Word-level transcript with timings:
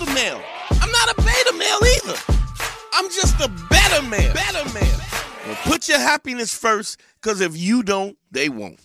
Alpha 0.00 0.14
male. 0.14 0.40
I'm 0.70 0.90
not 0.90 1.10
a 1.10 1.14
beta 1.22 1.52
male 1.56 1.78
either. 1.96 2.18
I'm 2.92 3.08
just 3.10 3.40
a 3.40 3.48
better 3.68 4.02
man. 4.02 4.34
Better 4.34 4.64
man. 4.74 5.00
Well, 5.46 5.56
put 5.64 5.88
your 5.88 5.98
happiness 5.98 6.56
first, 6.56 7.00
because 7.20 7.40
if 7.40 7.56
you 7.56 7.82
don't, 7.82 8.16
they 8.30 8.48
won't. 8.48 8.80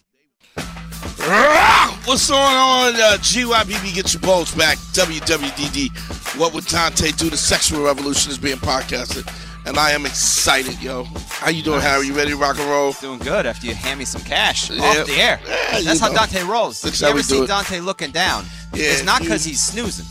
What's 2.06 2.30
going 2.30 2.42
on? 2.42 2.96
Uh, 2.96 3.18
GYBB, 3.20 3.96
get 3.96 4.14
your 4.14 4.22
balls 4.22 4.54
back. 4.54 4.78
WWDD. 4.94 6.38
What 6.40 6.54
would 6.54 6.66
Dante 6.66 7.12
do? 7.12 7.30
The 7.30 7.38
sexual 7.38 7.84
revolution 7.84 8.32
is 8.32 8.38
being 8.38 8.58
podcasted. 8.58 9.28
And 9.66 9.78
I 9.78 9.92
am 9.92 10.06
excited, 10.06 10.80
yo. 10.84 11.06
How 11.30 11.50
you 11.50 11.64
doing, 11.64 11.80
Nice. 11.80 11.88
Harry? 11.88 12.08
You 12.08 12.14
ready 12.14 12.32
to 12.32 12.38
rock 12.38 12.60
and 12.60 12.70
roll? 12.70 12.92
Doing 12.94 13.18
good 13.18 13.48
after 13.48 13.66
you 13.66 13.74
hand 13.74 13.98
me 13.98 14.06
some 14.06 14.22
cash 14.22 14.70
Yeah. 14.70 14.84
off 14.84 15.08
the 15.08 15.14
air. 15.14 15.40
Yeah, 15.48 15.82
That's 15.82 16.00
how 16.00 16.10
know. 16.10 16.14
Dante 16.18 16.44
rolls. 16.44 16.82
That's 16.82 17.02
you 17.02 17.06
how 17.08 17.10
ever 17.10 17.18
we 17.18 17.24
see 17.24 17.40
it. 17.42 17.48
Dante 17.48 17.80
looking 17.80 18.12
down? 18.12 18.46
Yeah, 18.76 18.92
it's 18.92 19.04
not 19.04 19.22
because 19.24 19.44
he's 19.44 19.62
snoozing. 19.64 20.06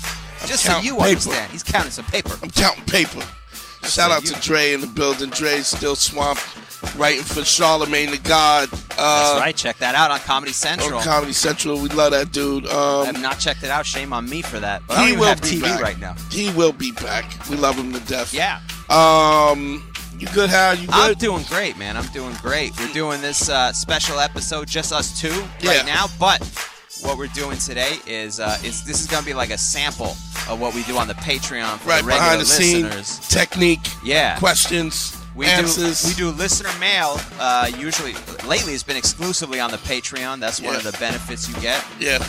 Just 0.46 0.64
so 0.64 0.78
you 0.78 0.94
paper. 0.94 1.04
understand, 1.08 1.52
he's 1.52 1.62
counting 1.62 1.90
some 1.92 2.04
paper. 2.06 2.36
I'm 2.42 2.50
counting 2.50 2.84
paper. 2.84 3.22
Shout 3.84 4.10
out 4.10 4.24
you- 4.24 4.30
to 4.30 4.41
Dre 4.41 4.72
in 4.72 4.80
the 4.80 4.86
building. 4.86 5.28
Dre's 5.30 5.66
still 5.66 5.94
swamped, 5.94 6.42
writing 6.96 7.22
for 7.22 7.44
Charlemagne 7.44 8.10
the 8.10 8.16
God. 8.19 8.70
Uh, 8.72 8.77
That's 9.34 9.41
right. 9.41 9.54
Check 9.56 9.77
that 9.78 9.94
out 9.94 10.10
on 10.10 10.20
Comedy 10.20 10.52
Central. 10.52 10.96
On 10.98 11.04
Comedy 11.04 11.34
Central. 11.34 11.78
We 11.78 11.91
love 11.91 12.12
that 12.12 12.32
dude. 12.32 12.66
I 12.66 13.00
Um, 13.00 13.06
have 13.06 13.20
not 13.20 13.38
checked 13.38 13.62
it 13.62 13.69
out. 13.70 13.84
Shame 13.84 14.12
on 14.14 14.27
me 14.28 14.41
for 14.41 14.58
that. 14.58 14.82
But 14.86 14.96
I 14.98 15.08
he 15.10 15.16
will 15.16 15.27
have 15.27 15.42
be 15.42 15.48
TV 15.60 15.62
back. 15.62 15.80
right 15.82 15.98
now. 16.00 16.14
He 16.30 16.48
will 16.52 16.72
be 16.72 16.92
back. 16.92 17.26
We 17.50 17.56
love 17.56 17.76
him 17.76 17.92
to 17.92 18.00
death. 18.00 18.32
Yeah. 18.32 18.60
Um, 18.88 19.82
you 20.19 20.28
good, 20.28 20.48
Hal? 20.48 20.76
You 20.76 20.88
I'm 20.91 21.14
doing 21.14 21.42
great, 21.48 21.76
man. 21.76 21.97
I'm 21.98 22.06
doing 22.06 22.34
great. 22.41 22.72
We're 22.78 22.92
doing 22.94 23.20
this 23.20 23.50
uh, 23.50 23.72
special 23.74 24.19
episode, 24.19 24.66
just 24.69 24.92
us 24.94 25.20
two, 25.20 25.44
Yeah. 25.60 25.76
right 25.78 25.86
now. 25.86 26.06
But 26.19 26.41
what 27.05 27.19
we're 27.19 27.27
doing 27.28 27.58
today 27.58 27.98
is 28.06 28.41
uh, 28.41 28.58
is 28.64 28.83
this 28.84 29.00
is 29.00 29.06
gonna 29.06 29.24
be 29.27 29.34
like 29.34 29.50
a 29.50 29.58
sample 29.58 30.16
of 30.48 30.58
what 30.60 30.74
we 30.74 30.83
do 30.84 30.97
on 30.97 31.06
the 31.08 31.14
Patreon 31.14 31.78
for 31.78 31.88
right 31.91 32.00
the 32.02 32.06
regular 32.08 32.16
behind 32.19 32.41
the 32.41 32.44
listeners. 32.44 33.06
scene 33.06 33.38
technique. 33.41 33.86
Yeah. 34.05 34.38
Questions. 34.38 35.16
We 35.34 35.47
answers. 35.47 36.02
do 36.02 36.08
we 36.08 36.14
do 36.14 36.36
listener 36.36 36.70
mail. 36.78 37.19
Uh, 37.41 37.70
usually, 37.77 38.14
lately 38.47 38.72
it's 38.75 38.82
been 38.84 38.97
exclusively 38.97 39.58
on 39.60 39.70
the 39.70 39.78
Patreon. 39.78 40.38
That's 40.41 40.60
one 40.60 40.72
Yeah. 40.72 40.78
of 40.78 40.84
the 40.84 40.92
benefits 40.98 41.48
you 41.48 41.55
get 41.60 41.84
Yeah. 41.98 42.25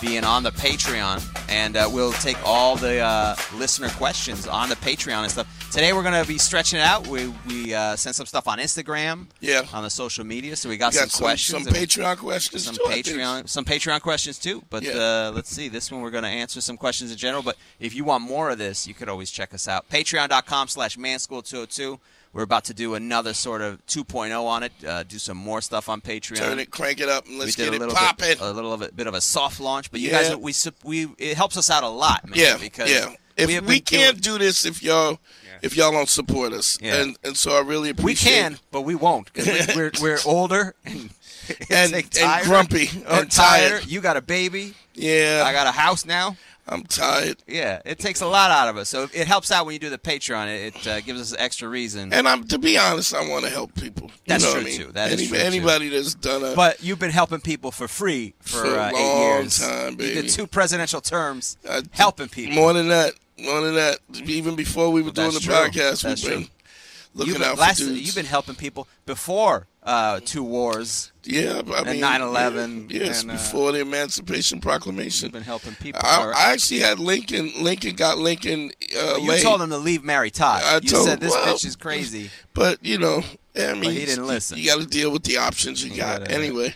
being 0.00 0.24
on 0.24 0.42
the 0.42 0.50
Patreon, 0.52 1.22
and 1.48 1.76
uh, 1.76 1.88
we'll 1.90 2.12
take 2.14 2.36
all 2.44 2.76
the 2.76 2.98
uh, 3.00 3.36
listener 3.54 3.88
questions 3.90 4.46
on 4.48 4.68
the 4.68 4.76
Patreon 4.76 5.22
and 5.22 5.30
stuff. 5.30 5.46
Today 5.74 5.92
we're 5.92 6.04
gonna 6.04 6.24
be 6.24 6.38
stretching 6.38 6.78
it 6.78 6.82
out. 6.82 7.04
We 7.08 7.26
we 7.48 7.74
uh, 7.74 7.96
sent 7.96 8.14
some 8.14 8.26
stuff 8.26 8.46
on 8.46 8.58
Instagram, 8.60 9.26
Yeah. 9.40 9.62
on 9.72 9.82
the 9.82 9.90
social 9.90 10.24
media, 10.24 10.54
so 10.54 10.68
we 10.68 10.76
got, 10.76 10.92
We 10.92 11.00
got 11.00 11.10
some, 11.10 11.10
some, 11.10 11.24
questions, 11.24 11.64
some 11.64 11.74
Patreon 11.74 12.16
questions. 12.18 12.64
some 12.64 12.74
too, 12.76 12.82
Patreon, 12.84 13.48
some 13.48 13.64
Patreon 13.64 14.00
questions 14.00 14.38
too. 14.38 14.62
But 14.70 14.84
Yeah. 14.84 14.92
uh, 14.92 15.32
let's 15.34 15.50
see, 15.50 15.68
this 15.68 15.90
one 15.90 16.00
we're 16.00 16.12
gonna 16.12 16.28
answer 16.28 16.60
some 16.60 16.76
questions 16.76 17.10
in 17.10 17.16
general. 17.18 17.42
But 17.42 17.56
if 17.80 17.92
you 17.92 18.04
want 18.04 18.22
more 18.22 18.50
of 18.50 18.58
this, 18.58 18.86
you 18.86 18.94
could 18.94 19.08
always 19.08 19.32
check 19.32 19.52
us 19.52 19.66
out. 19.66 19.88
Patreon.com/slash 19.90 20.96
Manschool202. 20.96 21.98
We're 22.32 22.42
about 22.44 22.64
to 22.66 22.74
do 22.74 22.94
another 22.94 23.34
sort 23.34 23.60
of 23.60 23.84
2.0 23.86 24.46
on 24.46 24.62
it. 24.62 24.72
Uh, 24.86 25.02
do 25.02 25.18
some 25.18 25.36
more 25.36 25.60
stuff 25.60 25.88
on 25.88 26.00
Patreon. 26.00 26.36
Turn 26.36 26.60
it, 26.60 26.70
crank 26.70 27.00
it 27.00 27.08
up, 27.08 27.26
and 27.26 27.36
let's 27.40 27.56
get 27.56 27.72
a 27.72 27.82
it 27.82 27.90
popping. 27.90 28.26
bit, 28.28 28.40
a 28.40 28.52
little 28.52 28.76
bit, 28.76 28.94
bit 28.94 29.08
of 29.08 29.14
a 29.14 29.20
soft 29.20 29.58
launch, 29.58 29.90
but 29.90 29.98
you 29.98 30.10
Yeah. 30.10 30.22
guys, 30.22 30.36
we 30.36 30.54
we 30.84 31.08
it 31.18 31.36
helps 31.36 31.56
us 31.56 31.68
out 31.68 31.82
a 31.82 31.88
lot, 31.88 32.28
man. 32.28 32.38
yeah, 32.38 32.56
because 32.58 32.88
yeah. 32.90 33.08
If 33.36 33.48
we 33.48 33.58
we, 33.58 33.80
can't 33.80 34.20
doing- 34.20 34.38
do 34.38 34.44
this 34.44 34.64
if 34.64 34.80
y'all 34.80 35.18
if 35.64 35.76
y'all 35.76 35.92
don't 35.92 36.08
support 36.08 36.52
us, 36.52 36.78
Yeah. 36.80 36.96
and 37.00 37.16
and 37.24 37.36
so 37.36 37.56
I 37.56 37.60
really 37.62 37.90
appreciate. 37.90 38.32
we 38.32 38.36
can, 38.40 38.58
but 38.70 38.82
we 38.82 38.94
won't. 38.94 39.30
we- 39.34 39.42
we're 39.74 39.90
we're 40.00 40.18
older 40.24 40.74
and 40.84 41.10
And- 41.70 41.94
and 41.94 42.44
grumpy 42.44 42.88
and 43.06 43.30
tired. 43.30 43.30
tired. 43.30 43.86
You 43.86 44.00
got 44.00 44.16
a 44.16 44.22
baby. 44.22 44.74
Yeah, 44.94 45.42
I 45.44 45.52
got 45.52 45.66
a 45.66 45.72
house 45.72 46.04
now. 46.04 46.36
I'm 46.66 46.84
tired, 46.84 47.36
Yeah, 47.46 47.82
it 47.84 47.98
takes 47.98 48.22
a 48.22 48.26
lot 48.26 48.50
out 48.50 48.68
of 48.68 48.78
us. 48.78 48.88
So 48.88 49.06
it 49.12 49.26
helps 49.26 49.50
out 49.52 49.66
when 49.66 49.74
you 49.74 49.78
do 49.78 49.90
the 49.90 49.98
Patreon. 49.98 50.46
It, 50.48 50.74
it 50.76 50.86
uh, 50.86 51.00
gives 51.02 51.20
us 51.20 51.34
extra 51.38 51.68
reason. 51.68 52.10
and 52.10 52.26
I'm 52.26 52.44
to 52.48 52.58
be 52.58 52.78
honest, 52.78 53.14
I 53.14 53.28
want 53.28 53.44
to 53.44 53.50
help 53.50 53.74
people. 53.74 54.06
You 54.06 54.12
That's 54.28 54.44
know 54.44 54.52
true, 54.54 54.60
what 54.62 54.66
I 54.66 54.70
mean? 54.70 54.80
too. 54.86 54.92
That 54.92 55.12
is 55.12 55.18
Any- 55.20 55.28
true, 55.28 55.36
too. 55.40 55.44
Anybody 55.44 55.88
that's 55.90 56.14
done 56.14 56.42
a 56.42 56.54
But 56.54 56.82
you've 56.82 56.98
been 56.98 57.10
helping 57.10 57.40
people 57.40 57.70
for 57.70 57.86
free 57.86 58.32
for, 58.40 58.60
For 58.64 58.76
a 58.76 58.82
uh, 58.84 58.88
eight 58.88 58.92
long 58.94 59.20
years. 59.42 59.58
time, 59.60 59.92
You 60.00 60.14
did 60.14 60.30
two 60.30 60.46
presidential 60.46 61.02
terms 61.02 61.58
I- 61.68 61.82
helping 61.90 62.28
people. 62.30 62.54
more 62.54 62.72
than 62.72 62.88
that, 62.88 63.12
more 63.38 63.60
than 63.60 63.74
that, 63.74 63.98
even 64.24 64.56
before 64.56 64.90
we 64.90 65.02
were 65.02 65.10
doing 65.10 65.32
the 65.32 65.40
true. 65.40 65.54
podcast, 65.54 66.02
That's 66.02 66.22
we've 66.24 66.32
been 66.32 66.48
looking 67.14 67.32
You've 67.34 67.42
been, 67.42 67.48
out 67.50 67.58
for 67.58 67.74
dudes. 67.76 68.00
you've 68.06 68.14
been 68.14 68.26
helping 68.26 68.54
people 68.54 68.88
before 69.06 69.66
uh, 69.82 70.18
two 70.24 70.42
wars. 70.42 71.12
yeah, 71.24 71.60
I 71.72 71.78
and 71.80 71.86
mean 71.86 72.00
9/11, 72.02 72.90
yeah, 72.90 73.04
Yes, 73.04 73.22
and, 73.22 73.30
uh, 73.30 73.34
before 73.34 73.72
the 73.72 73.80
Emancipation 73.80 74.60
Proclamation. 74.60 75.26
You've 75.26 75.32
been 75.34 75.42
helping 75.42 75.74
people. 75.74 76.00
I, 76.02 76.32
I 76.36 76.52
actually 76.52 76.80
had 76.80 76.98
Lincoln. 76.98 77.52
Lincoln 77.62 77.94
got 77.96 78.18
Lincoln 78.18 78.72
uh, 78.98 79.16
you 79.20 79.28
laid, 79.28 79.42
told 79.42 79.60
him 79.62 79.70
to 79.70 79.76
leave 79.78 80.02
Mary 80.02 80.30
Todd. 80.30 80.62
I 80.64 80.76
you 80.76 80.80
told 80.88 81.06
said 81.06 81.20
this 81.20 81.32
well, 81.32 81.54
bitch 81.54 81.66
is 81.66 81.76
crazy. 81.76 82.30
but 82.54 82.84
you 82.84 82.98
know, 82.98 83.22
I 83.56 83.74
mean, 83.74 83.90
he 83.92 84.06
didn't 84.06 84.26
listen. 84.26 84.58
You 84.58 84.66
got 84.66 84.80
to 84.80 84.86
deal 84.86 85.10
with 85.12 85.24
the 85.24 85.36
options 85.36 85.84
you, 85.84 85.90
got. 85.96 86.20
gotta- 86.20 86.30
Anyway, 86.32 86.74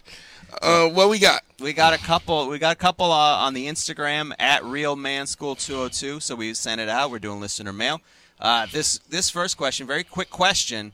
uh, 0.63 0.89
what 0.89 1.09
we 1.09 1.19
got? 1.19 1.43
We 1.61 1.73
got 1.73 1.93
a 1.93 1.99
couple. 1.99 2.49
We 2.49 2.59
got 2.59 2.73
a 2.73 2.79
couple 2.79 3.07
uh, 3.13 3.37
on 3.45 3.55
the 3.55 3.67
Instagram 3.67 4.33
at 4.39 4.65
Real 4.65 4.97
Man 4.97 5.27
School 5.27 5.55
202. 5.55 6.21
So 6.21 6.35
we 6.37 6.55
sent 6.55 6.81
it 6.81 6.89
out. 6.89 7.11
We're 7.11 7.19
doing 7.19 7.41
listener 7.41 7.73
mail. 7.73 8.01
Uh, 8.41 8.67
this 8.73 8.99
this 9.11 9.31
first 9.31 9.57
question, 9.57 9.87
very 9.87 10.05
quick 10.05 10.31
question. 10.31 10.93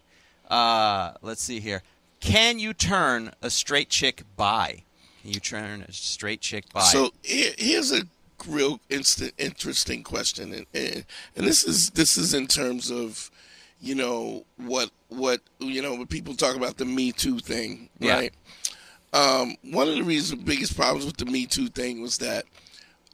Uh, 0.48 1.12
let's 1.22 1.42
see 1.42 1.60
here. 1.60 1.82
Can 2.20 2.58
you 2.58 2.72
turn 2.72 3.32
a 3.42 3.50
straight 3.50 3.90
chick 3.90 4.22
bi? 4.36 4.84
Can 5.22 5.32
you 5.32 5.40
turn 5.40 5.82
a 5.82 5.92
straight 5.92 6.40
chick 6.40 6.64
bi? 6.72 6.80
So 6.80 7.10
here, 7.22 7.52
here's 7.58 7.92
a 7.92 8.02
real 8.46 8.80
instant, 8.90 9.32
interesting 9.38 10.02
question, 10.02 10.52
and, 10.52 10.66
and 10.74 11.04
and 11.36 11.46
this 11.46 11.64
is 11.64 11.90
this 11.90 12.16
is 12.16 12.32
in 12.32 12.46
terms 12.46 12.90
of, 12.90 13.30
you 13.80 13.94
know, 13.94 14.44
what 14.56 14.90
what 15.08 15.40
you 15.58 15.82
know 15.82 15.94
when 15.94 16.06
people 16.06 16.34
talk 16.34 16.56
about 16.56 16.78
the 16.78 16.84
Me 16.86 17.12
Too 17.12 17.38
thing, 17.38 17.90
Yeah. 17.98 18.28
Um, 19.14 19.54
one 19.70 19.88
of 19.88 19.94
the 19.94 20.02
reasons, 20.02 20.42
biggest 20.42 20.76
problems 20.76 21.06
with 21.06 21.16
the 21.16 21.24
Me 21.26 21.46
Too 21.46 21.68
thing 21.68 22.02
was 22.02 22.18
that 22.18 22.44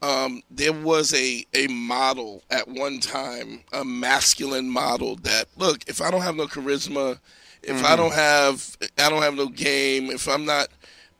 um, 0.03 0.43
there 0.51 0.73
was 0.73 1.13
a 1.15 1.45
a 1.55 1.67
model 1.67 2.43
at 2.51 2.67
one 2.67 3.01
time, 3.01 3.61
a 3.73 3.85
masculine 3.85 4.69
model 4.71 5.17
that 5.17 5.47
look, 5.57 5.85
if 5.87 6.01
I 6.01 6.11
don't 6.11 6.23
have 6.23 6.37
no 6.37 6.47
charisma, 6.47 7.19
if 7.63 7.85
I 7.85 7.97
don't 7.97 8.15
have 8.15 8.77
I 8.99 9.11
don't 9.11 9.23
have 9.23 9.35
no 9.35 9.49
game, 9.49 10.11
if 10.11 10.27
I'm 10.27 10.47
not 10.47 10.69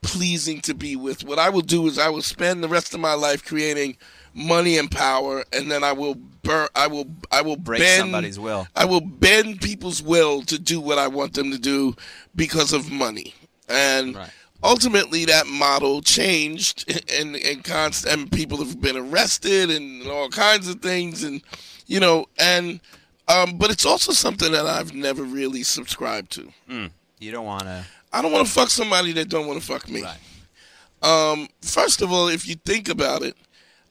pleasing 0.03 0.63
to 0.63 0.73
be 0.73 0.97
with, 0.97 1.25
what 1.25 1.39
I 1.39 1.51
will 1.51 1.61
do 1.61 1.87
is 1.87 1.99
I 1.99 2.09
will 2.09 2.23
spend 2.23 2.65
the 2.65 2.69
rest 2.69 2.95
of 2.95 3.01
my 3.01 3.13
life 3.13 3.45
creating 3.45 3.99
money 4.33 4.79
and 4.79 4.91
power, 4.91 5.45
and 5.53 5.71
then 5.71 5.85
I 5.85 5.93
will 5.93 6.15
burn. 6.15 6.69
I 6.75 6.87
will 6.87 7.07
I 7.31 7.43
will 7.43 7.57
Break 7.57 7.81
bend 7.81 8.01
somebody's 8.01 8.39
will. 8.39 8.67
I 8.75 8.87
will 8.87 9.03
bend 9.03 9.61
people's 9.61 10.03
will 10.03 10.41
to 10.43 10.59
do 10.59 10.81
what 10.81 10.97
I 10.97 11.09
want 11.09 11.35
them 11.35 11.51
to 11.51 11.59
do 11.59 11.95
because 12.35 12.73
of 12.73 12.91
money. 12.91 13.35
And 13.69 14.17
Right. 14.17 14.31
Ultimately 14.63 15.25
that 15.27 15.47
model 15.47 16.03
changed 16.03 16.85
and 17.13 17.37
and 17.37 17.65
const- 17.65 18.07
and 18.07 18.31
people 18.31 18.59
have 18.59 18.81
been 18.81 18.97
arrested 18.97 19.71
and 19.71 20.07
all 20.07 20.29
kinds 20.29 20.69
of 20.69 20.81
things 20.81 21.23
and 21.25 21.43
you 21.87 21.99
know 22.01 22.27
and 22.39 22.81
um 23.29 23.57
but 23.59 23.71
it's 23.71 23.87
also 23.87 24.13
something 24.13 24.53
that 24.53 24.67
I've 24.67 24.93
never 24.95 25.23
really 25.23 25.63
subscribed 25.63 26.31
to. 26.33 26.53
you 27.19 27.31
don't 27.33 27.47
want 27.47 27.63
to. 27.63 27.85
I 28.13 28.23
don't 28.23 28.33
want 28.33 28.47
to 28.47 28.53
fuck 28.53 28.71
somebody 28.71 29.13
that 29.13 29.29
don't 29.29 29.47
want 29.47 29.61
to 29.61 29.67
fuck 29.67 29.89
me. 29.89 30.03
Right. 30.03 30.19
Um, 31.03 31.49
first 31.63 32.03
of 32.03 32.11
all, 32.13 32.29
if 32.29 32.47
you 32.49 32.57
think 32.57 32.89
about 32.89 33.23
it, 33.23 33.37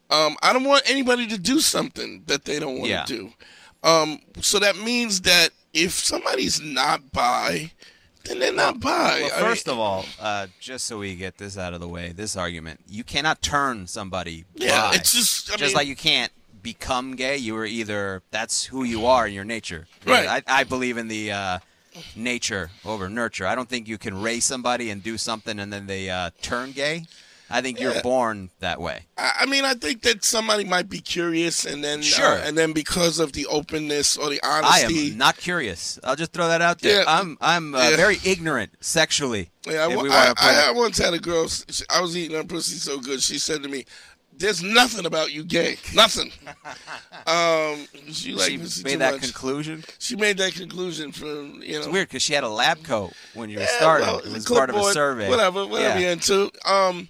um, 0.09 0.35
I 0.43 0.51
don't 0.51 0.65
want 0.65 0.83
anybody 0.89 1.25
to 1.27 1.37
do 1.37 1.59
something 1.61 2.23
that 2.27 2.43
they 2.45 2.59
don't 2.59 2.79
want 2.79 2.89
Yeah. 2.89 3.03
to 3.05 3.15
do. 3.17 3.33
Um, 3.81 4.19
so 4.41 4.59
that 4.59 4.75
means 4.77 5.21
that 5.21 5.49
if 5.73 5.93
somebody's 5.93 6.59
not 6.61 7.11
bi, 7.13 7.71
then 8.29 8.39
they're 8.39 8.53
not 8.53 8.79
bi. 8.79 9.21
Well, 9.21 9.31
I 9.35 9.39
first 9.39 9.67
mean, 9.67 9.73
of 9.73 9.79
all, 9.79 10.05
uh, 10.19 10.47
just 10.59 10.85
so 10.85 10.99
we 10.99 11.15
get 11.15 11.37
this 11.37 11.57
out 11.57 11.73
of 11.73 11.79
the 11.81 11.87
way, 11.87 12.11
this 12.11 12.37
argument, 12.37 12.81
you 12.87 13.03
cannot 13.03 13.41
turn 13.41 13.87
somebody. 13.87 14.45
yeah, 14.55 14.89
bi. 14.89 14.95
it's 14.95 15.11
just 15.11 15.51
I 15.51 15.55
just 15.57 15.71
mean, 15.71 15.77
like 15.77 15.87
you 15.87 15.95
can't 15.95 16.31
become 16.61 17.15
gay. 17.15 17.37
You 17.37 17.57
are 17.57 17.65
either 17.65 18.21
that's 18.31 18.65
who 18.65 18.83
you 18.83 19.05
are 19.05 19.27
in 19.27 19.33
your 19.33 19.45
nature. 19.45 19.87
Right. 20.05 20.43
I, 20.47 20.59
I 20.59 20.63
believe 20.63 20.97
in 20.97 21.07
the 21.07 21.31
uh, 21.31 21.59
nature 22.15 22.69
over 22.85 23.09
nurture. 23.09 23.47
I 23.47 23.55
don't 23.55 23.69
think 23.69 23.87
you 23.87 23.97
can 23.97 24.21
raise 24.21 24.45
somebody 24.45 24.89
and 24.89 25.01
do 25.01 25.17
something 25.17 25.59
and 25.59 25.71
then 25.71 25.87
they 25.87 26.09
uh, 26.09 26.31
turn 26.41 26.71
gay. 26.71 27.05
I 27.49 27.61
think 27.61 27.79
you're 27.79 28.01
born 28.01 28.49
that 28.59 28.79
way. 28.79 29.05
I 29.17 29.45
mean, 29.45 29.65
I 29.65 29.73
think 29.73 30.01
that 30.03 30.23
somebody 30.23 30.63
might 30.63 30.89
be 30.89 30.99
curious, 30.99 31.65
and 31.65 31.83
then 31.83 32.01
Sure. 32.01 32.25
uh, 32.37 32.41
and 32.45 32.57
then 32.57 32.73
because 32.73 33.19
of 33.19 33.33
the 33.33 33.45
openness 33.47 34.17
or 34.17 34.29
the 34.29 34.39
honesty, 34.43 35.07
I 35.07 35.11
am 35.11 35.17
not 35.17 35.37
curious. 35.37 35.99
I'll 36.03 36.15
just 36.15 36.31
throw 36.33 36.47
that 36.47 36.61
out 36.61 36.79
there. 36.79 36.99
Yeah. 36.99 37.05
I'm 37.07 37.37
I'm 37.41 37.73
uh, 37.75 37.89
Yeah. 37.89 37.95
very 37.95 38.19
ignorant 38.23 38.71
sexually. 38.81 39.49
Yeah, 39.65 39.85
I, 39.87 39.89
if 39.91 39.97
wa- 39.97 40.03
we 40.03 40.09
I, 40.11 40.33
I, 40.37 40.65
I 40.67 40.71
once 40.71 40.97
had 40.97 41.13
a 41.13 41.19
girl. 41.19 41.47
I 41.89 42.01
was 42.01 42.15
eating 42.15 42.37
her 42.37 42.43
pussy 42.43 42.75
so 42.75 42.99
good. 42.99 43.21
She 43.21 43.37
said 43.39 43.61
to 43.63 43.69
me, 43.69 43.85
"There's 44.33 44.63
nothing 44.63 45.05
about 45.05 45.31
you 45.31 45.43
gay. 45.43 45.77
Nothing." 45.93 46.31
um, 47.27 47.85
she 48.11 48.33
like 48.33 48.49
she 48.51 48.83
made 48.83 48.99
that 48.99 49.13
much. 49.15 49.21
conclusion. 49.21 49.83
she 49.99 50.15
made 50.15 50.37
that 50.37 50.53
conclusion 50.53 51.11
from 51.11 51.61
you 51.61 51.73
know. 51.73 51.77
It's 51.79 51.87
weird 51.87 52.07
because 52.07 52.21
she 52.23 52.33
had 52.33 52.43
a 52.43 52.49
lab 52.49 52.83
coat 52.83 53.13
when 53.33 53.49
you 53.49 53.57
were 53.57 53.63
Yeah, 53.63 53.77
starting. 53.77 54.07
well, 54.07 54.19
it 54.19 54.31
was 54.31 54.45
part 54.45 54.69
of 54.69 54.75
a 54.75 54.83
survey. 54.93 55.29
Whatever, 55.29 55.65
whatever 55.67 55.99
Yeah. 55.99 56.03
you're 56.05 56.11
into. 56.11 56.51
Um, 56.65 57.09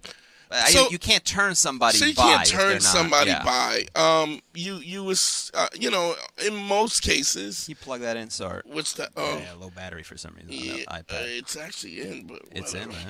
I- 0.52 0.72
So- 0.72 0.90
you 0.90 0.98
can't 1.00 1.24
turn 1.26 1.54
somebody 1.56 1.98
so 1.98 2.06
you 2.06 2.14
by 2.16 2.24
can't 2.24 2.48
turn 2.48 2.80
somebody 2.82 3.30
yeah. 3.32 3.44
by. 3.44 3.86
Um, 3.96 4.42
you 4.54 4.76
you 4.78 5.04
was 5.04 5.52
uh, 5.54 5.68
you 5.74 5.92
know 5.92 6.16
in 6.46 6.56
most 6.56 7.02
cases. 7.04 7.68
You 7.70 7.76
plug 7.76 8.02
that 8.02 8.18
in? 8.18 8.30
Sorry. 8.30 8.62
What's 8.66 8.94
that? 8.94 9.10
Oh, 9.16 9.38
yeah, 9.38 9.54
low 9.60 9.70
battery 9.70 10.04
for 10.04 10.18
some 10.18 10.34
reason 10.36 10.50
yeah, 10.52 10.84
on 10.88 11.00
uh, 11.00 11.04
it's 11.10 11.56
actually 11.56 12.02
in, 12.02 12.26
but 12.28 12.42
it's 12.52 12.74
in 12.74 12.90
whatever. 12.90 13.06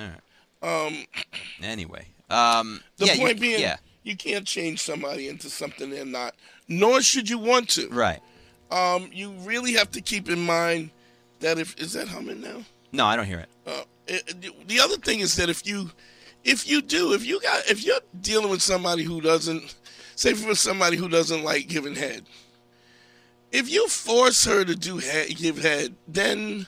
there. 0.62 0.70
Um, 0.88 1.06
Anyway, 1.64 2.08
um, 2.30 2.82
the 2.98 3.06
yeah, 3.06 3.14
you- 3.14 3.20
point 3.20 3.40
being, 3.40 3.62
yeah, 3.62 3.78
you 4.04 4.16
can't 4.18 4.46
change 4.46 4.82
somebody 4.82 5.28
into 5.30 5.50
something 5.50 5.90
they're 5.90 6.06
not. 6.06 6.36
Nor 6.68 7.02
should 7.02 7.30
you 7.30 7.38
want 7.38 7.70
to. 7.72 7.88
right. 7.90 8.20
Um, 8.72 9.10
you 9.12 9.32
really 9.44 9.74
have 9.74 9.90
to 9.92 10.02
keep 10.02 10.30
in 10.30 10.46
mind 10.46 10.92
that 11.40 11.58
if 11.58 11.76
is 11.80 11.94
that 11.94 12.08
humming 12.10 12.42
now. 12.42 12.64
No, 12.92 13.06
I 13.06 13.16
don't 13.16 13.26
hear 13.26 13.40
it. 13.40 13.50
Uh, 13.66 13.84
it, 14.08 14.68
the 14.68 14.80
other 14.80 14.98
thing 14.98 15.22
is 15.22 15.36
that 15.38 15.50
if 15.50 15.66
you, 15.66 15.90
if 16.44 16.68
you 16.68 16.82
do, 16.82 17.14
if 17.14 17.26
you 17.26 17.40
got, 17.42 17.70
if 17.70 17.84
you're 17.84 18.00
dealing 18.20 18.50
with 18.50 18.62
somebody 18.62 19.04
who 19.04 19.22
doesn't, 19.22 19.76
say 20.16 20.34
for 20.34 20.56
somebody 20.56 20.98
who 20.98 21.10
doesn't 21.10 21.44
like 21.44 21.68
giving 21.68 21.96
head, 21.96 22.26
if 23.52 23.70
you 23.72 23.88
force 23.88 24.46
her 24.46 24.64
to 24.64 24.76
do 24.76 24.98
head, 24.98 25.30
give 25.36 25.58
head, 25.58 25.96
then, 26.08 26.68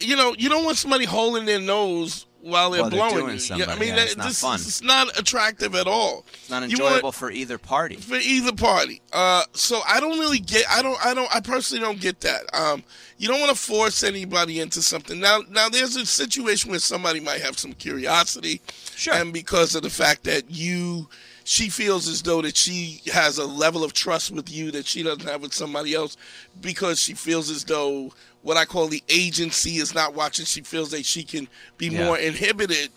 you 0.00 0.16
know, 0.16 0.34
you 0.38 0.48
don't 0.48 0.64
want 0.64 0.76
somebody 0.76 1.04
holding 1.04 1.44
their 1.44 1.60
nose 1.60 2.26
while 2.44 2.70
they're 2.70 2.82
While 2.82 2.90
they're 2.90 3.10
blowing 3.10 3.34
you. 3.34 3.38
somebody, 3.40 3.70
I 3.72 3.78
mean, 3.78 3.88
yeah, 3.88 3.96
that, 3.96 4.06
it's 4.06 4.16
not 4.16 4.26
this 4.28 4.40
fun. 4.40 4.60
is 4.60 4.82
not 4.82 5.18
attractive 5.18 5.74
at 5.74 5.86
all. 5.86 6.24
It's 6.34 6.50
not 6.50 6.68
You 6.70 6.76
want- 6.78 6.92
enjoyable 6.94 7.12
for 7.12 7.30
either 7.30 7.58
party. 7.58 7.96
for 7.96 8.16
either 8.16 8.52
party. 8.52 9.00
Uh, 9.12 9.42
so 9.52 9.80
I 9.88 9.98
don't 10.00 10.18
really 10.18 10.38
get. 10.40 10.64
I 10.70 10.82
don't. 10.82 10.98
I 11.04 11.14
don't. 11.14 11.34
I 11.34 11.40
personally 11.40 11.82
don't 11.82 12.00
get 12.00 12.20
that. 12.20 12.42
Um, 12.54 12.84
you 13.16 13.28
don't 13.28 13.40
want 13.40 13.50
to 13.52 13.56
force 13.60 14.02
anybody 14.02 14.60
into 14.60 14.82
something. 14.82 15.20
Now, 15.20 15.40
now 15.48 15.68
there's 15.68 15.96
a 15.96 16.04
situation 16.04 16.70
where 16.70 16.80
somebody 16.80 17.20
might 17.20 17.40
have 17.40 17.58
some 17.58 17.72
curiosity, 17.72 18.60
Sure. 18.96 19.14
and 19.14 19.32
because 19.32 19.74
of 19.74 19.82
the 19.82 19.90
fact 19.90 20.24
that 20.24 20.50
you, 20.50 21.08
she 21.44 21.68
feels 21.68 22.08
as 22.08 22.22
though 22.22 22.42
that 22.42 22.56
she 22.56 23.00
has 23.12 23.38
a 23.38 23.44
level 23.46 23.84
of 23.84 23.92
trust 23.92 24.30
with 24.30 24.50
you 24.50 24.70
that 24.72 24.86
she 24.86 25.02
doesn't 25.02 25.28
have 25.28 25.42
with 25.42 25.52
somebody 25.54 25.94
else, 25.94 26.16
because 26.60 27.00
she 27.00 27.14
feels 27.14 27.50
as 27.50 27.64
though 27.64 28.12
what 28.42 28.56
I 28.56 28.64
call 28.64 28.88
the 28.88 29.02
agency 29.08 29.76
is 29.76 29.94
not 29.94 30.14
watching. 30.14 30.44
She 30.46 30.62
feels 30.62 30.90
that 30.90 31.04
she 31.06 31.22
can 31.22 31.48
be 31.78 31.86
Yeah. 31.88 32.04
more 32.04 32.18
inhibited 32.18 32.90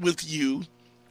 with 0.00 0.24
you 0.28 0.64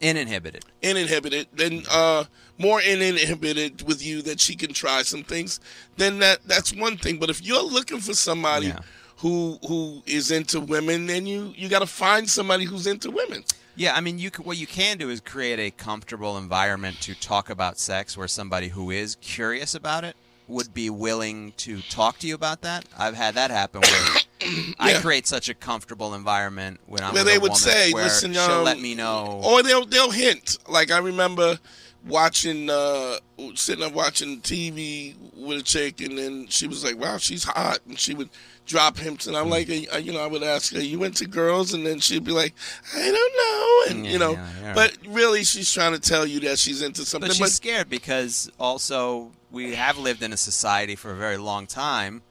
Uninhibited. 0.03 0.65
uninhibited, 0.83 1.47
then 1.53 1.83
uh, 1.91 2.23
more 2.57 2.81
uninhibited 2.81 3.83
with 3.87 4.03
you 4.05 4.21
that 4.23 4.39
she 4.39 4.55
can 4.55 4.73
try 4.73 5.03
some 5.03 5.23
things, 5.23 5.59
then 5.97 6.19
that 6.19 6.39
that's 6.45 6.73
one 6.73 6.97
thing. 6.97 7.17
But 7.17 7.29
if 7.29 7.41
you're 7.41 7.61
looking 7.63 7.99
for 7.99 8.13
somebody 8.13 8.67
Yeah. 8.67 8.79
who 9.17 9.59
who 9.67 10.01
is 10.05 10.31
into 10.31 10.59
women, 10.59 11.05
then 11.07 11.25
you 11.27 11.53
you 11.55 11.69
got 11.69 11.79
to 11.79 11.87
find 11.87 12.29
somebody 12.29 12.65
who's 12.65 12.87
into 12.87 13.11
women. 13.11 13.43
Yeah, 13.75 13.95
I 13.95 14.01
mean, 14.01 14.19
you 14.19 14.29
what 14.43 14.57
you 14.57 14.67
can 14.67 14.97
do 14.97 15.09
is 15.09 15.21
create 15.21 15.59
a 15.59 15.71
comfortable 15.71 16.37
environment 16.37 16.99
to 17.01 17.15
talk 17.15 17.49
about 17.49 17.79
sex, 17.79 18.17
where 18.17 18.27
somebody 18.27 18.69
who 18.69 18.91
is 18.91 19.15
curious 19.21 19.75
about 19.75 20.03
it 20.03 20.15
would 20.47 20.73
be 20.73 20.89
willing 20.89 21.53
to 21.57 21.81
talk 21.83 22.19
to 22.19 22.27
you 22.27 22.35
about 22.35 22.61
that. 22.61 22.85
I've 22.97 23.15
had 23.15 23.35
that 23.35 23.51
happen 23.51 23.81
where 23.81 24.73
I 24.79 24.99
create 24.99 25.25
such 25.25 25.49
a 25.49 25.53
comfortable 25.53 26.13
environment 26.13 26.79
when 26.85 27.01
I'm 27.01 27.13
Where 27.13 27.23
they 27.23 27.37
would 27.37 27.55
say, 27.55 27.93
"Listen, 27.93 28.33
she'll 28.33 28.41
um, 28.41 28.63
let 28.65 28.79
me 28.79 28.95
know." 28.95 29.41
or 29.43 29.63
they'll 29.63 29.85
they'll 29.85 30.11
hint. 30.11 30.57
Like 30.67 30.91
I 30.91 30.97
remember 30.97 31.59
watching 32.05 32.69
uh 32.69 33.17
sitting 33.55 33.83
up 33.83 33.93
watching 33.93 34.41
TV 34.41 35.15
with 35.35 35.59
a 35.59 35.63
chick, 35.63 36.01
and 36.01 36.17
then 36.17 36.47
she 36.47 36.67
was 36.67 36.83
like, 36.83 36.97
"Wow, 36.97 37.17
she's 37.17 37.43
hot," 37.43 37.79
and 37.87 37.97
she 37.99 38.13
would 38.13 38.29
drop 38.65 38.97
hints, 38.97 39.27
and 39.27 39.35
I'm 39.35 39.49
like, 39.49 39.69
uh, 39.69 39.97
you 39.97 40.13
know, 40.13 40.23
I 40.23 40.27
would 40.27 40.43
ask 40.43 40.73
her, 40.73 40.81
"You 40.81 41.03
into 41.03 41.25
girls?" 41.27 41.73
And 41.73 41.85
then 41.85 41.99
she'd 41.99 42.23
be 42.23 42.31
like, 42.31 42.53
"I 42.95 42.99
don't 43.11 43.89
know," 43.91 43.95
and 43.95 44.05
Yeah, 44.05 44.11
you 44.11 44.19
know, 44.19 44.31
yeah, 44.33 44.49
yeah. 44.61 44.73
but 44.73 44.97
really, 45.07 45.43
she's 45.43 45.71
trying 45.71 45.93
to 45.93 45.99
tell 45.99 46.25
you 46.25 46.39
that 46.41 46.59
she's 46.59 46.81
into 46.81 47.05
something. 47.05 47.29
But 47.29 47.35
she's 47.35 47.53
scared 47.53 47.89
because 47.89 48.51
also 48.59 49.31
we 49.51 49.75
have 49.75 49.97
lived 49.97 50.23
in 50.23 50.33
a 50.33 50.37
society 50.37 50.95
for 50.95 51.11
a 51.11 51.15
very 51.15 51.37
long 51.37 51.67
time 51.67 52.21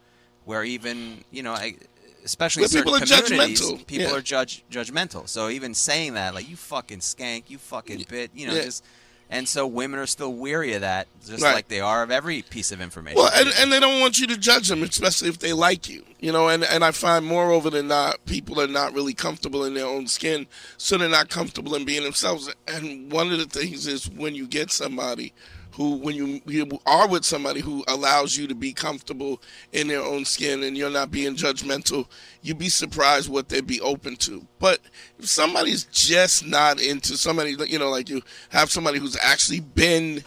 where 0.44 0.64
even 0.64 1.24
you 1.30 1.42
know, 1.42 1.52
I, 1.52 1.76
especially 2.24 2.62
in 2.64 2.68
certain 2.70 2.84
people 2.92 2.96
are 2.96 3.06
communities, 3.06 3.60
judgmental, 3.60 3.86
people 3.86 4.08
yeah. 4.08 4.16
are 4.16 4.22
judge 4.22 4.64
judgmental. 4.70 5.28
So 5.28 5.48
even 5.48 5.74
saying 5.74 6.14
that, 6.14 6.34
like 6.34 6.48
you 6.48 6.56
fucking 6.56 7.00
skank, 7.00 7.44
you 7.48 7.58
fucking 7.58 8.06
bit, 8.08 8.30
you 8.34 8.46
know, 8.46 8.54
Yeah. 8.54 8.62
just 8.62 8.84
and 9.30 9.48
so 9.48 9.66
women 9.66 9.98
are 10.00 10.06
still 10.06 10.32
weary 10.34 10.74
of 10.74 10.80
that, 10.82 11.06
just 11.24 11.42
Right. 11.42 11.54
like 11.54 11.68
they 11.68 11.80
are 11.80 12.02
of 12.02 12.10
every 12.10 12.42
piece 12.42 12.72
of 12.72 12.80
information. 12.80 13.16
Well, 13.18 13.30
and, 13.34 13.48
and 13.58 13.72
they 13.72 13.78
don't 13.80 14.00
want 14.00 14.18
you 14.18 14.26
to 14.26 14.36
judge 14.36 14.68
them, 14.68 14.82
especially 14.82 15.28
if 15.28 15.38
they 15.38 15.52
like 15.52 15.88
you. 15.88 16.04
You 16.18 16.32
know, 16.32 16.48
and, 16.48 16.64
and 16.64 16.84
I 16.84 16.90
find 16.90 17.24
moreover 17.24 17.70
than 17.70 17.88
not, 17.88 18.24
people 18.26 18.60
are 18.60 18.66
not 18.66 18.92
really 18.92 19.14
comfortable 19.14 19.64
in 19.64 19.72
their 19.74 19.86
own 19.86 20.06
skin, 20.08 20.46
so 20.76 20.98
they're 20.98 21.08
not 21.08 21.30
comfortable 21.30 21.74
in 21.74 21.84
being 21.86 22.02
themselves. 22.02 22.52
And 22.68 23.10
one 23.10 23.32
of 23.32 23.38
the 23.38 23.46
things 23.46 23.86
is 23.86 24.10
when 24.10 24.34
you 24.34 24.46
get 24.46 24.70
somebody 24.70 25.32
who, 25.80 25.96
when 25.96 26.14
you, 26.14 26.42
you 26.44 26.68
are 26.84 27.08
with 27.08 27.24
somebody 27.24 27.62
who 27.62 27.82
allows 27.88 28.36
you 28.36 28.46
to 28.46 28.54
be 28.54 28.70
comfortable 28.70 29.40
in 29.72 29.88
their 29.88 30.02
own 30.02 30.26
skin 30.26 30.62
and 30.62 30.76
you're 30.76 30.90
not 30.90 31.10
being 31.10 31.34
judgmental, 31.34 32.06
you'd 32.42 32.58
be 32.58 32.68
surprised 32.68 33.30
what 33.30 33.48
they'd 33.48 33.66
be 33.66 33.80
open 33.80 34.14
to. 34.16 34.46
But 34.58 34.80
if 35.18 35.26
somebody's 35.26 35.84
just 35.84 36.46
not 36.46 36.82
into 36.82 37.16
somebody, 37.16 37.56
you 37.66 37.78
know, 37.78 37.88
like 37.88 38.10
you 38.10 38.20
have 38.50 38.70
somebody 38.70 38.98
who's 38.98 39.16
actually 39.22 39.60
been 39.60 40.22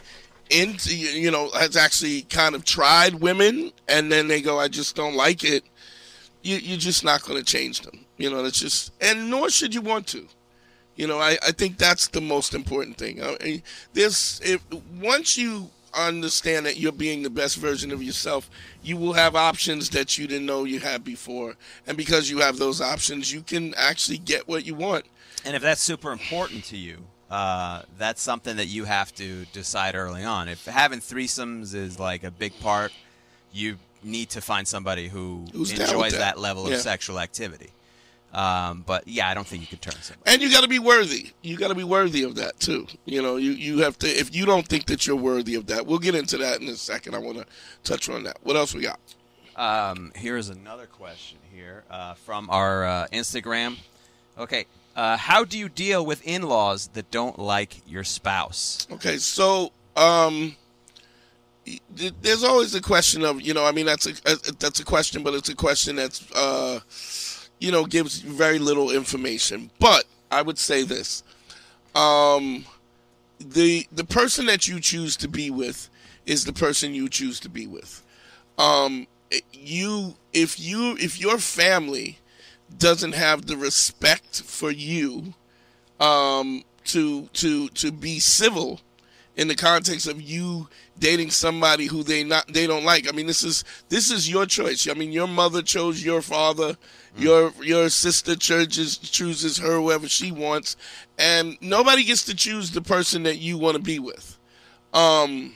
into 0.49 0.95
you 0.95 1.31
know 1.31 1.49
has 1.51 1.77
actually 1.77 2.23
kind 2.23 2.53
of 2.53 2.65
tried 2.65 3.15
women 3.15 3.71
and 3.87 4.11
then 4.11 4.27
they 4.27 4.41
go 4.41 4.59
i 4.59 4.67
just 4.67 4.93
don't 4.93 5.15
like 5.15 5.43
it 5.43 5.63
you, 6.43 6.57
you're 6.57 6.77
just 6.77 7.03
not 7.03 7.23
going 7.23 7.39
to 7.39 7.45
change 7.45 7.79
them 7.79 8.05
you 8.17 8.29
know 8.29 8.43
that's 8.43 8.59
just 8.59 8.91
and 8.99 9.29
nor 9.29 9.49
should 9.49 9.73
you 9.73 9.81
want 9.81 10.05
to 10.05 10.27
you 10.95 11.07
know 11.07 11.19
i, 11.19 11.37
I 11.45 11.51
think 11.51 11.77
that's 11.77 12.07
the 12.07 12.21
most 12.21 12.53
important 12.53 12.97
thing 12.97 13.21
I 13.23 13.37
mean, 13.43 13.63
there's 13.93 14.39
if 14.43 14.61
once 14.99 15.37
you 15.37 15.69
understand 15.95 16.65
that 16.65 16.77
you're 16.77 16.91
being 16.91 17.21
the 17.23 17.29
best 17.29 17.57
version 17.57 17.91
of 17.91 18.01
yourself 18.01 18.49
you 18.81 18.97
will 18.97 19.13
have 19.13 19.35
options 19.35 19.89
that 19.91 20.17
you 20.17 20.25
didn't 20.27 20.47
know 20.47 20.63
you 20.63 20.79
had 20.79 21.03
before 21.03 21.55
and 21.85 21.95
because 21.95 22.29
you 22.31 22.39
have 22.39 22.57
those 22.57 22.81
options 22.81 23.31
you 23.31 23.41
can 23.41 23.73
actually 23.75 24.17
get 24.17 24.47
what 24.47 24.65
you 24.65 24.73
want 24.75 25.05
And 25.45 25.55
if 25.55 25.61
that's 25.61 25.81
super 25.81 26.11
important 26.11 26.63
to 26.65 26.77
you, 26.77 26.97
uh, 27.29 27.81
that's 27.97 28.21
something 28.21 28.55
that 28.57 28.67
you 28.67 28.85
have 28.85 29.13
to 29.15 29.45
decide 29.53 29.93
early 29.95 30.23
on. 30.23 30.47
If 30.47 30.65
having 30.65 30.99
threesomes 31.01 31.73
is 31.75 31.99
like 31.99 32.23
a 32.23 32.31
big 32.31 32.53
part, 32.61 32.91
you 33.51 33.77
need 34.03 34.29
to 34.29 34.41
find 34.41 34.65
somebody 34.67 35.09
who 35.09 35.45
Who's 35.51 35.71
enjoys 35.71 36.13
that. 36.13 36.19
that. 36.19 36.39
level 36.39 36.69
Yeah. 36.69 36.75
of 36.75 36.81
sexual 36.81 37.19
activity. 37.19 37.71
Um, 38.33 38.83
but 38.85 39.07
yeah, 39.07 39.29
I 39.29 39.35
don't 39.35 39.45
think 39.45 39.61
you 39.61 39.67
could 39.67 39.81
turn 39.81 39.93
somebody. 40.01 40.31
and 40.31 40.41
you 40.41 40.51
got 40.51 40.61
to 40.61 40.67
be 40.67 40.79
worthy. 40.79 41.31
You 41.43 41.55
got 41.55 41.67
to 41.67 41.75
be 41.75 41.83
worthy 41.83 42.23
of 42.23 42.35
that 42.35 42.59
too. 42.59 42.87
You 43.05 43.21
know, 43.21 43.35
you 43.35 43.51
you 43.51 43.79
have 43.79 43.97
to. 43.99 44.07
If 44.07 44.35
you 44.35 44.45
don't 44.45 44.67
think 44.67 44.85
that 44.87 45.05
you're 45.05 45.15
worthy 45.15 45.55
of 45.55 45.67
that, 45.67 45.85
we'll 45.85 45.99
get 45.99 46.15
into 46.15 46.37
that 46.37 46.59
in 46.59 46.67
a 46.67 46.75
second. 46.75 47.13
I 47.13 47.19
want 47.19 47.37
to 47.37 47.45
touch 47.83 48.09
on 48.09 48.23
that. 48.23 48.37
What 48.41 48.55
else 48.55 48.73
we 48.73 48.81
got? 48.81 48.99
Um, 49.55 50.11
here's 50.15 50.49
another 50.49 50.87
question 50.87 51.37
here 51.53 51.83
uh, 51.91 52.15
from 52.15 52.49
our 52.49 52.85
uh, 52.85 53.07
Instagram. 53.13 53.77
Okay, 54.35 54.65
uh, 54.95 55.15
how 55.15 55.43
do 55.45 55.59
you 55.59 55.69
deal 55.69 56.03
with 56.03 56.25
in-laws 56.25 56.87
that 56.93 57.11
don't 57.11 57.37
like 57.37 57.81
your 57.87 58.03
spouse? 58.03 58.87
Okay, 58.91 59.17
so 59.17 59.71
um, 59.95 60.55
there's 61.95 62.43
always 62.43 62.71
the 62.71 62.81
question 62.81 63.23
of 63.23 63.41
you 63.41 63.53
know. 63.53 63.63
I 63.63 63.71
mean, 63.71 63.85
that's 63.85 64.07
a 64.07 64.13
uh, 64.25 64.35
that's 64.57 64.79
a 64.79 64.83
question, 64.85 65.21
but 65.21 65.35
it's 65.35 65.49
a 65.49 65.55
question 65.55 65.97
that's 65.97 66.31
uh, 66.31 66.79
you 67.63 67.71
know 67.71 67.85
gives 67.85 68.19
very 68.19 68.59
little 68.59 68.91
information. 68.91 69.71
But 69.79 70.03
I 70.29 70.41
would 70.41 70.59
say 70.59 70.83
this: 70.83 71.23
um, 71.95 72.65
the 73.39 73.87
the 73.91 74.03
person 74.03 74.45
that 74.47 74.67
you 74.67 74.81
choose 74.81 75.15
to 75.17 75.29
be 75.29 75.49
with 75.49 75.89
is 76.25 76.43
the 76.43 76.51
person 76.53 76.93
you 76.93 77.07
choose 77.07 77.39
to 77.39 77.49
be 77.49 77.65
with. 77.65 78.03
Um, 78.57 79.07
you 79.53 80.15
if 80.33 80.59
you 80.59 80.97
if 80.97 81.19
your 81.19 81.37
family 81.37 82.19
doesn't 82.77 83.13
have 83.13 83.45
the 83.45 83.55
respect 83.55 84.41
for 84.41 84.69
you 84.69 85.33
um, 86.01 86.63
to 86.85 87.29
to 87.33 87.69
to 87.69 87.93
be 87.93 88.19
civil 88.19 88.81
in 89.35 89.47
the 89.47 89.55
context 89.55 90.07
of 90.07 90.21
you 90.21 90.67
dating 90.99 91.31
somebody 91.31 91.87
who 91.87 92.03
they 92.03 92.23
not 92.23 92.47
they 92.47 92.67
don't 92.67 92.85
like. 92.85 93.07
I 93.07 93.11
mean, 93.11 93.27
this 93.27 93.43
is 93.43 93.63
this 93.89 94.11
is 94.11 94.29
your 94.29 94.45
choice. 94.45 94.87
I 94.87 94.93
mean, 94.93 95.11
your 95.11 95.27
mother 95.27 95.61
chose 95.61 96.03
your 96.03 96.21
father. 96.21 96.77
Your 97.17 97.51
your 97.61 97.89
sister 97.89 98.35
chooses 98.35 98.97
chooses 98.97 99.57
her 99.57 99.79
whoever 99.79 100.07
she 100.07 100.31
wants, 100.31 100.75
and 101.17 101.57
nobody 101.61 102.03
gets 102.03 102.23
to 102.25 102.35
choose 102.35 102.71
the 102.71 102.81
person 102.81 103.23
that 103.23 103.37
you 103.37 103.57
want 103.57 103.77
to 103.77 103.81
be 103.81 103.99
with. 103.99 104.37
Um, 104.93 105.53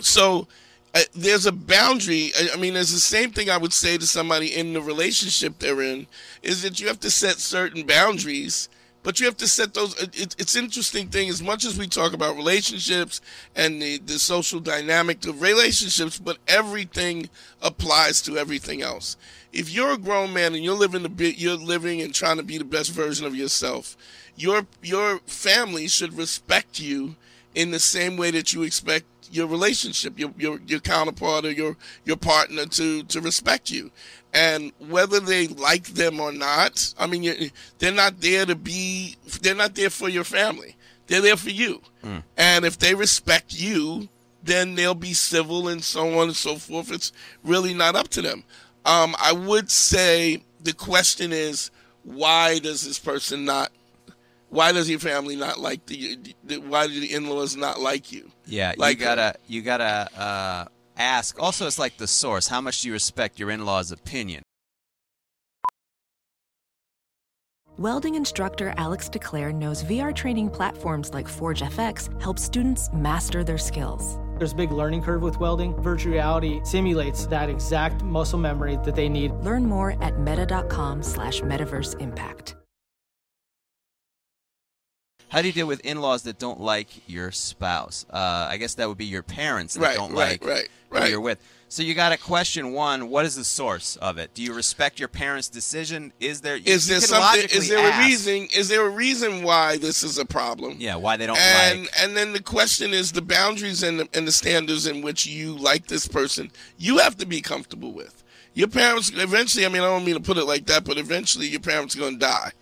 so 0.00 0.48
uh, 0.94 1.00
there's 1.14 1.46
a 1.46 1.52
boundary. 1.52 2.32
I, 2.38 2.50
I 2.54 2.56
mean, 2.56 2.74
there's 2.74 2.92
the 2.92 3.00
same 3.00 3.30
thing 3.30 3.48
I 3.48 3.56
would 3.56 3.72
say 3.72 3.96
to 3.96 4.06
somebody 4.06 4.54
in 4.54 4.72
the 4.72 4.82
relationship 4.82 5.58
they're 5.58 5.82
in 5.82 6.06
is 6.42 6.62
that 6.62 6.80
you 6.80 6.88
have 6.88 7.00
to 7.00 7.10
set 7.10 7.38
certain 7.38 7.86
boundaries 7.86 8.68
but 9.02 9.18
you 9.18 9.26
have 9.26 9.36
to 9.38 9.48
set 9.48 9.74
those 9.74 10.00
it, 10.02 10.34
it's 10.38 10.56
interesting 10.56 11.08
thing 11.08 11.28
as 11.28 11.42
much 11.42 11.64
as 11.64 11.78
we 11.78 11.86
talk 11.86 12.12
about 12.12 12.36
relationships 12.36 13.20
and 13.54 13.80
the, 13.80 13.98
the 13.98 14.18
social 14.18 14.60
dynamic 14.60 15.26
of 15.26 15.42
relationships 15.42 16.18
but 16.18 16.38
everything 16.48 17.28
applies 17.60 18.22
to 18.22 18.38
everything 18.38 18.82
else. 18.82 19.16
If 19.52 19.70
you're 19.70 19.92
a 19.92 19.98
grown 19.98 20.32
man 20.32 20.54
and 20.54 20.64
you're 20.64 20.74
living 20.74 21.02
the 21.02 21.08
bit 21.08 21.38
you're 21.38 21.56
living 21.56 22.00
and 22.00 22.14
trying 22.14 22.38
to 22.38 22.42
be 22.42 22.58
the 22.58 22.64
best 22.64 22.90
version 22.90 23.26
of 23.26 23.34
yourself 23.34 23.96
your 24.36 24.66
your 24.82 25.18
family 25.20 25.88
should 25.88 26.16
respect 26.16 26.80
you 26.80 27.16
in 27.54 27.70
the 27.70 27.78
same 27.78 28.16
way 28.16 28.30
that 28.30 28.52
you 28.52 28.62
expect 28.62 29.04
your 29.32 29.46
relationship, 29.46 30.18
your 30.18 30.32
your, 30.36 30.60
your 30.66 30.80
counterpart 30.80 31.44
or 31.44 31.50
your 31.50 31.76
your 32.04 32.16
partner 32.16 32.66
to 32.66 33.02
to 33.04 33.20
respect 33.20 33.70
you, 33.70 33.90
and 34.32 34.72
whether 34.78 35.20
they 35.20 35.48
like 35.48 35.84
them 35.88 36.20
or 36.20 36.32
not. 36.32 36.94
I 36.98 37.06
mean, 37.06 37.50
they're 37.78 37.92
not 37.92 38.20
there 38.20 38.46
to 38.46 38.54
be. 38.54 39.16
They're 39.40 39.54
not 39.54 39.74
there 39.74 39.90
for 39.90 40.08
your 40.08 40.24
family. 40.24 40.76
They're 41.06 41.20
there 41.20 41.36
for 41.36 41.50
you, 41.50 41.82
mm. 42.04 42.22
and 42.36 42.64
if 42.64 42.78
they 42.78 42.94
respect 42.94 43.52
you, 43.54 44.08
then 44.42 44.74
they'll 44.74 44.94
be 44.94 45.14
civil 45.14 45.68
and 45.68 45.82
so 45.82 46.18
on 46.20 46.28
and 46.28 46.36
so 46.36 46.56
forth. 46.56 46.92
It's 46.92 47.12
really 47.42 47.74
not 47.74 47.96
up 47.96 48.08
to 48.08 48.22
them. 48.22 48.44
Um, 48.84 49.14
I 49.18 49.32
would 49.32 49.70
say 49.70 50.42
the 50.60 50.72
question 50.72 51.32
is, 51.32 51.70
why 52.04 52.58
does 52.58 52.82
this 52.82 52.98
person 52.98 53.44
not 53.44 53.70
why 54.48 54.70
does 54.70 54.90
your 54.90 54.98
family 54.98 55.34
not 55.34 55.58
like 55.58 55.86
the, 55.86 56.18
the 56.44 56.58
why 56.58 56.86
do 56.86 57.00
the 57.00 57.14
in-laws 57.14 57.56
not 57.56 57.80
like 57.80 58.12
you 58.12 58.30
yeah 58.46 58.72
like 58.76 58.98
you 58.98 59.04
gotta 59.04 59.34
you 59.46 59.62
gotta 59.62 60.08
uh, 60.16 60.64
ask 60.96 61.40
also 61.40 61.66
it's 61.66 61.78
like 61.78 61.96
the 61.96 62.06
source 62.06 62.48
how 62.48 62.60
much 62.60 62.82
do 62.82 62.88
you 62.88 62.94
respect 62.94 63.38
your 63.38 63.50
in-laws 63.50 63.92
opinion 63.92 64.42
welding 67.78 68.14
instructor 68.14 68.74
alex 68.76 69.08
declare 69.08 69.52
knows 69.52 69.82
vr 69.84 70.14
training 70.14 70.50
platforms 70.50 71.12
like 71.14 71.28
forge 71.28 71.62
fx 71.62 72.20
help 72.20 72.38
students 72.38 72.90
master 72.92 73.42
their 73.42 73.58
skills 73.58 74.18
there's 74.42 74.52
a 74.54 74.56
big 74.56 74.72
learning 74.72 75.02
curve 75.02 75.22
with 75.22 75.38
welding. 75.38 75.72
Virtual 75.82 76.14
reality 76.14 76.60
simulates 76.64 77.26
that 77.26 77.48
exact 77.48 78.02
muscle 78.02 78.40
memory 78.40 78.76
that 78.84 78.96
they 78.96 79.08
need. 79.08 79.30
Learn 79.34 79.64
more 79.64 79.96
at 80.02 80.18
meta.com 80.18 81.00
slash 81.04 81.42
metaverse 81.42 82.00
impact. 82.00 82.56
How 85.32 85.40
do 85.40 85.46
you 85.46 85.54
deal 85.54 85.66
with 85.66 85.80
in-laws 85.80 86.24
that 86.24 86.38
don't 86.38 86.60
like 86.60 87.08
your 87.08 87.32
spouse? 87.32 88.04
Uh, 88.10 88.48
I 88.50 88.58
guess 88.58 88.74
that 88.74 88.86
would 88.86 88.98
be 88.98 89.06
your 89.06 89.22
parents 89.22 89.72
that 89.74 89.80
right, 89.80 89.96
don't 89.96 90.12
right, 90.12 90.42
like 90.42 90.44
right, 90.44 90.68
right. 90.90 91.04
who 91.04 91.08
you're 91.08 91.20
with. 91.22 91.38
So 91.70 91.82
you 91.82 91.94
got 91.94 92.10
to 92.10 92.18
question 92.18 92.74
one: 92.74 93.08
What 93.08 93.24
is 93.24 93.34
the 93.34 93.44
source 93.44 93.96
of 93.96 94.18
it? 94.18 94.34
Do 94.34 94.42
you 94.42 94.52
respect 94.52 94.98
your 94.98 95.08
parents' 95.08 95.48
decision? 95.48 96.12
Is 96.20 96.42
there 96.42 96.58
is 96.62 96.86
there 96.86 97.00
something? 97.00 97.48
Is 97.50 97.70
there 97.70 97.78
ask, 97.78 97.98
a 97.98 98.06
reason? 98.06 98.48
Is 98.54 98.68
there 98.68 98.84
a 98.84 98.90
reason 98.90 99.42
why 99.42 99.78
this 99.78 100.02
is 100.02 100.18
a 100.18 100.26
problem? 100.26 100.76
Yeah, 100.78 100.96
why 100.96 101.16
they 101.16 101.24
don't 101.24 101.38
and, 101.38 101.80
like. 101.80 101.90
And 101.98 102.14
then 102.14 102.34
the 102.34 102.42
question 102.42 102.92
is 102.92 103.12
the 103.12 103.22
boundaries 103.22 103.82
and 103.82 104.00
the, 104.00 104.08
and 104.12 104.28
the 104.28 104.32
standards 104.32 104.86
in 104.86 105.00
which 105.00 105.24
you 105.24 105.56
like 105.56 105.86
this 105.86 106.06
person. 106.06 106.50
You 106.76 106.98
have 106.98 107.16
to 107.16 107.26
be 107.26 107.40
comfortable 107.40 107.92
with. 107.92 108.22
Your 108.52 108.68
parents 108.68 109.10
eventually. 109.14 109.64
I 109.64 109.70
mean, 109.70 109.80
I 109.80 109.86
don't 109.86 110.04
mean 110.04 110.16
to 110.16 110.20
put 110.20 110.36
it 110.36 110.44
like 110.44 110.66
that, 110.66 110.84
but 110.84 110.98
eventually 110.98 111.46
your 111.46 111.60
parents 111.60 111.96
are 111.96 112.00
going 112.00 112.18
to 112.18 112.26
die 112.26 112.52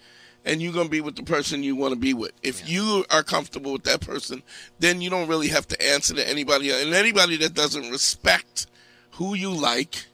and 0.44 0.62
you're 0.62 0.72
going 0.72 0.86
to 0.86 0.90
be 0.90 1.00
with 1.00 1.16
the 1.16 1.22
person 1.22 1.62
you 1.62 1.76
want 1.76 1.92
to 1.92 2.00
be 2.00 2.14
with. 2.14 2.32
If 2.42 2.60
yeah. 2.60 2.80
you 2.80 3.04
are 3.10 3.22
comfortable 3.22 3.72
with 3.72 3.84
that 3.84 4.00
person, 4.00 4.42
then 4.78 5.00
you 5.00 5.10
don't 5.10 5.28
really 5.28 5.48
have 5.48 5.68
to 5.68 5.82
answer 5.82 6.14
to 6.14 6.28
anybody. 6.28 6.70
And 6.70 6.94
anybody 6.94 7.36
that 7.38 7.54
doesn't 7.54 7.90
respect 7.90 8.66
who 9.12 9.34
you 9.34 9.50
like. 9.50 10.06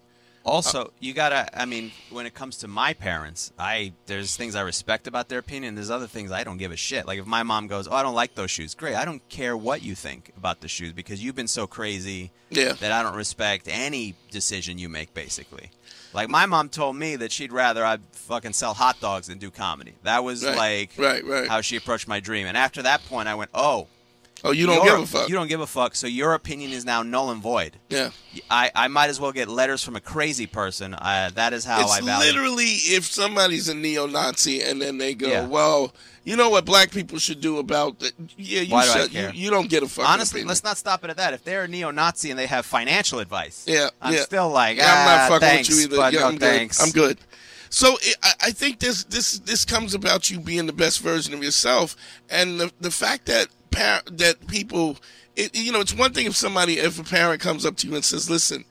Also, 0.45 0.83
uh, 0.83 0.89
you 1.01 1.13
gotta. 1.13 1.49
I 1.61 1.65
mean, 1.65 1.91
when 2.11 2.25
it 2.25 2.33
comes 2.33 2.59
to 2.59 2.69
my 2.69 2.93
parents, 2.93 3.53
I 3.59 3.93
there's 4.07 4.37
things 4.37 4.55
I 4.55 4.61
respect 4.61 5.09
about 5.09 5.29
their 5.29 5.41
opinion. 5.41 5.75
There's 5.75 5.91
other 5.91 6.07
things 6.07 6.31
I 6.31 6.45
don't 6.45 6.57
give 6.57 6.71
a 6.71 6.77
shit. 6.77 7.05
Like 7.05 7.19
if 7.19 7.27
my 7.27 7.43
mom 7.43 7.67
goes, 7.67 7.89
"Oh, 7.89 7.93
I 7.93 8.05
don't 8.05 8.15
like 8.15 8.37
those 8.37 8.53
shoes," 8.53 8.73
great. 8.73 8.95
I 8.95 9.05
don't 9.05 9.29
care 9.29 9.57
what 9.57 9.83
you 9.83 9.97
think 9.97 10.33
about 10.37 10.61
the 10.61 10.69
shoes 10.69 10.93
because 10.93 11.23
you've 11.23 11.35
been 11.35 11.49
so 11.49 11.67
crazy 11.67 12.31
yeah. 12.51 12.75
that 12.75 12.93
I 12.93 13.03
don't 13.03 13.17
respect 13.17 13.67
any 13.69 14.15
decision 14.31 14.79
you 14.79 14.89
make. 14.89 15.15
Basically, 15.15 15.71
like 16.17 16.29
my 16.29 16.47
mom 16.47 16.69
told 16.71 16.97
me 16.97 17.15
that 17.17 17.31
she'd 17.31 17.53
rather 17.53 17.85
I 17.85 17.99
fucking 18.13 18.55
sell 18.55 18.75
hot 18.75 18.99
dogs 19.01 19.29
than 19.29 19.39
do 19.39 19.51
comedy. 19.51 19.93
That 20.03 20.25
was 20.25 20.45
right, 20.45 20.57
like 20.57 20.91
right, 20.97 21.25
right. 21.25 21.49
how 21.49 21.61
she 21.61 21.77
approached 21.77 22.09
my 22.09 22.19
dream. 22.19 22.47
And 22.47 22.57
after 22.57 22.83
that 22.83 23.05
point, 23.05 23.29
I 23.29 23.35
went, 23.35 23.51
oh. 23.55 23.87
Oh, 24.45 24.53
you 24.53 24.67
don't 24.67 24.85
give 24.85 25.01
a 25.01 25.07
fuck. 25.07 25.29
You 25.29 25.35
don't 25.35 25.49
give 25.49 25.61
a 25.61 25.67
fuck. 25.67 25.97
So 25.97 26.07
your 26.07 26.35
opinion 26.35 26.71
is 26.71 26.85
now 26.85 27.03
null 27.03 27.31
and 27.31 27.43
void. 27.43 27.79
Yeah. 27.89 28.11
I, 28.51 28.71
I 28.75 28.89
might 28.89 29.09
as 29.09 29.19
well 29.19 29.33
get 29.33 29.49
letters 29.49 29.83
from 29.83 29.97
a 29.97 30.01
crazy 30.01 30.47
person. 30.47 30.95
Uh, 30.95 31.31
that 31.35 31.53
is 31.53 31.65
how 31.65 31.81
it's 31.81 31.93
I 31.93 32.01
value. 32.03 32.27
literally 32.27 32.65
if 32.65 33.07
somebody's 33.07 33.69
a 33.69 33.75
neo-Nazi 33.75 34.63
and 34.63 34.81
then 34.81 34.99
they 34.99 35.15
go, 35.15 35.29
yeah. 35.29 35.47
well, 35.47 35.93
you 36.27 36.35
know 36.35 36.51
what 36.51 36.65
black 36.65 36.91
people 36.91 37.19
should 37.19 37.41
do 37.41 37.59
about 37.59 38.01
that? 38.01 38.13
Yeah, 38.37 38.63
you 38.63 38.73
Why 38.73 38.85
should. 38.85 39.13
Do 39.13 39.19
I 39.19 39.23
care? 39.23 39.33
You, 39.33 39.45
you 39.45 39.51
don't 39.51 39.71
get 39.71 39.85
a 39.85 39.89
fucking 39.89 40.11
Honestly, 40.11 40.41
opinion. 40.41 40.49
let's 40.49 40.65
not 40.65 40.77
stop 40.77 41.05
it 41.05 41.11
at 41.11 41.17
that. 41.19 41.33
If 41.35 41.45
they're 41.45 41.63
a 41.63 41.69
neo-Nazi 41.69 42.31
and 42.31 42.39
they 42.39 42.49
have 42.49 42.67
financial 42.67 43.21
advice, 43.21 43.65
yeah, 43.69 43.91
I'm 44.03 44.13
yeah. 44.13 44.23
still 44.23 44.49
like, 44.49 44.77
yeah, 44.77 44.85
ah, 44.89 44.99
I'm 44.99 45.07
not 45.07 45.29
fucking 45.29 45.49
thanks, 45.49 45.69
with 45.69 45.79
you 45.79 45.85
either. 45.85 45.97
But 45.97 46.13
yeah, 46.13 46.21
no, 46.21 46.27
I'm 46.27 46.39
thanks. 46.39 46.79
good. 46.79 46.87
I'm 46.87 46.93
good. 46.93 47.19
So 47.71 47.97
I, 48.25 48.33
I 48.43 48.51
think 48.51 48.81
this 48.81 49.05
this 49.05 49.39
this 49.39 49.65
comes 49.65 49.95
about 49.95 50.29
you 50.29 50.41
being 50.41 50.67
the 50.67 50.73
best 50.73 51.01
version 51.01 51.33
of 51.33 51.45
yourself, 51.45 51.95
and 52.29 52.59
the 52.59 52.73
the 52.81 52.91
fact 52.91 53.27
that 53.27 53.47
par- 53.71 54.03
that 54.11 54.49
people, 54.49 54.99
it, 55.37 55.57
you 55.57 55.71
know, 55.71 55.81
it's 55.81 55.95
one 55.95 56.13
thing 56.13 56.27
if 56.27 56.35
somebody 56.35 56.79
if 56.79 56.99
a 56.99 57.05
parent 57.05 57.41
comes 57.41 57.65
up 57.65 57.77
to 57.77 57.87
you 57.87 57.95
and 57.95 58.05
says, 58.05 58.29
"Listen." 58.29 58.65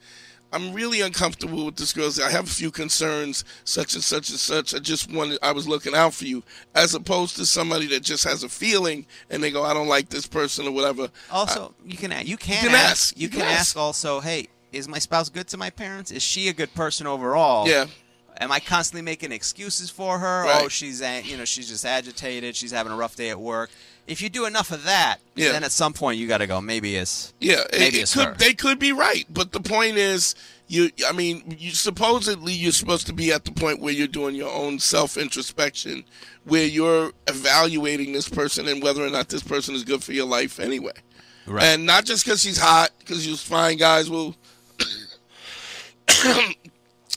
I'm 0.56 0.72
really 0.72 1.02
uncomfortable 1.02 1.66
with 1.66 1.76
this 1.76 1.92
girl. 1.92 2.10
I 2.24 2.30
have 2.30 2.46
a 2.46 2.50
few 2.50 2.70
concerns, 2.70 3.44
such 3.64 3.94
and 3.94 4.02
such 4.02 4.30
and 4.30 4.38
such. 4.38 4.74
I 4.74 4.78
just 4.78 5.12
wanted, 5.12 5.38
I 5.42 5.52
was 5.52 5.68
looking 5.68 5.94
out 5.94 6.14
for 6.14 6.24
you, 6.24 6.42
as 6.74 6.94
opposed 6.94 7.36
to 7.36 7.44
somebody 7.44 7.86
that 7.88 8.02
just 8.02 8.24
has 8.24 8.42
a 8.42 8.48
feeling 8.48 9.04
and 9.28 9.42
they 9.42 9.50
go, 9.50 9.64
I 9.64 9.74
don't 9.74 9.86
like 9.86 10.08
this 10.08 10.26
person 10.26 10.66
or 10.66 10.70
whatever. 10.72 11.10
Also, 11.30 11.74
I, 11.78 11.88
you 11.88 11.98
can 11.98 12.10
you 12.26 12.38
can, 12.38 12.54
you 12.64 12.70
can 12.70 12.74
ask, 12.74 12.90
ask. 12.90 13.16
You, 13.18 13.22
You 13.24 13.28
can, 13.28 13.40
can 13.40 13.48
ask. 13.48 13.60
ask. 13.60 13.76
also, 13.76 14.20
hey, 14.20 14.48
is 14.72 14.88
my 14.88 14.98
spouse 14.98 15.28
good 15.28 15.46
to 15.48 15.58
my 15.58 15.68
parents? 15.68 16.10
Is 16.10 16.22
she 16.22 16.48
a 16.48 16.54
good 16.54 16.72
person 16.74 17.06
overall? 17.06 17.68
Yeah. 17.68 17.86
Am 18.40 18.52
I 18.52 18.60
constantly 18.60 19.02
making 19.02 19.32
excuses 19.32 19.90
for 19.90 20.18
her? 20.18 20.44
Oh, 20.44 20.46
right. 20.46 20.64
Oh, 20.64 20.68
she's 20.68 21.00
you 21.00 21.36
know 21.36 21.44
she's 21.44 21.68
just 21.68 21.84
agitated. 21.84 22.54
She's 22.56 22.70
having 22.70 22.92
a 22.92 22.96
rough 22.96 23.16
day 23.16 23.30
at 23.30 23.40
work. 23.40 23.70
If 24.06 24.22
you 24.22 24.28
do 24.28 24.46
enough 24.46 24.70
of 24.70 24.84
that, 24.84 25.18
Yeah. 25.34 25.52
then 25.52 25.64
at 25.64 25.72
some 25.72 25.92
point 25.92 26.18
you 26.18 26.28
got 26.28 26.38
to 26.38 26.46
go. 26.46 26.60
Maybe 26.60 26.96
it's 26.96 27.32
Yeah, 27.40 27.60
it- 27.72 27.78
Maybe 27.78 27.98
it 27.98 28.02
it's 28.02 28.14
could, 28.14 28.24
her. 28.26 28.34
they 28.38 28.54
could 28.54 28.78
be 28.78 28.92
right, 28.92 29.26
but 29.28 29.52
the 29.52 29.60
point 29.60 29.96
is, 29.96 30.34
you. 30.68 30.90
I 31.08 31.12
mean, 31.12 31.56
you 31.58 31.70
supposedly 31.72 32.52
you're 32.52 32.72
supposed 32.72 33.06
to 33.08 33.12
be 33.12 33.32
at 33.32 33.44
the 33.44 33.52
point 33.52 33.80
where 33.80 33.92
you're 33.92 34.06
doing 34.08 34.34
your 34.34 34.52
own 34.52 34.78
self 34.78 35.16
introspection, 35.16 36.04
where 36.44 36.66
you're 36.66 37.12
evaluating 37.26 38.12
this 38.12 38.28
person 38.28 38.68
and 38.68 38.82
whether 38.82 39.04
or 39.04 39.10
not 39.10 39.28
this 39.28 39.42
person 39.42 39.74
is 39.74 39.84
good 39.84 40.02
for 40.04 40.12
your 40.12 40.26
life 40.26 40.58
anyway. 40.60 40.92
Right. 41.46 41.62
And 41.64 41.86
not 41.86 42.04
just 42.04 42.24
because 42.24 42.40
she's 42.42 42.58
hot, 42.58 42.90
because 42.98 43.26
you 43.26 43.36
find 43.36 43.78
guys 43.78 44.10
will. 44.10 44.34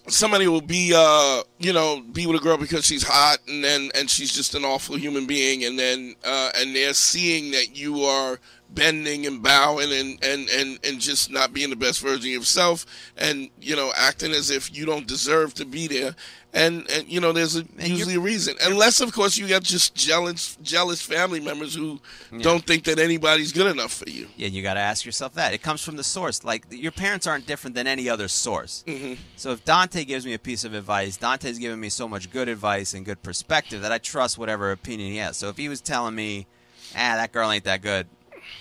Somebody 0.07 0.47
will 0.47 0.61
be 0.61 0.93
uh 0.95 1.41
you 1.59 1.73
know 1.73 2.01
be 2.13 2.25
with 2.27 2.39
a 2.39 2.43
girl 2.43 2.57
because 2.57 2.85
she's 2.85 3.03
hot 3.03 3.37
and 3.47 3.63
then 3.63 3.89
and 3.95 4.09
she's 4.09 4.33
just 4.33 4.55
an 4.55 4.63
awful 4.63 4.97
human 4.97 5.25
being 5.25 5.63
and 5.65 5.77
then 5.77 6.15
uh 6.23 6.51
and 6.57 6.75
they're 6.75 6.93
seeing 6.93 7.51
that 7.51 7.75
you 7.75 8.03
are 8.03 8.39
bending 8.71 9.25
and 9.25 9.41
bowing 9.41 9.91
and 9.91 10.23
and 10.23 10.47
and 10.49 10.79
and 10.83 10.99
just 10.99 11.31
not 11.31 11.53
being 11.53 11.69
the 11.69 11.75
best 11.75 12.01
version 12.01 12.19
of 12.19 12.25
yourself 12.25 12.85
and 13.17 13.49
you 13.59 13.75
know 13.75 13.91
acting 13.97 14.31
as 14.31 14.49
if 14.51 14.75
you 14.75 14.85
don't 14.85 15.07
deserve 15.07 15.53
to 15.53 15.65
be 15.65 15.87
there 15.87 16.15
and 16.53 16.89
and 16.89 17.07
you 17.07 17.19
know 17.19 17.31
there's 17.31 17.55
a, 17.55 17.63
usually 17.77 18.15
a 18.15 18.19
reason 18.19 18.55
unless 18.65 19.01
of 19.01 19.13
course 19.13 19.37
you 19.37 19.47
got 19.47 19.61
just 19.61 19.93
jealous 19.93 20.57
jealous 20.63 20.99
family 20.99 21.39
members 21.39 21.75
who 21.75 21.99
don't 22.41 22.65
think 22.65 22.85
that 22.85 22.97
anybody's 22.97 23.51
good 23.53 23.67
enough 23.67 23.93
for 23.93 24.09
you 24.09 24.27
Yeah, 24.35 24.47
you 24.47 24.63
got 24.63 24.73
to 24.73 24.79
ask 24.79 25.05
yourself 25.05 25.35
that. 25.35 25.53
It 25.53 25.61
comes 25.61 25.83
from 25.83 25.95
the 25.95 26.03
source. 26.03 26.43
Like 26.43 26.65
your 26.71 26.91
parents 26.91 27.27
aren't 27.27 27.45
different 27.45 27.75
than 27.75 27.85
any 27.85 28.09
other 28.09 28.27
source. 28.27 28.83
Mm-hmm. 28.87 29.13
So 29.35 29.51
if 29.51 29.63
Dante 29.63 30.03
gives 30.05 30.25
me 30.25 30.33
a 30.33 30.39
piece 30.39 30.63
of 30.63 30.73
advice, 30.73 31.17
Dante's 31.17 31.59
given 31.59 31.79
me 31.79 31.89
so 31.89 32.07
much 32.07 32.31
good 32.31 32.47
advice 32.49 32.93
and 32.95 33.05
good 33.05 33.21
perspective 33.21 33.81
that 33.83 33.91
I 33.91 33.99
trust 33.99 34.37
whatever 34.39 34.71
opinion 34.71 35.11
he 35.11 35.17
has. 35.17 35.37
So 35.37 35.49
if 35.49 35.57
he 35.57 35.69
was 35.69 35.81
telling 35.81 36.15
me, 36.15 36.47
"Ah, 36.95 37.15
that 37.17 37.31
girl 37.31 37.51
ain't 37.51 37.65
that 37.65 37.81
good," 37.83 38.07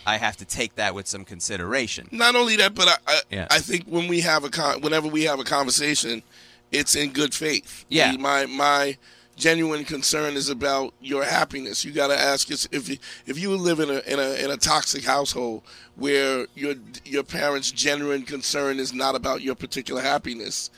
I 0.07 0.18
have 0.18 0.37
to 0.38 0.45
take 0.45 0.75
that 0.75 0.95
with 0.95 1.07
some 1.07 1.25
consideration. 1.25 2.09
not 2.12 2.35
only 2.37 2.57
that, 2.57 2.75
but 2.75 2.88
I, 2.88 2.97
I, 3.07 3.21
Yeah. 3.30 3.47
I 3.50 3.61
think 3.61 3.85
when 3.87 4.09
we 4.09 4.21
have 4.21 4.45
a 4.45 4.50
con- 4.50 4.83
whenever 4.83 5.09
we 5.09 5.23
have 5.25 5.40
a 5.40 5.45
conversation, 5.45 6.23
it's 6.72 6.94
in 6.94 7.12
good 7.12 7.34
faith. 7.34 7.84
Yeah. 7.88 8.12
The- 8.12 8.18
my 8.18 8.46
my 8.46 8.98
genuine 9.37 9.84
concern 9.84 10.34
is 10.34 10.48
about 10.48 10.92
your 11.00 11.25
happiness. 11.25 11.84
You 11.84 11.92
got 11.92 12.08
to 12.08 12.18
ask 12.18 12.50
if 12.50 12.88
you, 12.88 12.98
if 13.26 13.38
you 13.38 13.56
live 13.56 13.80
in 13.80 13.88
a 13.88 14.00
in 14.00 14.18
a 14.18 14.44
in 14.44 14.50
a 14.50 14.56
toxic 14.56 15.04
household 15.04 15.62
where 15.96 16.46
your 16.54 16.75
your 17.04 17.22
parents' 17.22 17.70
genuine 17.70 18.22
concern 18.22 18.78
is 18.78 18.92
not 18.92 19.14
about 19.14 19.42
your 19.42 19.54
particular 19.54 20.02
happiness, 20.02 20.70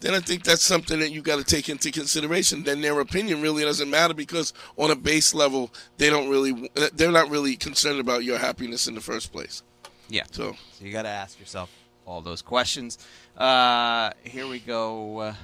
then 0.00 0.14
I 0.14 0.20
think 0.20 0.44
that's 0.44 0.62
something 0.62 1.00
that 1.00 1.10
you 1.10 1.22
got 1.22 1.38
to 1.38 1.44
take 1.44 1.68
into 1.68 1.90
consideration. 1.90 2.62
Then 2.62 2.80
their 2.80 3.00
opinion 3.00 3.42
really 3.42 3.64
doesn't 3.64 3.90
matter 3.90 4.14
because 4.14 4.52
on 4.76 4.90
a 4.90 4.96
base 4.96 5.34
level, 5.34 5.72
they 5.98 6.08
don't 6.08 6.28
really 6.28 6.70
they're 6.94 7.10
not 7.12 7.30
really 7.30 7.56
concerned 7.56 8.00
about 8.00 8.24
your 8.24 8.38
happiness 8.38 8.86
in 8.86 8.94
the 8.94 9.00
first 9.00 9.32
place. 9.32 9.62
Yeah. 10.08 10.24
So 10.30 10.56
So 10.78 10.84
you 10.84 10.92
got 10.92 11.02
to 11.02 11.08
ask 11.08 11.40
yourself 11.40 11.70
all 12.06 12.20
those 12.20 12.42
questions. 12.42 12.98
Uh, 13.36 14.10
here 14.22 14.46
we 14.46 14.58
go. 14.60 15.18
Uh, 15.18 15.34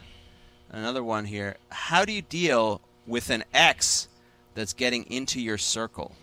another 0.71 1.03
one 1.03 1.25
here. 1.25 1.57
How 1.71 2.05
do 2.05 2.13
you 2.13 2.23
deal 2.23 2.81
with 3.07 3.31
an 3.31 3.45
ex 3.53 4.09
that's 4.55 4.73
getting 4.73 5.05
into 5.05 5.41
your 5.41 5.59
circle? 5.59 6.15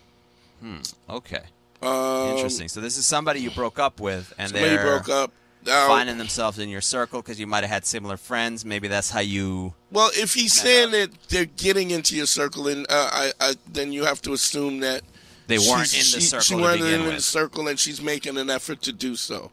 Hmm. 0.62 0.77
Okay. 1.10 1.44
um, 1.82 2.29
Interesting. 2.32 2.67
So 2.67 2.82
this 2.82 2.98
is 2.98 3.06
somebody 3.06 3.41
you 3.41 3.51
broke 3.51 3.79
up 3.79 4.00
with, 4.00 4.34
and 4.38 4.51
they're 4.51 4.82
broke 4.82 5.10
up. 5.10 5.32
Now, 5.65 5.88
finding 5.88 6.17
themselves 6.17 6.60
in 6.60 6.70
your 6.70 6.82
circle 6.82 7.22
because 7.22 7.39
you 7.39 7.48
might 7.48 7.63
have 7.63 7.70
had 7.70 7.86
similar 7.86 8.15
friends. 8.15 8.63
Maybe 8.63 8.88
that's 8.88 9.10
how 9.12 9.20
you. 9.20 9.74
Well, 9.91 10.10
if 10.13 10.34
he's 10.34 10.53
saying 10.53 10.91
that 10.91 11.10
they're 11.29 11.46
getting 11.46 11.91
into 11.91 12.15
your 12.15 12.25
circle, 12.27 12.67
and 12.67 12.86
uh, 12.89 13.10
I, 13.12 13.32
I, 13.41 13.56
then 13.70 13.91
you 13.91 14.06
have 14.06 14.22
to 14.22 14.34
assume 14.34 14.79
that 14.79 15.01
They 15.48 15.58
weren't 15.58 15.88
she's- 15.88 16.13
in 16.13 16.18
the 16.18 16.22
she, 16.22 16.27
circle 16.27 16.44
She 16.44 16.56
weren't 16.56 16.82
in 16.82 17.00
the 17.01 17.06
with. 17.06 17.13
Hmm. 17.16 17.20
circle, 17.20 17.68
and 17.68 17.80
she's 17.80 18.01
making 18.01 18.38
an 18.38 18.50
effort 18.50 18.82
to 18.84 18.92
do 18.94 19.16
so. 19.16 19.51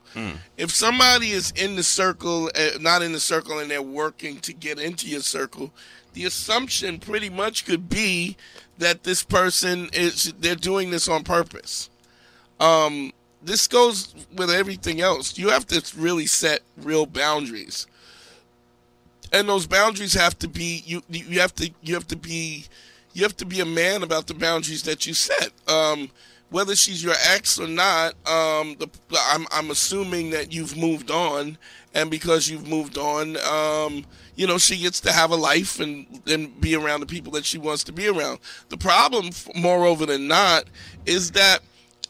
If 0.56 0.70
somebody 0.72 1.30
is 1.30 1.52
in 1.52 1.76
the 1.76 1.82
circle, 1.84 2.50
uh, 2.54 2.78
not 2.80 3.02
in 3.02 3.12
the 3.12 3.20
circle, 3.20 3.58
and 3.60 3.70
they're 3.70 3.80
working 3.82 4.38
to 4.40 4.52
get 4.52 4.78
into 4.78 5.06
your 5.08 5.20
circle, 5.20 5.72
the 6.14 6.24
assumption 6.24 6.98
pretty 6.98 7.30
much 7.30 7.64
could 7.64 7.88
be 7.88 8.36
that 8.78 9.04
this 9.04 9.22
person 9.22 9.88
is 9.92 10.32
they're 10.40 10.54
doing 10.56 10.90
this 10.90 11.06
on 11.08 11.22
purpose. 11.24 11.88
Um, 12.60 13.12
this 13.42 13.68
goes 13.68 14.14
with 14.34 14.50
everything 14.50 15.00
else. 15.00 15.38
You 15.38 15.50
have 15.50 15.66
to 15.68 15.82
really 15.96 16.26
set 16.26 16.60
real 16.76 17.06
boundaries 17.06 17.86
and 19.32 19.48
those 19.48 19.66
boundaries 19.66 20.14
have 20.14 20.38
to 20.38 20.46
be 20.46 20.82
you 20.86 21.02
you 21.08 21.40
have 21.40 21.52
to 21.56 21.68
you 21.82 21.94
have 21.94 22.06
to 22.06 22.14
be 22.16 22.66
you 23.14 23.22
have 23.22 23.36
to 23.38 23.46
be 23.46 23.60
a 23.60 23.64
man 23.64 24.02
about 24.02 24.26
the 24.26 24.34
boundaries 24.34 24.82
that 24.82 25.06
you 25.06 25.14
set. 25.14 25.50
Um 25.66 26.10
whether 26.50 26.76
she's 26.76 27.02
your 27.02 27.14
ex 27.30 27.58
or 27.58 27.66
not 27.66 28.10
um 28.28 28.76
the 28.78 28.88
i'm 29.30 29.44
i'm 29.50 29.70
assuming 29.70 30.30
that 30.30 30.52
you've 30.52 30.76
moved 30.76 31.10
on 31.10 31.58
and 31.94 32.10
because 32.10 32.48
you've 32.48 32.68
moved 32.68 32.96
on 32.96 33.36
um 33.38 34.04
you 34.36 34.46
know 34.46 34.58
she 34.58 34.76
gets 34.78 35.00
to 35.00 35.12
have 35.12 35.30
a 35.30 35.36
life 35.36 35.80
and 35.80 36.06
and 36.26 36.60
be 36.60 36.74
around 36.74 37.00
the 37.00 37.06
people 37.06 37.32
that 37.32 37.44
she 37.44 37.58
wants 37.58 37.84
to 37.84 37.92
be 37.92 38.08
around. 38.08 38.38
The 38.68 38.76
problem 38.76 39.30
moreover 39.54 40.06
than 40.06 40.28
not 40.28 40.64
is 41.06 41.32
that 41.32 41.60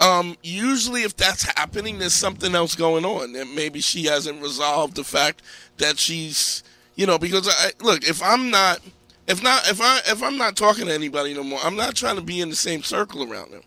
um, 0.01 0.37
usually, 0.43 1.03
if 1.03 1.17
that's 1.17 1.45
happening, 1.57 1.99
there's 1.99 2.15
something 2.15 2.55
else 2.55 2.75
going 2.75 3.05
on, 3.05 3.37
and 3.37 3.55
maybe 3.55 3.81
she 3.81 4.07
hasn't 4.07 4.43
resolved 4.43 4.97
the 4.97 5.05
fact 5.05 5.41
that 5.77 6.01
she's, 6.01 6.65
you 6.97 7.07
know, 7.07 7.17
because 7.17 7.49
I 7.49 7.71
look, 7.81 8.03
if 8.03 8.21
I'm 8.21 8.51
not, 8.51 8.81
if 9.27 9.43
not, 9.43 9.69
if 9.69 9.81
I, 9.81 9.99
if 10.07 10.23
I'm 10.23 10.37
not 10.37 10.57
talking 10.57 10.87
to 10.87 10.93
anybody 10.93 11.35
no 11.35 11.43
more, 11.43 11.61
I'm 11.63 11.77
not 11.77 11.95
trying 11.95 12.17
to 12.17 12.23
be 12.23 12.41
in 12.41 12.51
the 12.51 12.57
same 12.57 12.83
circle 12.83 13.31
around 13.31 13.53
them. 13.53 13.63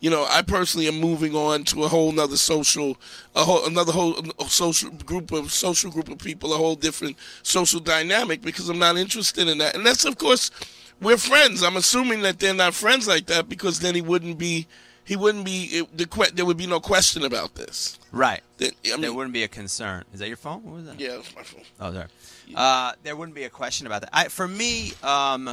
You 0.00 0.10
know, 0.10 0.26
I 0.30 0.42
personally 0.42 0.86
am 0.86 1.00
moving 1.00 1.34
on 1.34 1.64
to 1.64 1.82
a 1.82 1.88
whole 1.88 2.12
nother 2.12 2.36
social, 2.36 2.96
a 3.34 3.42
whole 3.44 3.66
another 3.66 3.90
whole 3.90 4.14
social 4.46 4.90
group 4.90 5.32
of 5.32 5.52
social 5.52 5.90
group 5.90 6.08
of 6.08 6.18
people, 6.18 6.52
a 6.52 6.56
whole 6.56 6.76
different 6.76 7.16
social 7.42 7.80
dynamic 7.80 8.40
because 8.40 8.68
I'm 8.68 8.78
not 8.78 8.96
interested 8.96 9.48
in 9.48 9.58
that. 9.58 9.74
And 9.74 9.84
that's 9.84 10.04
of 10.04 10.16
course, 10.16 10.52
we're 11.00 11.16
friends. 11.16 11.64
I'm 11.64 11.76
assuming 11.76 12.22
that 12.22 12.38
they're 12.38 12.54
not 12.54 12.74
friends 12.74 13.08
like 13.08 13.26
that 13.26 13.48
because 13.48 13.80
then 13.80 13.96
he 13.96 14.00
wouldn't 14.00 14.38
be, 14.38 14.68
he 15.04 15.16
wouldn't 15.16 15.44
be. 15.44 15.64
It, 15.64 15.96
the 15.96 16.32
there 16.32 16.46
would 16.46 16.56
be 16.56 16.68
no 16.68 16.78
question 16.78 17.24
about 17.24 17.56
this. 17.56 17.98
Right. 18.12 18.42
That, 18.58 18.74
I 18.86 18.92
mean, 18.92 19.00
there 19.00 19.12
wouldn't 19.12 19.34
be 19.34 19.42
a 19.42 19.48
concern. 19.48 20.04
Is 20.12 20.20
that 20.20 20.28
your 20.28 20.36
phone? 20.36 20.62
What 20.62 20.74
was 20.74 20.84
that? 20.86 21.00
yeah, 21.00 21.16
that's 21.16 21.34
my 21.34 21.42
phone. 21.42 21.62
Oh, 21.80 21.90
there. 21.90 22.08
Uh, 22.54 22.92
there 23.02 23.14
wouldn't 23.16 23.34
be 23.34 23.44
a 23.44 23.50
question 23.50 23.86
about 23.86 24.02
that. 24.02 24.10
I, 24.12 24.28
for 24.28 24.46
me, 24.48 24.92
um, 25.02 25.50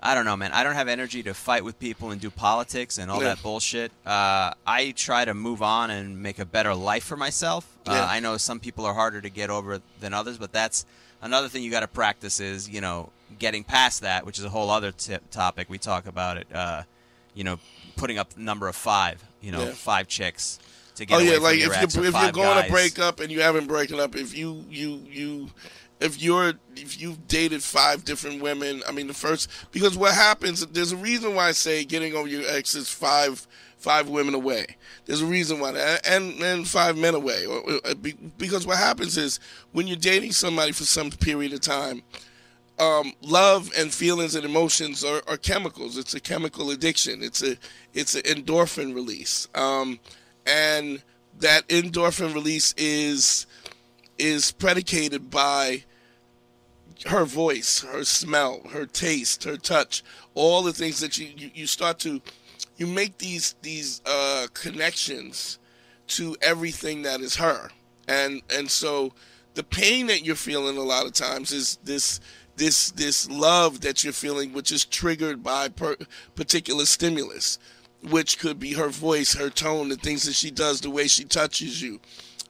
I 0.00 0.14
don't 0.14 0.24
know, 0.24 0.36
man. 0.36 0.52
I 0.52 0.62
don't 0.62 0.74
have 0.74 0.88
energy 0.88 1.22
to 1.24 1.34
fight 1.34 1.64
with 1.64 1.78
people 1.80 2.10
and 2.12 2.20
do 2.20 2.30
politics 2.30 2.98
and 2.98 3.10
all 3.10 3.20
Yeah. 3.22 3.30
that 3.34 3.42
bullshit. 3.42 3.90
Uh, 4.06 4.52
I 4.66 4.92
try 4.96 5.24
to 5.24 5.34
move 5.34 5.60
on 5.62 5.90
and 5.90 6.22
make 6.22 6.38
a 6.38 6.44
better 6.44 6.74
life 6.74 7.04
for 7.04 7.16
myself. 7.16 7.66
Uh, 7.86 8.06
I 8.08 8.20
know 8.20 8.36
some 8.36 8.60
people 8.60 8.84
are 8.86 8.94
harder 8.94 9.20
to 9.20 9.28
get 9.30 9.50
over 9.50 9.80
than 10.00 10.14
others, 10.14 10.38
but 10.38 10.52
that's 10.52 10.86
another 11.20 11.48
thing 11.48 11.62
you 11.64 11.70
got 11.70 11.80
to 11.80 11.88
practice 11.88 12.38
is 12.38 12.68
you 12.68 12.80
know 12.80 13.10
getting 13.38 13.64
past 13.64 14.02
that, 14.02 14.24
which 14.24 14.38
is 14.38 14.44
a 14.44 14.48
whole 14.50 14.70
other 14.70 14.92
tip, 14.92 15.28
topic. 15.30 15.68
We 15.68 15.78
talk 15.78 16.06
about 16.06 16.36
it. 16.36 16.46
Uh, 16.54 16.82
you 17.34 17.42
know, 17.44 17.58
putting 17.96 18.18
up 18.18 18.30
the 18.34 18.40
number 18.40 18.68
of 18.68 18.76
five. 18.76 19.22
You 19.40 19.52
know, 19.52 19.64
Yeah. 19.66 19.72
five 19.72 20.06
chicks 20.08 20.58
to 20.98 21.06
get 21.06 21.14
Oh 21.16 21.18
yeah, 21.20 21.38
like 21.38 21.58
if 21.58 21.66
you're 21.94 22.04
if 22.06 22.14
you're 22.14 22.32
going 22.32 22.64
to 22.64 22.70
break 22.70 22.98
up 22.98 23.20
and 23.20 23.32
you 23.32 23.40
haven't 23.40 23.66
broken 23.66 23.98
up, 23.98 24.14
if 24.14 24.36
you 24.36 24.64
you 24.68 25.02
you 25.10 25.50
if 26.00 26.22
you're 26.22 26.52
if 26.76 27.00
you've 27.00 27.26
dated 27.26 27.62
five 27.62 28.04
different 28.04 28.40
women, 28.42 28.82
I 28.88 28.92
mean 28.92 29.06
the 29.08 29.14
first 29.14 29.50
because 29.72 29.96
what 29.96 30.14
happens 30.14 30.64
there's 30.66 30.92
a 30.92 30.96
reason 30.96 31.34
why 31.34 31.48
I 31.48 31.52
say 31.52 31.84
getting 31.84 32.14
over 32.14 32.28
your 32.28 32.42
ex 32.48 32.74
is 32.74 32.88
five 32.88 33.46
five 33.78 34.08
women 34.08 34.34
away. 34.34 34.76
There's 35.06 35.22
a 35.22 35.26
reason 35.26 35.60
why 35.60 35.72
that 35.72 36.06
and 36.06 36.40
and 36.42 36.68
five 36.68 36.96
men 36.96 37.14
away. 37.14 37.46
Be- 38.00 38.16
Because 38.36 38.66
what 38.66 38.78
happens 38.78 39.16
is 39.16 39.40
when 39.72 39.86
you're 39.86 39.96
dating 39.96 40.32
somebody 40.32 40.72
for 40.72 40.84
some 40.84 41.10
period 41.10 41.52
of 41.52 41.60
time, 41.60 42.02
um, 42.78 43.12
love 43.22 43.70
and 43.76 43.92
feelings 43.92 44.34
and 44.34 44.44
emotions 44.44 45.04
are, 45.04 45.22
are 45.26 45.36
chemicals. 45.36 45.96
It's 45.96 46.14
a 46.14 46.20
chemical 46.20 46.70
addiction. 46.70 47.22
It's 47.22 47.42
a 47.42 47.56
it's 47.94 48.14
an 48.14 48.22
endorphin 48.22 48.94
release, 48.94 49.48
um, 49.54 49.98
and 50.48 51.02
that 51.38 51.68
endorphin 51.68 52.34
release 52.34 52.74
is 52.76 53.46
is 54.18 54.50
predicated 54.50 55.30
by 55.30 55.84
her 57.06 57.24
voice, 57.24 57.82
her 57.82 58.02
smell, 58.02 58.62
her 58.70 58.84
taste, 58.84 59.44
her 59.44 59.56
touch, 59.56 60.02
all 60.34 60.62
the 60.62 60.72
things 60.72 60.98
that 60.98 61.16
you, 61.16 61.28
you, 61.36 61.50
you 61.54 61.66
start 61.66 62.00
to 62.00 62.20
you 62.76 62.86
make 62.86 63.18
these 63.18 63.54
these 63.62 64.00
uh, 64.06 64.46
connections 64.54 65.58
to 66.08 66.36
everything 66.40 67.02
that 67.02 67.20
is 67.20 67.36
her, 67.36 67.70
and 68.08 68.42
and 68.56 68.70
so 68.70 69.12
the 69.54 69.62
pain 69.62 70.06
that 70.06 70.24
you're 70.24 70.36
feeling 70.36 70.76
a 70.76 70.82
lot 70.82 71.06
of 71.06 71.12
times 71.12 71.52
is 71.52 71.78
this 71.84 72.20
this 72.56 72.90
this 72.92 73.30
love 73.30 73.80
that 73.82 74.02
you're 74.02 74.12
feeling, 74.12 74.52
which 74.52 74.72
is 74.72 74.84
triggered 74.84 75.42
by 75.42 75.68
per, 75.68 75.96
particular 76.34 76.86
stimulus, 76.86 77.58
which 78.02 78.38
could 78.38 78.58
be 78.58 78.72
her 78.74 78.88
voice, 78.88 79.34
her 79.34 79.50
tone, 79.50 79.88
the 79.88 79.96
things 79.96 80.24
that 80.24 80.34
she 80.34 80.50
does, 80.50 80.80
the 80.80 80.90
way 80.90 81.06
she 81.06 81.24
touches 81.24 81.82
you, 81.82 82.00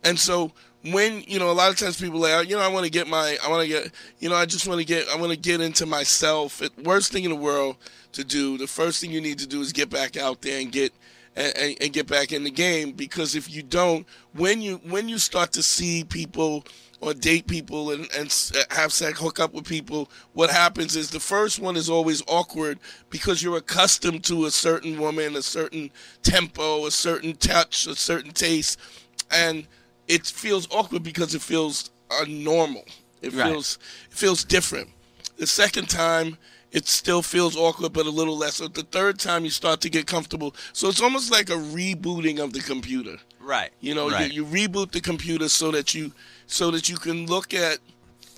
and 0.05 0.19
so 0.19 0.53
when 0.85 1.23
you 1.27 1.39
know 1.39 1.51
a 1.51 1.53
lot 1.53 1.71
of 1.71 1.77
times 1.77 2.01
people 2.01 2.19
are 2.19 2.31
like 2.31 2.35
oh, 2.35 2.41
you 2.49 2.57
know 2.57 2.63
I 2.63 2.69
want 2.69 2.85
to 2.85 2.91
get 2.91 3.09
my 3.09 3.37
I 3.45 3.49
want 3.49 3.63
to 3.63 3.69
get 3.69 3.93
you 4.21 4.29
know 4.29 4.37
I 4.37 4.47
just 4.47 4.67
want 4.67 4.81
to 4.81 4.87
get 4.87 5.09
I 5.09 5.17
want 5.17 5.33
to 5.33 5.39
get 5.39 5.61
into 5.61 5.87
myself. 5.87 6.63
It, 6.63 6.73
worst 6.85 7.13
thing 7.13 7.25
in 7.25 7.31
the 7.31 7.37
world 7.37 7.77
to 8.13 8.25
do. 8.25 8.59
The 8.59 8.67
first 8.67 9.01
thing 9.01 9.11
you 9.11 9.21
need 9.21 9.39
to 9.41 9.47
do 9.47 9.61
is 9.61 9.73
get 9.73 9.91
back 9.91 10.17
out 10.17 10.43
there 10.43 10.61
and 10.61 10.71
get 10.71 10.93
and, 11.37 11.77
and 11.81 11.93
get 11.93 12.07
back 12.07 12.33
in 12.33 12.45
the 12.45 12.51
game 12.51 12.93
because 12.93 13.35
if 13.35 13.51
you 13.51 13.63
don't, 13.63 14.07
when 14.35 14.63
you 14.63 14.77
when 14.89 15.09
you 15.09 15.19
start 15.19 15.53
to 15.53 15.63
see 15.63 16.05
people 16.05 16.65
or 17.01 17.15
date 17.15 17.47
people 17.47 17.91
and, 17.93 18.09
and 18.17 18.25
have 18.71 18.93
sex, 18.93 19.21
hook 19.21 19.39
up 19.39 19.55
with 19.55 19.65
people, 19.65 20.11
what 20.33 20.51
happens 20.51 20.97
is 20.97 21.11
the 21.11 21.21
first 21.21 21.61
one 21.61 21.77
is 21.77 21.89
always 21.89 22.23
awkward 22.27 22.79
because 23.11 23.43
you're 23.43 23.57
accustomed 23.59 24.25
to 24.25 24.47
a 24.47 24.51
certain 24.51 24.99
woman, 24.99 25.37
a 25.37 25.43
certain 25.43 25.91
tempo, 26.23 26.87
a 26.87 26.91
certain 26.91 27.35
touch, 27.37 27.87
a 27.87 27.95
certain 27.95 28.33
taste, 28.33 28.79
and 29.31 29.67
it 30.09 30.27
feels 30.27 30.67
awkward 30.71 31.03
because 31.03 31.35
it 31.35 31.43
feels 31.43 31.91
uh, 32.11 32.25
normal. 32.29 32.85
It 33.23 33.33
Right. 33.33 33.49
feels 33.51 33.79
it 34.11 34.17
feels 34.17 34.45
different. 34.45 34.89
The 35.37 35.47
second 35.47 35.89
time, 35.89 36.37
it 36.73 36.87
still 36.87 37.23
feels 37.23 37.57
awkward, 37.57 37.93
but 37.93 38.07
a 38.07 38.11
little 38.11 38.37
less. 38.37 38.57
So 38.57 38.69
the 38.69 38.83
third 38.83 39.19
time, 39.19 39.45
you 39.45 39.51
start 39.51 39.81
to 39.83 39.91
get 39.91 40.07
comfortable. 40.07 40.55
So 40.73 40.89
it's 40.89 41.01
almost 41.01 41.31
like 41.31 41.49
a 41.49 41.55
rebooting 41.55 42.39
of 42.39 42.53
the 42.53 42.61
computer. 42.61 43.17
Right. 43.41 43.71
You 43.81 43.95
know, 43.95 44.11
right. 44.11 44.31
you, 44.33 44.45
you 44.45 44.69
reboot 44.69 44.91
the 44.93 45.01
computer 45.01 45.49
so 45.49 45.71
that 45.71 45.95
you 45.95 46.13
so 46.49 46.71
that 46.73 46.89
you 46.89 46.97
can 46.97 47.27
look 47.27 47.55
at 47.55 47.79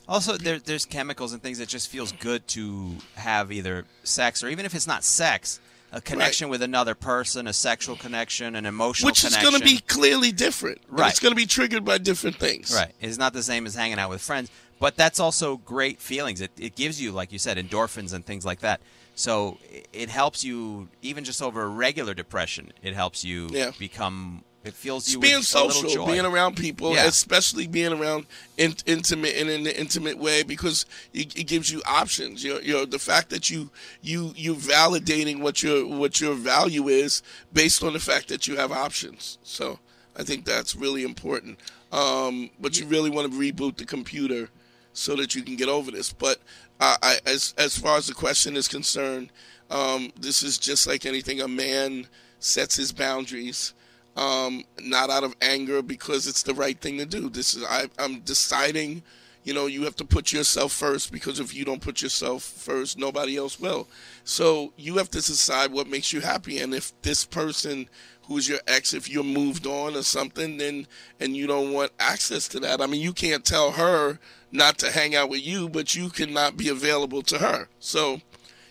Also, 0.08 0.36
there, 0.36 0.58
there's 0.58 0.84
chemicals 0.84 1.32
and 1.32 1.40
things 1.42 1.58
that 1.58 1.68
just 1.68 1.88
feels 1.88 2.10
good 2.12 2.46
to 2.48 2.96
have 3.14 3.50
either 3.52 3.84
sex 4.02 4.42
or 4.44 4.48
even 4.48 4.66
if 4.66 4.74
it's 4.74 4.86
not 4.86 5.04
sex, 5.04 5.60
a 5.92 6.00
connection 6.00 6.48
with 6.48 6.62
another 6.62 6.94
person, 6.94 7.46
a 7.46 7.52
sexual 7.52 7.96
connection, 7.96 8.54
an 8.56 8.66
emotional 8.66 9.08
which 9.08 9.24
is 9.24 9.36
going 9.36 9.54
to 9.54 9.64
be 9.64 9.78
clearly 9.78 10.32
different. 10.32 10.78
Right. 10.88 11.08
It's 11.10 11.20
going 11.20 11.30
to 11.32 11.36
be 11.36 11.46
triggered 11.46 11.84
by 11.84 11.98
different 11.98 12.36
things. 12.36 12.74
right. 12.74 12.92
It's 13.00 13.18
not 13.18 13.32
the 13.32 13.42
same 13.42 13.66
as 13.66 13.74
hanging 13.76 13.98
out 14.00 14.10
with 14.10 14.20
friends, 14.20 14.50
but 14.80 14.96
that's 14.96 15.20
also 15.20 15.56
great 15.58 16.00
feelings. 16.00 16.40
It, 16.40 16.50
it 16.58 16.74
gives 16.74 17.00
you, 17.00 17.12
like 17.12 17.32
you 17.32 17.38
said, 17.38 17.56
endorphins 17.56 18.12
and 18.12 18.24
things 18.26 18.44
like 18.44 18.60
that. 18.60 18.80
So 19.14 19.58
it- 19.70 19.86
it 19.92 20.08
helps 20.08 20.42
you 20.44 20.88
even 21.02 21.24
just 21.24 21.42
over 21.42 21.68
regular 21.70 22.14
depression. 22.14 22.72
It 22.82 22.94
helps 22.94 23.24
you 23.24 23.48
Yeah. 23.52 23.70
become 23.78 24.42
It 24.62 24.74
fills 24.74 25.10
you 25.10 25.18
being 25.20 25.38
with 25.38 25.54
a 25.54 25.58
little 25.64 25.72
social, 25.72 26.04
joy. 26.04 26.12
being 26.12 26.26
around 26.26 26.56
people, 26.56 26.92
Yeah. 26.94 27.06
especially 27.06 27.66
being 27.66 27.94
around 27.94 28.26
in, 28.58 28.74
intimate 28.84 29.34
and 29.36 29.48
in 29.48 29.66
an 29.66 29.72
intimate 29.72 30.18
way, 30.18 30.42
because 30.42 30.84
it, 31.14 31.34
it 31.34 31.44
gives 31.44 31.70
you 31.70 31.80
options. 31.86 32.44
You 32.44 32.54
know, 32.54 32.60
you 32.60 32.72
know, 32.74 32.84
the 32.84 32.98
fact 32.98 33.30
that 33.30 33.48
you 33.48 33.70
you 34.02 34.34
you 34.36 34.54
validating 34.54 35.40
what 35.40 35.62
your 35.62 35.86
what 35.86 36.20
your 36.20 36.34
value 36.34 36.88
is 36.88 37.22
based 37.54 37.82
on 37.82 37.94
the 37.94 38.00
fact 38.00 38.28
that 38.28 38.46
you 38.46 38.56
have 38.56 38.70
options. 38.70 39.38
So 39.42 39.78
I 40.14 40.24
think 40.24 40.44
that's 40.44 40.76
really 40.76 41.04
important. 41.04 41.58
Um, 41.90 42.50
but 42.60 42.78
you 42.78 42.86
really 42.86 43.10
want 43.10 43.32
to 43.32 43.38
reboot 43.38 43.78
the 43.78 43.86
computer 43.86 44.50
so 44.92 45.16
that 45.16 45.34
you 45.34 45.42
can 45.42 45.56
get 45.56 45.68
over 45.70 45.90
this. 45.90 46.12
But 46.12 46.38
uh, 46.78 46.96
I, 47.02 47.18
as 47.24 47.54
as 47.56 47.78
far 47.78 47.96
as 47.96 48.08
the 48.08 48.14
question 48.14 48.56
is 48.56 48.68
concerned, 48.68 49.30
um, 49.70 50.12
this 50.20 50.42
is 50.42 50.58
just 50.58 50.86
like 50.86 51.06
anything. 51.06 51.40
A 51.40 51.48
man 51.48 52.08
sets 52.40 52.76
his 52.76 52.92
boundaries 52.92 53.72
um, 54.16 54.64
not 54.82 55.10
out 55.10 55.24
of 55.24 55.34
anger 55.40 55.82
because 55.82 56.26
it's 56.26 56.42
the 56.42 56.54
right 56.54 56.78
thing 56.80 56.98
to 56.98 57.06
do. 57.06 57.28
This 57.28 57.54
is 57.54 57.64
I, 57.64 57.88
I'm 57.98 58.20
deciding. 58.20 59.02
You 59.42 59.54
know, 59.54 59.64
you 59.66 59.84
have 59.84 59.96
to 59.96 60.04
put 60.04 60.34
yourself 60.34 60.70
first 60.70 61.10
because 61.10 61.40
if 61.40 61.54
you 61.54 61.64
don't 61.64 61.80
put 61.80 62.02
yourself 62.02 62.42
first, 62.42 62.98
nobody 62.98 63.38
else 63.38 63.58
will. 63.58 63.88
So 64.22 64.74
you 64.76 64.98
have 64.98 65.08
to 65.12 65.18
decide 65.22 65.72
what 65.72 65.88
makes 65.88 66.12
you 66.12 66.20
happy. 66.20 66.58
And 66.58 66.74
if 66.74 66.92
this 67.00 67.24
person 67.24 67.88
who's 68.30 68.48
your 68.48 68.60
ex, 68.68 68.94
if 68.94 69.08
you're 69.08 69.24
moved 69.24 69.66
on 69.66 69.96
or 69.96 70.02
something, 70.02 70.56
then 70.58 70.86
and 71.18 71.36
you 71.36 71.48
don't 71.48 71.72
want 71.72 71.90
access 71.98 72.46
to 72.48 72.60
that, 72.60 72.80
I 72.80 72.86
mean, 72.86 73.00
you 73.00 73.12
can't 73.12 73.44
tell 73.44 73.72
her 73.72 74.20
not 74.52 74.78
to 74.78 74.90
hang 74.92 75.16
out 75.16 75.30
with 75.30 75.44
you, 75.44 75.68
but 75.68 75.96
you 75.96 76.10
cannot 76.10 76.56
be 76.56 76.68
available 76.68 77.22
to 77.22 77.38
her. 77.38 77.68
So, 77.80 78.20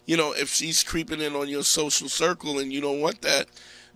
you 0.05 0.15
know, 0.15 0.31
if 0.31 0.49
she's 0.53 0.81
creeping 0.81 1.19
in 1.19 1.35
on 1.35 1.49
your 1.49 1.63
social 1.63 2.07
circle 2.07 2.57
and 2.59 2.71
you 2.71 2.79
don't 2.79 3.01
want 3.01 3.21
that, 3.23 3.47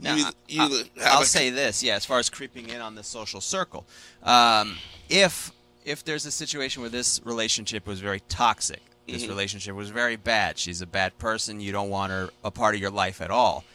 Now, 0.03 0.15
you, 0.15 0.25
you 0.47 0.61
I, 0.61 0.83
I'll 1.05 1.21
a- 1.23 1.25
say 1.25 1.49
this, 1.49 1.81
yeah, 1.81 1.95
as 1.95 2.05
far 2.05 2.19
as 2.19 2.29
creeping 2.29 2.69
in 2.69 2.81
on 2.81 2.95
the 2.95 3.03
social 3.03 3.41
circle, 3.41 3.85
um, 4.23 4.75
if 5.09 5.51
if 5.85 6.03
there's 6.05 6.25
a 6.25 6.31
situation 6.31 6.81
where 6.81 6.89
this 6.89 7.19
relationship 7.25 7.87
was 7.87 7.99
very 7.99 8.21
toxic, 8.29 8.81
Mm-hmm. 9.05 9.19
this 9.19 9.27
relationship 9.27 9.75
was 9.75 9.89
very 9.89 10.15
bad, 10.15 10.57
she's 10.57 10.81
a 10.81 10.85
bad 10.87 11.17
person, 11.17 11.59
you 11.59 11.73
don't 11.73 11.89
want 11.89 12.13
her 12.13 12.29
a 12.41 12.49
part 12.51 12.73
of 12.73 12.79
your 12.79 12.89
life 12.89 13.19
at 13.19 13.31
all. 13.31 13.65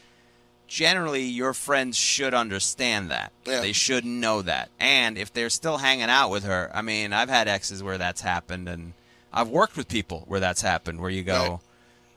Generally, 0.67 1.23
your 1.23 1.53
friends 1.53 1.95
should 1.97 2.33
understand 2.33 3.11
that. 3.11 3.31
Yeah. 3.45 3.61
They 3.61 3.71
should 3.71 4.05
know 4.05 4.41
that. 4.43 4.69
And 4.79 5.17
if 5.19 5.31
they're 5.31 5.51
still 5.51 5.77
hanging 5.77 6.09
out 6.09 6.29
with 6.31 6.43
her, 6.45 6.71
I 6.73 6.81
mean, 6.81 7.13
I've 7.13 7.29
had 7.29 7.47
exes 7.47 7.83
where 7.83 7.97
that's 7.99 8.21
happened, 8.21 8.67
and 8.69 8.93
I've 9.31 9.49
worked 9.49 9.77
with 9.77 9.87
people 9.87 10.23
where 10.27 10.39
that's 10.39 10.61
happened, 10.63 10.99
where 10.99 11.09
you 11.11 11.21
go, 11.23 11.61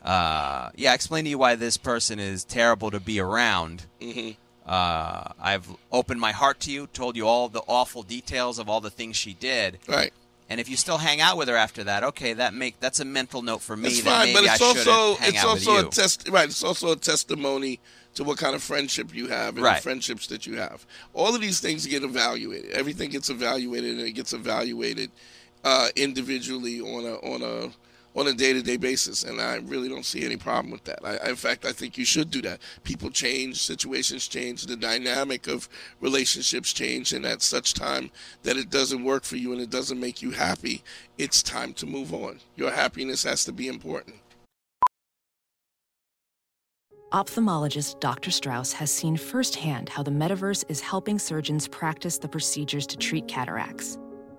uh, 0.05 0.71
yeah, 0.77 0.95
explain 0.95 1.25
to 1.25 1.31
you 1.31 1.39
why 1.39 1.55
this 1.55 1.77
person 1.77 2.19
is 2.19 2.45
terrible 2.45 2.91
to 2.91 3.01
be 3.01 3.21
around. 3.21 3.85
Mhm. 4.01 4.37
Uh, 4.67 5.25
I've 5.41 5.67
opened 5.91 6.21
my 6.21 6.33
heart 6.33 6.61
to 6.61 6.71
you, 6.71 6.87
told 6.89 7.17
you 7.17 7.27
all 7.27 7.49
the 7.49 7.63
awful 7.67 8.03
details 8.03 8.59
of 8.59 8.69
all 8.69 8.81
the 8.81 8.91
things 8.91 9.17
she 9.17 9.35
did, 9.35 9.79
Right. 9.89 10.13
and 10.49 10.61
if 10.61 10.69
you 10.69 10.77
still 10.77 10.99
hang 10.99 11.21
out 11.21 11.37
with 11.37 11.49
her 11.49 11.57
after 11.57 11.83
that, 11.85 12.05
okay, 12.05 12.33
that 12.35 12.55
make 12.55 12.79
that's 12.79 13.01
a 13.01 13.05
mental 13.05 13.43
note 13.43 13.61
for 13.63 13.77
me 13.77 13.89
It's 13.89 14.03
that 14.03 14.11
fine, 14.11 14.33
maybe 14.35 14.47
but 14.47 14.55
it's 14.55 14.63
I 14.63 14.65
also 14.65 15.15
hang 15.17 15.29
it's 15.31 15.39
out 15.39 15.49
also 15.49 15.77
with 15.77 15.87
a 15.87 15.91
test 15.91 16.29
right. 16.29 16.49
It's 16.49 16.63
also 16.63 16.93
a 16.93 16.97
testimony 16.97 17.81
to 18.15 18.23
what 18.25 18.39
kind 18.39 18.55
of 18.55 18.63
friendship 18.63 19.13
you 19.15 19.27
have 19.29 19.57
and 19.57 19.65
Right. 19.65 19.77
the 19.77 19.83
friendships 19.83 20.27
that 20.29 20.47
you 20.47 20.57
have. 20.59 20.85
All 21.15 21.35
of 21.35 21.41
these 21.41 21.59
things 21.61 21.87
get 21.87 22.05
evaluated. 22.05 22.71
Everything 22.73 23.11
gets 23.11 23.31
evaluated, 23.31 23.99
and 23.99 24.07
it 24.07 24.13
gets 24.13 24.33
evaluated 24.33 25.11
uh, 25.65 25.89
individually 25.97 26.81
on 26.81 27.05
a 27.05 27.15
on 27.17 27.43
a 27.43 27.73
on 28.15 28.27
a 28.27 28.33
day 28.33 28.53
to 28.53 28.63
day 28.63 28.77
basis. 28.77 29.25
And 29.25 29.41
I 29.41 29.57
really 29.57 29.89
don't 29.89 30.05
see 30.05 30.25
any 30.25 30.37
problem 30.37 30.71
with 30.71 30.85
that. 30.85 31.01
I, 31.05 31.31
in 31.31 31.37
fact, 31.37 31.65
I 31.65 31.73
think 31.73 31.97
you 31.99 32.05
should 32.05 32.31
do 32.31 32.43
that. 32.43 32.61
People 32.85 33.11
change, 33.11 33.63
situations 33.63 34.29
change, 34.29 34.67
the 34.67 34.77
dynamic 34.77 35.47
of 35.47 35.69
relationships 36.01 36.73
change, 36.73 37.13
and 37.13 37.25
at 37.25 37.43
such 37.43 37.75
time 37.75 38.11
that 38.43 38.57
it 38.57 38.71
doesn't 38.71 39.05
work 39.05 39.25
for 39.25 39.37
you 39.37 39.53
and 39.53 39.61
it 39.61 39.71
doesn't 39.71 40.01
make 40.01 40.23
you 40.23 40.31
happy, 40.31 40.83
it's 41.19 41.43
time 41.43 41.73
to 41.75 41.87
move 41.87 42.13
on. 42.13 42.41
Your 42.57 42.71
happiness 42.71 43.23
has 43.25 43.45
to 43.45 43.53
be 43.53 43.69
important. 43.69 44.17
Ophthalmologist 47.13 48.01
Dr. 48.01 48.31
Strauss 48.31 48.73
has 48.73 48.91
seen 48.91 49.19
firsthand 49.19 49.91
how 49.91 50.03
the 50.03 50.11
metaverse 50.11 50.65
is 50.71 50.81
helping 50.81 51.19
surgeons 51.19 51.69
practice 51.69 52.17
the 52.17 52.27
procedures 52.27 52.87
to 52.87 52.97
treat 52.97 53.29
cataracts. 53.29 53.99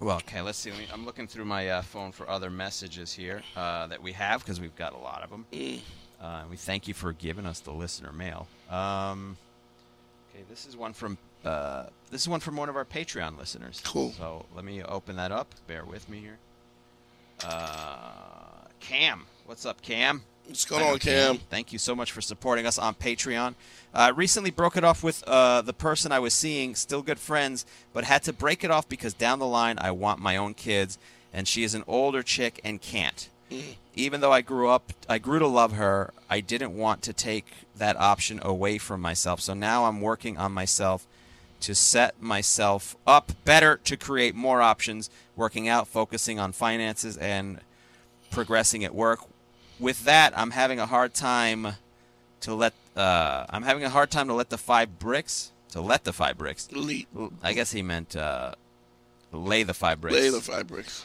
Well, 0.00 0.16
okay, 0.18 0.40
let's 0.40 0.58
see. 0.58 0.70
Let 0.70 0.78
me, 0.78 0.86
I'm 0.92 1.04
looking 1.04 1.26
through 1.26 1.44
my 1.44 1.68
uh, 1.68 1.82
phone 1.82 2.12
for 2.12 2.28
other 2.30 2.50
messages 2.50 3.12
here 3.12 3.42
uh, 3.56 3.88
that 3.88 4.00
we 4.00 4.12
have 4.12 4.44
because 4.44 4.60
we've 4.60 4.76
got 4.76 4.92
a 4.94 4.98
lot 4.98 5.22
of 5.24 5.30
them. 5.30 5.44
Uh, 6.20 6.42
we 6.50 6.56
thank 6.56 6.86
you 6.86 6.94
for 6.94 7.12
giving 7.12 7.46
us 7.46 7.60
the 7.60 7.72
listener 7.72 8.12
mail. 8.12 8.46
Um, 8.70 9.36
okay, 10.30 10.44
this 10.48 10.66
is 10.66 10.76
one 10.76 10.92
from 10.92 11.18
uh, 11.44 11.86
this 12.10 12.22
is 12.22 12.28
one 12.28 12.40
from 12.40 12.56
one 12.56 12.68
of 12.68 12.76
our 12.76 12.84
Patreon 12.84 13.38
listeners. 13.38 13.80
Cool. 13.84 14.12
So 14.12 14.46
let 14.54 14.64
me 14.64 14.82
open 14.82 15.16
that 15.16 15.32
up. 15.32 15.54
Bear 15.66 15.84
with 15.84 16.08
me 16.08 16.20
here. 16.20 16.38
Uh, 17.44 18.66
Cam, 18.80 19.26
what's 19.46 19.64
up, 19.66 19.80
Cam? 19.82 20.22
What's 20.48 20.64
going 20.64 20.82
on, 20.82 20.98
Cam? 20.98 21.36
Thank 21.50 21.74
you 21.74 21.78
so 21.78 21.94
much 21.94 22.10
for 22.10 22.22
supporting 22.22 22.64
us 22.64 22.78
on 22.78 22.94
Patreon. 22.94 23.54
Uh, 23.92 24.12
recently 24.16 24.50
broke 24.50 24.78
it 24.78 24.84
off 24.84 25.04
with 25.04 25.22
uh, 25.26 25.60
the 25.60 25.74
person 25.74 26.10
I 26.10 26.20
was 26.20 26.32
seeing, 26.32 26.74
still 26.74 27.02
good 27.02 27.18
friends, 27.18 27.66
but 27.92 28.04
had 28.04 28.22
to 28.22 28.32
break 28.32 28.64
it 28.64 28.70
off 28.70 28.88
because 28.88 29.12
down 29.12 29.40
the 29.40 29.46
line 29.46 29.76
I 29.78 29.90
want 29.90 30.20
my 30.20 30.38
own 30.38 30.54
kids, 30.54 30.98
and 31.34 31.46
she 31.46 31.64
is 31.64 31.74
an 31.74 31.84
older 31.86 32.22
chick 32.22 32.60
and 32.64 32.80
can't. 32.80 33.28
Even 33.94 34.22
though 34.22 34.32
I 34.32 34.40
grew 34.40 34.70
up, 34.70 34.94
I 35.06 35.18
grew 35.18 35.38
to 35.38 35.46
love 35.46 35.72
her. 35.72 36.14
I 36.30 36.40
didn't 36.40 36.74
want 36.74 37.02
to 37.02 37.12
take 37.12 37.46
that 37.76 37.96
option 37.96 38.40
away 38.42 38.78
from 38.78 39.02
myself. 39.02 39.42
So 39.42 39.52
now 39.52 39.84
I'm 39.84 40.00
working 40.00 40.38
on 40.38 40.52
myself 40.52 41.06
to 41.60 41.74
set 41.74 42.22
myself 42.22 42.96
up 43.06 43.32
better 43.44 43.76
to 43.84 43.98
create 43.98 44.34
more 44.34 44.62
options, 44.62 45.10
working 45.36 45.68
out, 45.68 45.88
focusing 45.88 46.38
on 46.38 46.52
finances, 46.52 47.18
and 47.18 47.60
progressing 48.30 48.82
at 48.82 48.94
work. 48.94 49.20
With 49.80 50.04
that, 50.04 50.36
I'm 50.36 50.50
having 50.50 50.80
a 50.80 50.86
hard 50.86 51.14
time 51.14 51.68
to 52.40 52.54
let. 52.54 52.72
Uh, 52.96 53.46
I'm 53.48 53.62
having 53.62 53.84
a 53.84 53.88
hard 53.88 54.10
time 54.10 54.26
to 54.28 54.34
let 54.34 54.50
the 54.50 54.58
five 54.58 54.98
bricks. 54.98 55.52
To 55.70 55.80
let 55.80 56.04
the 56.04 56.12
five 56.12 56.36
bricks. 56.38 56.68
Elite. 56.72 57.08
I 57.42 57.52
guess 57.52 57.70
he 57.72 57.82
meant 57.82 58.16
uh, 58.16 58.52
lay 59.32 59.62
the 59.62 59.74
five 59.74 60.00
bricks. 60.00 60.16
Lay 60.16 60.30
the 60.30 60.40
fabrics. 60.40 61.04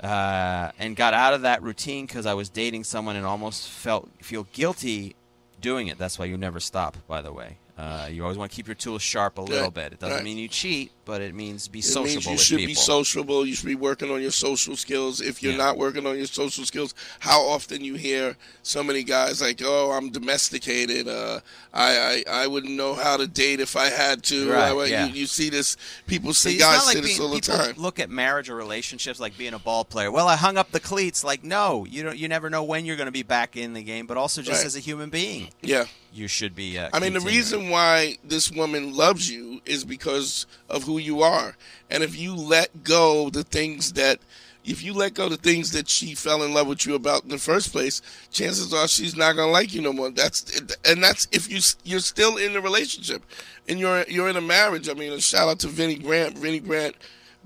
uh, 0.00 0.70
and 0.78 0.94
got 0.96 1.12
out 1.14 1.34
of 1.34 1.42
that 1.42 1.62
routine 1.62 2.06
because 2.06 2.24
I 2.24 2.34
was 2.34 2.48
dating 2.48 2.84
someone 2.84 3.16
and 3.16 3.26
almost 3.26 3.68
felt 3.68 4.08
feel 4.22 4.46
guilty 4.52 5.16
doing 5.60 5.88
it. 5.88 5.98
That's 5.98 6.18
why 6.18 6.26
you 6.26 6.36
never 6.36 6.60
stop. 6.60 6.96
By 7.08 7.20
the 7.20 7.32
way, 7.32 7.58
uh, 7.76 8.08
you 8.10 8.22
always 8.22 8.38
want 8.38 8.50
to 8.52 8.56
keep 8.56 8.68
your 8.68 8.74
tools 8.76 9.02
sharp 9.02 9.38
a 9.38 9.42
little 9.42 9.64
Right, 9.64 9.74
bit. 9.74 9.92
It 9.94 9.98
doesn't 9.98 10.16
right. 10.16 10.24
mean 10.24 10.38
you 10.38 10.48
cheat, 10.48 10.92
but 11.08 11.22
it 11.22 11.34
means 11.34 11.66
be 11.68 11.78
It 11.78 11.84
sociable 11.86 12.04
means 12.04 12.26
you 12.26 12.36
should 12.36 12.58
people. 12.58 12.70
be 12.70 12.74
sociable. 12.74 13.46
You 13.46 13.54
should 13.54 13.66
be 13.66 13.74
working 13.74 14.10
on 14.10 14.20
your 14.20 14.30
social 14.30 14.76
skills. 14.76 15.22
If 15.22 15.42
you're 15.42 15.52
Yeah. 15.52 15.58
not 15.66 15.78
working 15.78 16.06
on 16.06 16.18
your 16.18 16.26
social 16.26 16.66
skills, 16.66 16.94
how 17.20 17.40
often 17.40 17.82
you 17.82 17.94
hear 17.94 18.36
so 18.62 18.82
many 18.84 19.02
guys 19.02 19.40
like, 19.40 19.62
"Oh, 19.64 19.90
I'm 19.92 20.10
domesticated. 20.10 21.08
Uh, 21.08 21.40
I, 21.72 22.22
I 22.28 22.42
I 22.42 22.46
wouldn't 22.46 22.74
know 22.74 22.92
how 22.94 23.16
to 23.16 23.26
date 23.26 23.58
if 23.58 23.74
I 23.74 23.86
had 23.88 24.22
to." 24.24 24.50
Right, 24.52 24.70
Uh, 24.72 24.82
yeah. 24.82 25.06
you, 25.06 25.14
you 25.20 25.26
see 25.26 25.48
this. 25.48 25.76
People 26.06 26.34
say 26.34 26.50
See, 26.50 26.56
it's 26.56 26.64
guys 26.64 26.84
like 26.86 26.96
say 26.96 27.00
this 27.00 27.16
being, 27.18 27.22
all 27.28 27.34
the 27.34 27.40
time. 27.40 27.74
look 27.78 27.98
at 27.98 28.10
marriage 28.10 28.50
or 28.50 28.54
relationships 28.54 29.18
like 29.18 29.36
being 29.38 29.54
a 29.54 29.58
ball 29.58 29.84
player. 29.86 30.10
Well, 30.12 30.28
I 30.28 30.36
hung 30.36 30.58
up 30.58 30.72
the 30.72 30.80
cleats. 30.80 31.24
Like, 31.24 31.42
no, 31.42 31.86
you 31.88 32.02
don't. 32.02 32.18
You 32.18 32.28
never 32.28 32.50
know 32.50 32.62
when 32.64 32.84
you're 32.84 32.96
going 32.96 33.06
to 33.06 33.12
be 33.12 33.22
back 33.22 33.56
in 33.56 33.72
the 33.72 33.82
game. 33.82 34.06
But 34.06 34.18
also, 34.18 34.42
just 34.42 34.58
Right. 34.60 34.66
as 34.66 34.76
a 34.76 34.80
human 34.80 35.08
being, 35.08 35.48
Yeah. 35.62 35.86
you 36.12 36.28
should 36.28 36.54
be. 36.54 36.78
Uh, 36.78 36.90
I 36.92 36.98
mean, 37.00 37.14
the 37.14 37.20
reason 37.20 37.70
why 37.70 38.18
this 38.24 38.50
woman 38.50 38.94
loves 38.94 39.30
you 39.30 39.62
is 39.64 39.84
because 39.84 40.44
of 40.68 40.82
who 40.84 40.97
you 40.98 41.22
are. 41.22 41.56
And 41.90 42.02
if 42.02 42.18
you 42.18 42.34
let 42.34 42.84
go 42.84 43.30
the 43.30 43.44
things 43.44 43.94
that, 43.94 44.20
if 44.64 44.82
you 44.82 44.92
let 44.92 45.14
go 45.14 45.28
the 45.28 45.36
things 45.36 45.72
that 45.72 45.88
she 45.88 46.14
fell 46.14 46.42
in 46.42 46.52
love 46.52 46.66
with 46.66 46.84
you 46.86 46.94
about 46.94 47.22
in 47.22 47.30
the 47.30 47.38
first 47.38 47.72
place, 47.72 48.02
chances 48.30 48.74
are 48.74 48.86
she's 48.86 49.16
not 49.16 49.36
gonna 49.36 49.50
like 49.50 49.72
you 49.72 49.80
no 49.80 49.92
more. 49.92 50.10
That's 50.10 50.60
and 50.84 51.02
that's 51.02 51.26
if 51.32 51.50
you 51.50 51.60
you're 51.84 52.00
still 52.00 52.36
in 52.36 52.52
the 52.52 52.60
relationship, 52.60 53.22
and 53.68 53.78
you're 53.78 54.04
you're 54.08 54.28
in 54.28 54.36
a 54.36 54.42
marriage. 54.42 54.88
I 54.88 54.94
mean, 54.94 55.12
a 55.12 55.20
shout 55.20 55.48
out 55.48 55.60
to 55.60 55.68
Vinny 55.68 55.96
Grant. 55.96 56.36
Vinny 56.36 56.60
Grant 56.60 56.96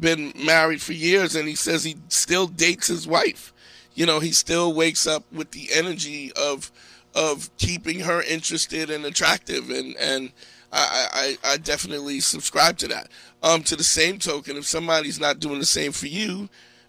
been 0.01 0.33
married 0.37 0.83
for 0.83 0.93
years, 0.93 1.35
and 1.37 1.49
he 1.49 1.55
says 1.55 1.85
he 1.85 1.97
still 2.09 2.47
dates 2.47 2.89
his 2.89 3.07
wife. 3.07 3.53
You 3.95 4.07
know, 4.07 4.21
he 4.21 4.33
still 4.33 4.73
wakes 4.73 5.07
up 5.07 5.25
with 5.33 5.53
the 5.53 5.69
energy 5.73 6.33
of 6.33 6.73
of 7.15 7.55
keeping 7.59 8.01
her 8.01 8.23
interested 8.23 8.91
and 8.91 9.05
attractive 9.05 9.71
and 9.71 9.97
and 9.97 10.33
I, 10.73 11.37
I, 11.45 11.53
I 11.53 11.57
definitely 11.59 12.21
subscribe 12.21 12.79
to 12.79 12.89
that. 12.89 13.09
Um, 13.43 13.63
to 13.65 13.77
the 13.77 13.85
same 13.85 14.19
token, 14.19 14.57
if 14.57 14.67
somebody's 14.67 15.21
not 15.21 15.39
doing 15.41 15.59
the 15.59 15.67
same 15.67 15.93
for 15.93 16.07
you, 16.07 16.49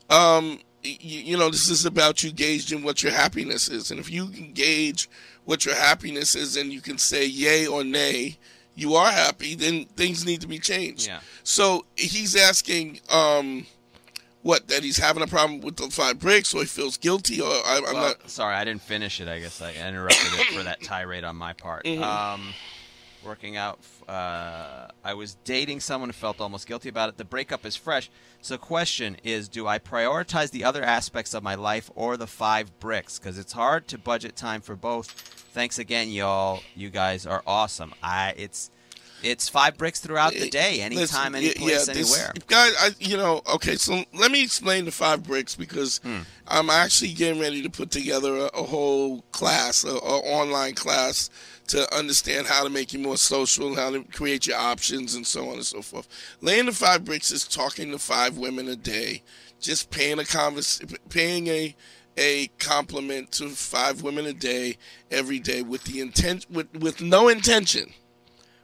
um, 0.10 0.60
you, 0.84 1.20
you 1.22 1.38
know, 1.38 1.50
this 1.50 1.70
is 1.70 1.86
about 1.86 2.24
you 2.24 2.32
gauging 2.32 2.84
what 2.84 3.04
your 3.04 3.12
happiness 3.12 3.70
is, 3.70 3.92
and 3.92 4.00
if 4.00 4.10
you 4.10 4.28
can 4.28 4.54
gauge 4.54 5.10
what 5.46 5.66
your 5.66 5.76
happiness 5.76 6.36
is, 6.36 6.56
and 6.56 6.72
you 6.72 6.80
can 6.82 6.98
say 6.98 7.26
yay 7.26 7.66
or 7.68 7.84
nay, 7.84 8.38
you 8.76 8.96
are 8.96 9.12
happy, 9.12 9.56
then 9.56 9.86
things 9.98 10.26
need 10.26 10.42
to 10.42 10.48
be 10.48 10.60
changed. 10.60 11.08
Yeah. 11.08 11.20
So 11.44 11.86
he's 11.96 12.36
asking, 12.36 13.00
um, 13.12 13.66
what 14.44 14.68
that 14.68 14.84
he's 14.84 14.98
having 14.98 15.24
a 15.24 15.28
problem 15.28 15.62
with 15.62 15.78
the 15.78 15.90
five 15.90 16.20
bricks, 16.20 16.54
or 16.54 16.60
he 16.60 16.66
feels 16.66 16.98
guilty, 16.98 17.40
or 17.42 17.48
I, 17.50 17.78
I'm 17.88 17.94
Well, 17.94 18.08
not. 18.10 18.30
sorry, 18.30 18.56
I 18.56 18.64
didn't 18.66 18.82
finish 18.82 19.22
it. 19.22 19.28
I 19.28 19.40
guess 19.40 19.62
I 19.62 19.72
interrupted 19.74 20.34
it 20.40 20.48
for 20.58 20.64
that 20.64 20.82
tirade 20.84 21.24
on 21.24 21.36
my 21.38 21.54
part. 21.54 21.86
Mm-hmm. 21.86 22.04
Um, 22.04 22.54
working 23.26 23.58
out, 23.58 23.80
uh, 24.08 24.88
I 25.04 25.14
was 25.14 25.36
dating 25.44 25.80
someone 25.80 26.10
who 26.10 26.14
felt 26.14 26.40
almost 26.42 26.68
guilty 26.68 26.90
about 26.90 27.10
it. 27.10 27.18
The 27.18 27.26
breakup 27.26 27.66
is 27.66 27.76
fresh. 27.76 28.10
So, 28.42 28.58
question 28.58 29.18
is, 29.24 29.48
do 29.48 29.68
I 29.68 29.80
prioritize 29.80 30.52
the 30.52 30.64
other 30.64 30.84
aspects 30.84 31.34
of 31.34 31.44
my 31.44 31.56
life 31.56 31.90
or 31.96 32.18
the 32.18 32.28
five 32.28 32.80
bricks? 32.80 33.20
Because 33.20 33.38
it's 33.38 33.54
hard 33.54 33.88
to 33.90 33.98
budget 33.98 34.36
time 34.36 34.62
for 34.62 34.76
both. 34.76 35.10
Thanks 35.10 35.80
again, 35.80 36.10
y'all. 36.10 36.62
You 36.76 36.90
guys 36.90 37.26
are 37.26 37.44
awesome. 37.48 37.94
I 38.04 38.34
it's 38.38 38.70
it's 39.22 39.48
five 39.48 39.78
bricks 39.78 40.02
throughout 40.02 40.34
the 40.34 40.50
day, 40.50 40.82
anytime, 40.82 41.32
Listen, 41.32 41.36
any 41.36 41.54
place, 41.54 41.88
yeah, 41.88 41.94
this- 41.94 42.14
anywhere. 42.14 42.34
Guys, 42.48 42.74
I, 42.78 42.90
you 43.00 43.16
know, 43.16 43.42
okay, 43.56 43.76
so 43.78 44.04
let 44.14 44.32
me 44.32 44.44
explain 44.44 44.84
the 44.84 44.92
five 44.92 45.24
bricks 45.24 45.56
because 45.56 46.00
Hmm. 46.04 46.24
I'm 46.46 46.70
actually 46.70 47.14
getting 47.14 47.40
ready 47.40 47.62
to 47.62 47.70
put 47.70 47.90
together 47.90 48.36
a, 48.36 48.46
a 48.48 48.64
whole 48.64 49.22
class, 49.32 49.86
a, 49.86 49.92
a 49.92 49.94
online 49.96 50.74
class 50.76 51.30
to 51.74 51.96
understand 51.96 52.46
how 52.46 52.64
to 52.64 52.70
make 52.70 52.94
you 52.94 53.00
more 53.00 53.18
social, 53.18 53.76
how 53.76 53.90
to 53.90 54.04
create 54.04 54.46
your 54.46 54.58
options, 54.58 55.16
and 55.16 55.26
so 55.26 55.50
on 55.50 55.56
and 55.56 55.66
so 55.66 55.82
forth. 55.82 56.08
Laying 56.40 56.68
the 56.68 56.72
five 56.72 57.04
bricks 57.04 57.32
is 57.32 57.48
talking 57.48 57.90
to 57.90 57.98
five 57.98 58.38
women 58.38 58.68
a 58.68 58.76
day, 58.76 59.24
just 59.60 59.90
paying 59.90 60.20
a 60.20 60.24
convers, 60.24 60.82
paying 61.10 61.48
a 61.48 61.76
a 62.16 62.46
compliment 62.60 63.32
to 63.32 63.50
five 63.50 64.04
women 64.04 64.28
a 64.28 64.34
day 64.34 64.78
every 65.10 65.40
day 65.40 65.64
with 65.64 65.84
the 65.86 66.00
intent 66.00 66.46
with 66.52 66.72
with 66.78 67.02
no 67.02 67.28
intention 67.28 67.92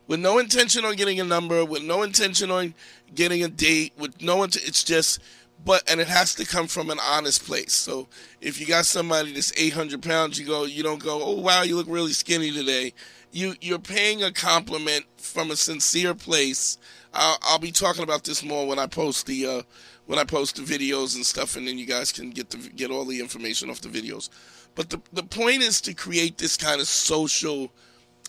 with 0.07 0.19
no 0.19 0.37
intention 0.37 0.85
on 0.85 0.95
getting 0.95 1.19
a 1.19 1.23
number, 1.23 1.63
with 1.63 1.83
no 1.83 2.01
intention 2.01 2.49
on 2.49 2.73
getting 3.13 3.43
a 3.43 3.47
date, 3.47 3.93
with 3.95 4.19
no 4.23 4.41
int- 4.41 4.55
it's 4.55 4.83
just 4.83 5.19
but 5.65 5.89
and 5.89 5.99
it 5.99 6.07
has 6.07 6.33
to 6.35 6.45
come 6.45 6.67
from 6.67 6.89
an 6.89 6.99
honest 7.03 7.43
place. 7.45 7.73
So 7.73 8.07
if 8.41 8.59
you 8.59 8.65
got 8.65 8.85
somebody 8.85 9.33
that's 9.33 9.53
800 9.59 10.01
pounds, 10.01 10.39
you 10.39 10.45
go, 10.45 10.65
you 10.65 10.83
don't 10.83 11.03
go, 11.03 11.21
oh 11.21 11.39
wow, 11.39 11.63
you 11.63 11.75
look 11.75 11.87
really 11.89 12.13
skinny 12.13 12.51
today. 12.51 12.93
You 13.31 13.55
you're 13.61 13.79
paying 13.79 14.23
a 14.23 14.31
compliment 14.31 15.05
from 15.17 15.51
a 15.51 15.55
sincere 15.55 16.15
place. 16.15 16.77
I'll, 17.13 17.37
I'll 17.43 17.59
be 17.59 17.71
talking 17.71 18.03
about 18.03 18.23
this 18.23 18.43
more 18.43 18.67
when 18.67 18.79
I 18.79 18.87
post 18.87 19.25
the 19.27 19.45
uh, 19.45 19.61
when 20.05 20.17
I 20.17 20.23
post 20.23 20.55
the 20.55 20.63
videos 20.63 21.15
and 21.15 21.25
stuff, 21.25 21.55
and 21.55 21.67
then 21.67 21.77
you 21.77 21.85
guys 21.85 22.11
can 22.11 22.31
get 22.31 22.49
the 22.49 22.57
get 22.57 22.89
all 22.89 23.05
the 23.05 23.19
information 23.19 23.69
off 23.69 23.81
the 23.81 23.89
videos. 23.89 24.29
But 24.73 24.89
the 24.89 25.01
the 25.13 25.23
point 25.23 25.61
is 25.61 25.81
to 25.81 25.93
create 25.93 26.37
this 26.37 26.57
kind 26.57 26.81
of 26.81 26.87
social 26.87 27.71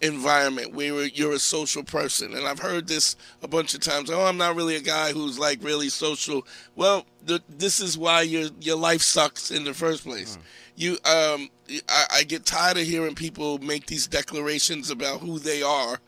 environment 0.01 0.73
where 0.75 1.05
you're 1.07 1.33
a 1.33 1.39
social 1.39 1.83
person. 1.83 2.35
And 2.35 2.47
I've 2.47 2.59
heard 2.59 2.89
this 2.89 3.17
a 3.43 3.49
bunch 3.49 3.75
of 3.75 3.81
times. 3.81 4.11
Oh, 4.11 4.23
I'm 4.23 4.37
not 4.37 4.57
really 4.57 4.77
a 4.77 4.81
guy 4.81 5.13
who's 5.13 5.39
like 5.39 5.63
really 5.63 5.89
social. 5.89 6.47
Well, 6.77 7.07
th- 7.27 7.43
this 7.49 7.81
is 7.81 7.99
why 7.99 8.23
your 8.23 8.49
your 8.61 8.77
life 8.77 9.03
sucks 9.03 9.51
in 9.51 9.65
the 9.65 9.75
first 9.75 10.05
place. 10.05 10.39
You, 10.77 10.93
um, 11.05 11.51
I, 11.89 12.05
I 12.15 12.23
get 12.27 12.47
tired 12.47 12.79
of 12.79 12.85
hearing 12.85 13.15
people 13.15 13.59
make 13.59 13.87
these 13.87 14.07
declarations 14.07 14.91
about 14.91 15.21
who 15.21 15.39
they 15.39 15.63
are 15.63 16.01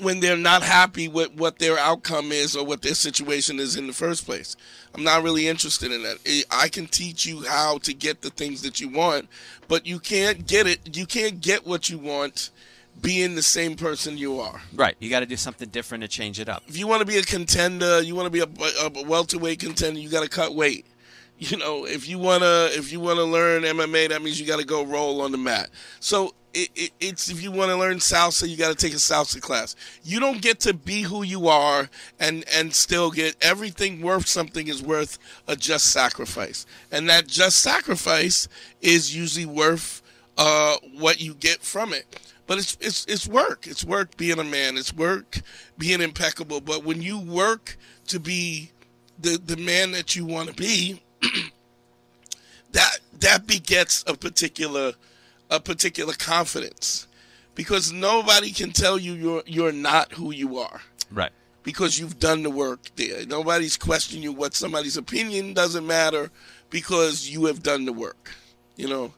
when 0.00 0.20
they're 0.20 0.36
not 0.36 0.62
happy 0.62 1.08
with 1.08 1.34
what 1.34 1.58
their 1.58 1.78
outcome 1.78 2.30
is 2.32 2.54
or 2.54 2.64
what 2.64 2.82
their 2.82 2.94
situation 2.94 3.58
is 3.58 3.76
in 3.76 3.86
the 3.86 3.92
first 3.92 4.26
place. 4.26 4.56
I'm 4.94 5.04
not 5.04 5.22
really 5.22 5.48
interested 5.48 5.92
in 5.92 6.02
that. 6.02 6.18
I 6.26 6.44
I 6.50 6.68
can 6.68 6.86
teach 6.86 7.24
you 7.24 7.44
how 7.46 7.78
to 7.78 7.94
get 7.94 8.22
the 8.22 8.30
things 8.30 8.62
that 8.62 8.80
you 8.80 8.88
want, 8.88 9.28
but 9.66 9.86
you 9.86 9.98
can't 9.98 10.46
get 10.46 10.66
it. 10.66 10.96
You 10.96 11.06
can't 11.06 11.40
get 11.40 11.66
what 11.66 11.88
you 11.88 11.98
want 11.98 12.50
being 13.00 13.34
the 13.34 13.42
same 13.42 13.76
person 13.76 14.18
you 14.18 14.40
are. 14.40 14.60
Right. 14.74 14.96
You 14.98 15.08
got 15.08 15.20
to 15.20 15.26
do 15.26 15.36
something 15.36 15.68
different 15.68 16.02
to 16.02 16.08
change 16.08 16.40
it 16.40 16.48
up. 16.48 16.64
If 16.66 16.76
you 16.76 16.86
want 16.86 17.00
to 17.00 17.06
be 17.06 17.16
a 17.16 17.22
contender, 17.22 18.02
you 18.02 18.14
want 18.14 18.26
to 18.26 18.30
be 18.30 18.40
a, 18.40 19.00
a 19.00 19.04
welterweight 19.04 19.60
contender, 19.60 20.00
you 20.00 20.08
got 20.08 20.22
to 20.22 20.28
cut 20.28 20.54
weight. 20.54 20.84
You 21.40 21.56
know, 21.56 21.84
if 21.86 22.08
you 22.08 22.18
wanna 22.18 22.68
if 22.72 22.90
you 22.90 22.98
wanna 22.98 23.22
learn 23.22 23.62
MMA, 23.62 24.08
that 24.08 24.22
means 24.22 24.40
you 24.40 24.46
got 24.46 24.58
to 24.58 24.66
go 24.66 24.84
roll 24.84 25.20
on 25.20 25.30
the 25.30 25.38
mat. 25.38 25.70
So 26.00 26.34
it, 26.54 26.70
it, 26.74 26.90
it's 27.00 27.30
if 27.30 27.42
you 27.42 27.50
want 27.52 27.70
to 27.70 27.76
learn 27.76 27.98
salsa, 27.98 28.48
you 28.48 28.56
got 28.56 28.68
to 28.68 28.74
take 28.74 28.92
a 28.92 28.96
salsa 28.96 29.40
class. 29.40 29.76
You 30.02 30.20
don't 30.20 30.40
get 30.40 30.60
to 30.60 30.74
be 30.74 31.02
who 31.02 31.22
you 31.22 31.48
are 31.48 31.88
and 32.18 32.44
and 32.52 32.72
still 32.72 33.10
get 33.10 33.36
everything 33.40 34.00
worth 34.00 34.26
something 34.26 34.68
is 34.68 34.82
worth 34.82 35.18
a 35.46 35.56
just 35.56 35.92
sacrifice, 35.92 36.66
and 36.90 37.08
that 37.08 37.26
just 37.26 37.60
sacrifice 37.60 38.48
is 38.80 39.14
usually 39.14 39.46
worth 39.46 40.02
uh, 40.36 40.76
what 40.96 41.20
you 41.20 41.34
get 41.34 41.62
from 41.62 41.92
it. 41.92 42.06
But 42.46 42.58
it's 42.58 42.78
it's 42.80 43.04
it's 43.06 43.28
work. 43.28 43.66
It's 43.66 43.84
work 43.84 44.16
being 44.16 44.38
a 44.38 44.44
man. 44.44 44.76
It's 44.78 44.94
work 44.94 45.40
being 45.76 46.00
impeccable. 46.00 46.60
But 46.60 46.82
when 46.82 47.02
you 47.02 47.20
work 47.20 47.76
to 48.06 48.18
be 48.18 48.72
the 49.18 49.38
the 49.38 49.56
man 49.56 49.92
that 49.92 50.16
you 50.16 50.24
want 50.24 50.48
to 50.48 50.54
be, 50.54 51.02
that 52.72 52.98
that 53.20 53.46
begets 53.46 54.02
a 54.06 54.16
particular 54.16 54.94
a 55.50 55.60
particular 55.60 56.14
confidence 56.14 57.06
because 57.54 57.92
nobody 57.92 58.50
can 58.52 58.70
tell 58.72 58.98
you 58.98 59.12
you're 59.14 59.42
you're 59.46 59.72
not 59.72 60.12
who 60.12 60.30
you 60.32 60.58
are 60.58 60.80
Right. 61.10 61.32
because 61.62 61.98
you've 61.98 62.18
done 62.18 62.42
the 62.42 62.50
work 62.50 62.80
there. 62.96 63.24
Nobody's 63.26 63.76
questioning 63.76 64.22
you 64.22 64.32
what 64.32 64.54
somebody's 64.54 64.96
opinion 64.96 65.54
doesn't 65.54 65.86
matter 65.86 66.30
because 66.70 67.28
you 67.30 67.46
have 67.46 67.62
done 67.62 67.84
the 67.86 67.92
work. 67.92 68.30
You 68.76 68.88
know, 68.88 69.14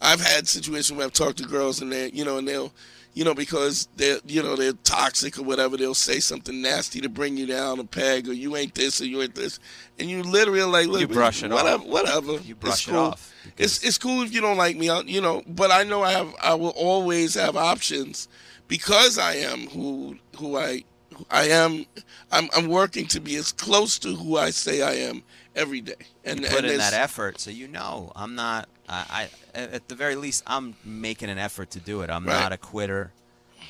I've 0.00 0.20
had 0.20 0.46
situations 0.46 0.96
where 0.96 1.06
I've 1.06 1.12
talked 1.12 1.38
to 1.38 1.44
girls 1.44 1.80
and 1.82 1.90
they, 1.90 2.10
you 2.10 2.24
know, 2.24 2.38
and 2.38 2.46
they'll, 2.46 2.72
you 3.14 3.24
know, 3.24 3.34
because 3.34 3.88
they're, 3.96 4.18
you 4.26 4.42
know, 4.42 4.54
they're 4.56 4.72
toxic 4.72 5.38
or 5.38 5.42
whatever, 5.42 5.76
they'll 5.76 5.94
say 5.94 6.20
something 6.20 6.62
nasty 6.62 7.00
to 7.00 7.08
bring 7.08 7.36
you 7.36 7.46
down 7.46 7.78
a 7.80 7.84
peg 7.84 8.28
or 8.28 8.32
you 8.32 8.56
ain't 8.56 8.74
this 8.74 9.00
or 9.00 9.06
you 9.06 9.20
ain't 9.22 9.34
this, 9.34 9.58
and 9.98 10.08
you 10.08 10.22
literally 10.22 10.62
like, 10.62 10.86
look, 10.86 11.00
You 11.00 11.08
brush 11.08 11.42
it 11.42 11.50
whatever, 11.50 11.82
off. 11.82 11.88
whatever. 11.88 12.32
You 12.38 12.54
brush 12.54 12.86
it's 12.86 12.88
it 12.88 12.94
off, 12.94 13.34
It's 13.58 13.82
it's 13.84 13.98
cool 13.98 14.22
if 14.22 14.32
you 14.32 14.40
don't 14.40 14.56
like 14.56 14.76
me, 14.76 14.88
I'll- 14.88 15.04
you 15.04 15.20
know, 15.20 15.42
but 15.46 15.70
I 15.70 15.82
know 15.82 16.02
I 16.02 16.12
have, 16.12 16.34
I 16.40 16.54
will 16.54 16.70
always 16.70 17.34
have 17.34 17.56
options 17.56 18.28
because 18.68 19.18
I 19.18 19.34
am 19.34 19.66
who 19.68 20.16
who 20.36 20.56
I 20.56 20.84
who 21.16 21.26
I 21.30 21.48
am. 21.48 21.86
I'm 22.30 22.48
I'm 22.56 22.68
working 22.68 23.06
to 23.08 23.20
be 23.20 23.34
as 23.36 23.50
close 23.52 23.98
to 24.00 24.14
who 24.14 24.36
I 24.36 24.50
say 24.50 24.82
I 24.82 24.92
am 25.08 25.22
every 25.56 25.80
day. 25.80 25.94
And 26.24 26.42
Put 26.44 26.58
and 26.64 26.66
in 26.68 26.78
that 26.78 26.92
effort, 26.94 27.40
so 27.40 27.50
you 27.50 27.66
know 27.66 28.12
I'm 28.14 28.34
not. 28.36 28.68
I, 28.90 29.28
I 29.54 29.58
at 29.60 29.88
the 29.88 29.94
very 29.94 30.16
least 30.16 30.42
I'm 30.46 30.74
making 30.84 31.28
an 31.30 31.38
effort 31.38 31.70
to 31.70 31.80
do 31.80 32.02
it. 32.02 32.10
I'm 32.10 32.26
Right. 32.26 32.40
not 32.40 32.52
a 32.52 32.56
quitter. 32.58 33.12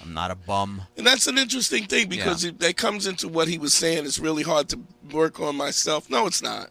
I'm 0.03 0.15
not 0.15 0.31
a 0.31 0.35
bum. 0.35 0.83
And 0.97 1.07
that's 1.07 1.27
an 1.27 1.37
interesting 1.37 1.85
thing 1.87 2.09
because 2.09 2.43
Yeah. 2.43 2.51
it, 2.51 2.61
that 2.61 2.77
comes 2.77 3.07
into 3.07 3.29
what 3.29 3.49
he 3.49 3.59
was 3.59 3.75
saying. 3.75 4.07
It's 4.07 4.19
really 4.19 4.43
hard 4.43 4.69
to 4.71 4.79
work 5.13 5.39
on 5.41 5.57
myself. 5.57 6.09
No, 6.09 6.27
it's 6.27 6.43
not. 6.43 6.71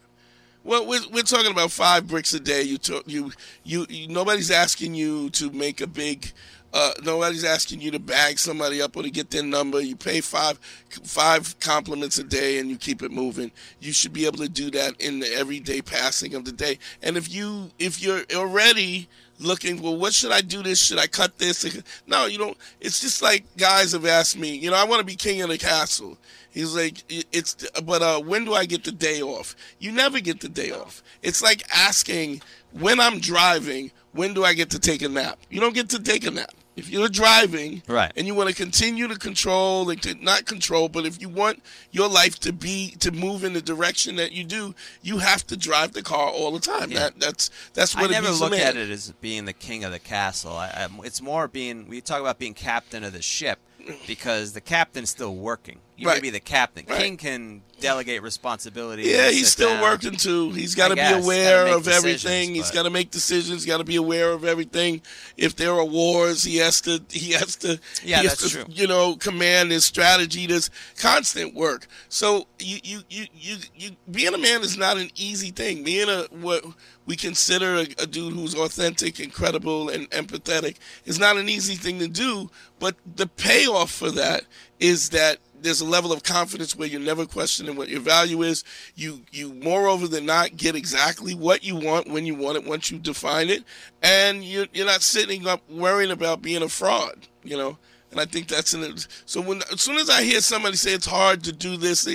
Well, 0.64 0.86
we're, 0.86 1.02
we're 1.12 1.24
talking 1.24 1.52
about 1.52 1.72
five 1.72 2.08
bricks 2.08 2.34
a 2.34 2.40
day. 2.40 2.64
You, 2.64 2.78
talk, 2.78 3.04
you, 3.08 3.32
you, 3.64 3.86
you, 3.90 4.08
nobody's 4.08 4.52
asking 4.52 4.94
you 4.96 5.30
to 5.32 5.52
make 5.52 5.80
a 5.80 5.88
big. 5.88 6.32
Uh, 6.74 6.92
nobody's 7.04 7.44
asking 7.44 7.82
you 7.82 7.92
to 7.92 8.00
bag 8.00 8.38
somebody 8.38 8.82
up 8.82 8.96
or 8.96 9.04
to 9.04 9.10
get 9.10 9.32
their 9.32 9.44
number. 9.44 9.82
You 9.82 9.96
pay 9.96 10.22
five, 10.22 10.60
five 11.04 11.60
compliments 11.60 12.18
a 12.20 12.24
day, 12.24 12.60
and 12.60 12.70
you 12.70 12.78
keep 12.78 13.02
it 13.02 13.12
moving. 13.12 13.52
You 13.80 13.92
should 13.92 14.14
be 14.14 14.26
able 14.26 14.38
to 14.38 14.50
do 14.50 14.70
that 14.72 15.00
in 15.02 15.20
the 15.20 15.34
everyday 15.34 15.82
passing 15.82 16.36
of 16.36 16.46
the 16.46 16.52
day. 16.52 16.78
And 17.02 17.18
if 17.18 17.34
you, 17.34 17.72
if 17.80 18.02
you're 18.02 18.24
already 18.34 19.08
looking, 19.40 19.82
well, 19.82 19.96
what 19.96 20.14
should 20.14 20.32
I 20.32 20.42
do 20.42 20.62
this? 20.62 20.80
Should 20.80 21.00
I 21.00 21.08
cut 21.08 21.38
this? 21.38 21.82
No, 22.06 22.26
you 22.26 22.38
don't. 22.38 22.58
It's 22.82 23.00
just 23.00 23.22
like 23.22 23.46
guys 23.58 23.94
have 23.94 24.06
asked 24.06 24.38
me, 24.38 24.56
you 24.56 24.70
know, 24.70 24.76
I 24.76 24.84
want 24.84 25.00
to 25.00 25.06
be 25.06 25.16
king 25.16 25.42
of 25.42 25.50
the 25.50 25.58
castle. 25.58 26.18
He's 26.52 26.76
like, 26.76 27.04
it's, 27.32 27.56
but 27.84 28.02
uh, 28.02 28.20
when 28.20 28.44
do 28.44 28.54
I 28.54 28.66
get 28.66 28.84
the 28.84 28.92
day 28.92 29.22
off? 29.22 29.56
You 29.80 29.92
never 29.92 30.20
get 30.20 30.42
the 30.42 30.50
day 30.50 30.72
off. 30.72 31.04
It's 31.22 31.42
like 31.42 31.64
asking, 31.74 32.42
when 32.74 33.00
I'm 33.00 33.20
driving, 33.20 33.92
when 34.14 34.34
do 34.34 34.44
I 34.44 34.54
get 34.54 34.72
to 34.72 34.80
take 34.80 35.02
a 35.02 35.10
nap? 35.10 35.40
You 35.50 35.60
don't 35.60 35.76
get 35.76 35.90
to 35.90 36.02
take 36.02 36.26
a 36.26 36.32
nap. 36.32 36.52
If 36.80 36.90
you're 36.90 37.10
driving 37.10 37.84
Right. 37.88 38.12
and 38.16 38.26
you 38.26 38.34
want 38.34 38.50
to 38.50 38.56
continue 38.56 39.08
to 39.08 39.16
control 39.18 39.90
and 39.90 40.02
to 40.02 40.14
not 40.16 40.46
control, 40.46 40.90
but 40.90 41.06
if 41.06 41.22
you 41.22 41.30
want 41.30 41.62
your 41.92 42.08
life 42.10 42.40
to 42.40 42.54
be 42.54 42.92
to 43.00 43.12
move 43.12 43.44
in 43.44 43.54
the 43.54 43.62
direction 43.62 44.16
that 44.16 44.32
you 44.32 44.44
do, 44.44 44.74
you 45.02 45.20
have 45.20 45.46
to 45.48 45.58
drive 45.58 45.94
the 45.94 46.02
car 46.02 46.30
all 46.30 46.52
the 46.52 46.60
time. 46.60 46.92
Yeah. 46.92 47.00
That 47.00 47.20
that's 47.20 47.50
that's 47.74 47.96
I 47.96 48.02
what 48.02 48.12
it 48.12 48.14
never 48.14 48.32
look 48.32 48.54
at 48.54 48.76
it 48.78 48.90
as 48.90 49.12
being 49.22 49.46
the 49.46 49.54
king 49.54 49.84
of 49.84 49.92
the 49.92 50.00
castle. 50.00 50.54
I, 50.54 50.68
I, 50.70 50.88
it's 51.04 51.22
more 51.22 51.48
being. 51.48 51.88
We 51.88 52.02
talk 52.02 52.22
about 52.22 52.40
being 52.40 52.54
captain 52.54 53.04
of 53.04 53.14
the 53.14 53.22
ship 53.22 53.60
because 54.08 54.54
the 54.54 54.62
captain's 54.62 55.10
still 55.10 55.36
working. 55.36 55.80
You 56.00 56.08
may 56.08 56.20
be 56.20 56.30
the 56.30 56.40
captain. 56.40 56.86
Right. 56.88 57.00
King 57.00 57.18
can 57.18 57.62
delegate 57.80 58.22
responsibility. 58.22 59.04
Yeah, 59.04 59.30
he's 59.30 59.52
still 59.52 59.70
down. 59.70 59.82
working 59.82 60.12
too. 60.14 60.52
He's 60.52 60.76
got 60.76 60.90
to 60.90 60.96
be 60.96 61.02
aware 61.02 61.68
of 61.68 61.88
everything. 61.88 62.54
He's 62.56 62.72
got 62.72 62.84
to 62.84 62.90
make 62.90 63.12
decisions. 63.12 63.66
Got 63.66 63.78
to 63.78 63.84
be 63.84 63.96
aware 63.96 64.32
of 64.32 64.46
everything. 64.46 65.02
If 65.38 65.56
there 65.56 65.74
are 65.74 65.86
wars, 65.86 66.44
he 66.44 66.58
has 66.58 66.82
to. 66.82 67.02
He 67.10 67.34
has 67.34 67.56
to. 67.58 67.80
Yeah, 68.04 68.24
that's 68.24 68.50
to, 68.50 68.50
true. 68.50 68.66
You 68.70 68.88
know, 68.88 69.16
command 69.16 69.72
his 69.72 69.86
strategy. 69.86 70.48
There's 70.48 70.70
constant 70.98 71.54
work. 71.54 71.88
So 72.10 72.48
you, 72.60 72.80
you, 72.84 73.00
you, 73.10 73.26
you, 73.34 73.58
you, 73.76 73.92
being 74.10 74.34
a 74.34 74.38
man 74.38 74.62
is 74.62 74.78
not 74.78 74.98
an 74.98 75.10
easy 75.16 75.52
thing. 75.52 75.84
Being 75.84 76.10
a 76.10 76.28
what 76.32 76.64
we 77.06 77.16
consider 77.16 77.76
a, 77.76 77.88
a 77.98 78.08
dude 78.08 78.34
who's 78.34 78.56
authentic 78.56 79.20
and 79.20 79.34
credible 79.34 79.90
and 79.90 80.10
empathetic 80.12 80.78
is 81.06 81.20
not 81.20 81.38
an 81.38 81.50
easy 81.50 81.76
thing 81.76 82.00
to 82.00 82.08
do. 82.08 82.50
But 82.80 82.96
the 83.16 83.28
payoff 83.28 83.92
for 83.92 84.12
that 84.12 84.44
is 84.80 85.10
that 85.10 85.40
there's 85.62 85.82
a 85.82 85.86
level 85.86 86.12
of 86.12 86.24
confidence 86.24 86.76
where 86.76 86.88
you're 86.88 87.00
never 87.00 87.26
questioning 87.26 87.76
what 87.76 87.90
your 87.90 88.02
value 88.02 88.42
is. 88.42 88.64
You 88.96 89.22
you 89.32 89.54
moreover 89.54 90.08
than 90.08 90.26
not 90.26 90.58
get 90.58 90.76
exactly 90.76 91.34
what 91.34 91.64
you 91.64 91.76
want 91.76 92.10
when 92.10 92.26
you 92.26 92.36
want 92.36 92.58
it 92.58 92.66
once 92.66 92.92
you 92.92 92.98
define 92.98 93.50
it, 93.50 93.64
and 94.02 94.44
you're 94.44 94.68
you're 94.74 94.86
not 94.86 95.02
sitting 95.02 95.48
up 95.48 95.62
worrying 95.70 96.12
about 96.12 96.42
being 96.42 96.64
a 96.64 96.70
fraud. 96.70 97.28
You 97.44 97.58
know. 97.58 97.78
And 98.12 98.20
I 98.20 98.26
think 98.26 98.48
that's 98.48 98.74
an 98.74 98.96
so 99.26 99.40
when 99.40 99.62
as 99.72 99.82
soon 99.82 99.98
as 99.98 100.10
I 100.10 100.24
hear 100.24 100.42
somebody 100.42 100.78
say 100.78 100.94
it's 100.94 101.06
hard 101.06 101.44
to 101.44 101.52
do 101.52 101.78
this, 101.78 102.08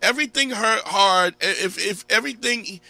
everything 0.00 0.48
hurt 0.48 0.82
hard. 0.84 1.34
If 1.40 1.78
if 1.78 2.06
everything 2.08 2.80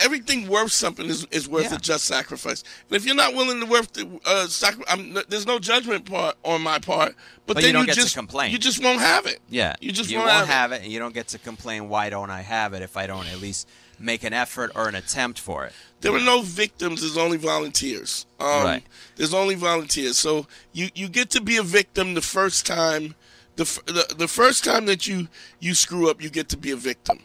everything 0.00 0.48
worth 0.48 0.72
something 0.72 1.06
is, 1.06 1.26
is 1.30 1.48
worth 1.48 1.70
Yeah. 1.70 1.76
a 1.76 1.78
just 1.78 2.04
sacrifice. 2.04 2.62
And 2.88 2.96
if 2.96 3.04
you're 3.06 3.14
not 3.14 3.34
willing 3.34 3.60
to 3.60 3.66
worth 3.66 3.92
the 3.92 4.20
uh, 4.24 4.46
sacri- 4.46 4.84
I'm, 4.88 5.16
there's 5.28 5.46
no 5.46 5.58
judgment 5.58 6.04
part 6.04 6.36
on 6.44 6.62
my 6.62 6.78
part. 6.78 7.14
But, 7.46 7.54
But 7.54 7.62
then 7.62 7.66
you 7.66 7.72
don't 7.72 7.86
get 7.86 7.94
to 7.94 8.00
just 8.02 8.14
complain. 8.16 8.52
You 8.52 8.58
just 8.58 8.82
won't 8.82 9.00
have 9.00 9.26
it. 9.26 9.40
Yeah, 9.48 9.74
you 9.80 9.92
just 9.92 10.10
you 10.10 10.18
won't, 10.18 10.30
won't 10.30 10.46
have, 10.48 10.72
it. 10.72 10.76
it, 10.76 10.82
and 10.84 10.92
you 10.92 10.98
don't 10.98 11.14
get 11.14 11.28
to 11.28 11.38
complain. 11.38 11.88
Why 11.88 12.10
don't 12.10 12.30
I 12.30 12.42
have 12.42 12.72
it 12.74 12.82
if 12.82 12.96
I 12.96 13.06
don't 13.06 13.26
at 13.28 13.40
least 13.40 13.68
make 13.98 14.22
an 14.24 14.32
effort 14.32 14.72
or 14.74 14.88
an 14.88 14.94
attempt 14.94 15.38
for 15.38 15.64
it? 15.66 15.72
There 16.00 16.14
are 16.14 16.20
no 16.20 16.42
victims. 16.42 17.00
There's 17.02 17.16
only 17.18 17.36
volunteers. 17.36 18.26
Um, 18.38 18.46
Right. 18.64 18.82
There's 19.16 19.34
only 19.34 19.54
volunteers. 19.54 20.16
So 20.16 20.46
you, 20.72 20.88
you 20.94 21.08
get 21.08 21.30
to 21.30 21.40
be 21.40 21.56
a 21.56 21.62
victim 21.62 22.14
the 22.14 22.22
first 22.22 22.66
time. 22.66 23.14
The, 23.56 23.64
the 23.86 24.14
the 24.16 24.28
first 24.28 24.64
time 24.64 24.86
that 24.86 25.06
you 25.06 25.28
you 25.58 25.74
screw 25.74 26.08
up, 26.08 26.22
you 26.22 26.30
get 26.30 26.48
to 26.50 26.56
be 26.56 26.70
a 26.70 26.76
victim. 26.76 27.18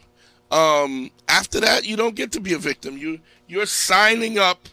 Um, 0.50 1.10
after 1.28 1.60
that, 1.60 1.84
you 1.84 1.96
don't 1.96 2.14
get 2.14 2.32
to 2.32 2.40
be 2.40 2.52
a 2.52 2.58
victim. 2.58 2.96
You 2.96 3.20
you're 3.48 3.66
signing 3.66 4.38
up 4.38 4.68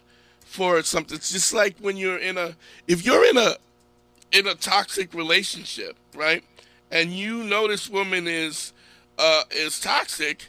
for 0.46 0.82
something. 0.84 1.16
It's 1.16 1.32
just 1.32 1.54
like 1.54 1.76
when 1.80 1.98
you're 1.98 2.18
in 2.20 2.38
a 2.38 2.56
if 2.88 3.04
you're 3.06 3.26
in 3.26 3.38
a 3.38 3.56
in 4.32 4.48
a 4.48 4.56
toxic 4.56 5.14
relationship, 5.14 5.96
right? 6.16 6.44
And 6.92 7.12
you 7.12 7.44
know 7.44 7.68
this 7.68 7.90
woman 7.90 8.28
is 8.28 8.74
uh, 9.18 9.44
is 9.52 9.80
toxic. 9.80 10.46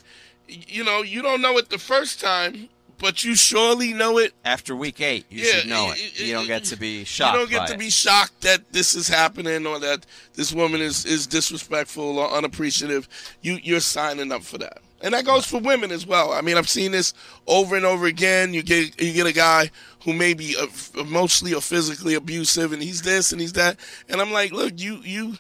You 0.49 0.85
know 0.85 1.03
you 1.03 1.23
don't 1.23 1.41
know 1.41 1.57
it 1.57 1.71
the 1.71 1.79
first 1.79 2.21
time, 2.21 2.69
but 2.99 3.25
you 3.25 3.35
surely 3.35 3.95
know 3.95 4.19
it 4.19 4.35
After 4.45 4.77
week 4.77 5.01
eight, 5.01 5.25
you 5.31 5.43
Yeah, 5.43 5.53
should 5.61 5.69
know 5.71 5.91
it. 5.93 5.99
y- 6.19 6.27
You 6.27 6.33
don't 6.35 6.47
get 6.47 6.65
to 6.65 6.77
be 6.77 7.05
shocked. 7.05 7.33
you 7.35 7.41
don't 7.41 7.51
get 7.51 7.67
to 7.69 7.75
it. 7.75 7.79
be 7.79 7.89
shocked 7.91 8.43
that 8.43 8.71
this 8.73 8.95
is 8.95 9.09
happening 9.09 9.67
or 9.67 9.79
that 9.81 10.05
this 10.35 10.53
woman 10.53 10.83
is, 10.83 11.07
is 11.07 11.27
disrespectful 11.27 12.19
or 12.19 12.31
unappreciative. 12.31 13.09
You 13.41 13.59
you're 13.63 13.81
signing 13.81 14.31
up 14.33 14.43
for 14.43 14.59
that, 14.59 14.79
and 15.05 15.15
that 15.15 15.25
goes 15.25 15.47
for 15.47 15.61
women 15.61 15.93
as 15.93 16.07
well. 16.07 16.33
I 16.33 16.41
mean, 16.41 16.57
I've 16.57 16.69
seen 16.69 16.91
this 16.91 17.13
over 17.47 17.77
and 17.77 17.85
over 17.85 18.07
again. 18.07 18.55
You 18.55 18.63
get 18.63 19.01
you 19.01 19.13
get 19.13 19.27
a 19.27 19.33
guy 19.33 19.71
who 20.03 20.13
may 20.13 20.35
be 20.35 20.57
uh, 20.57 20.67
emotionally 21.01 21.55
or 21.55 21.61
physically 21.61 22.15
abusive, 22.15 22.73
and 22.73 22.83
he's 22.83 23.03
this 23.03 23.31
and 23.31 23.41
he's 23.41 23.53
that, 23.53 23.79
and 24.09 24.21
I'm 24.21 24.33
like, 24.33 24.51
look, 24.51 24.73
you 24.77 24.97
you. 25.05 25.37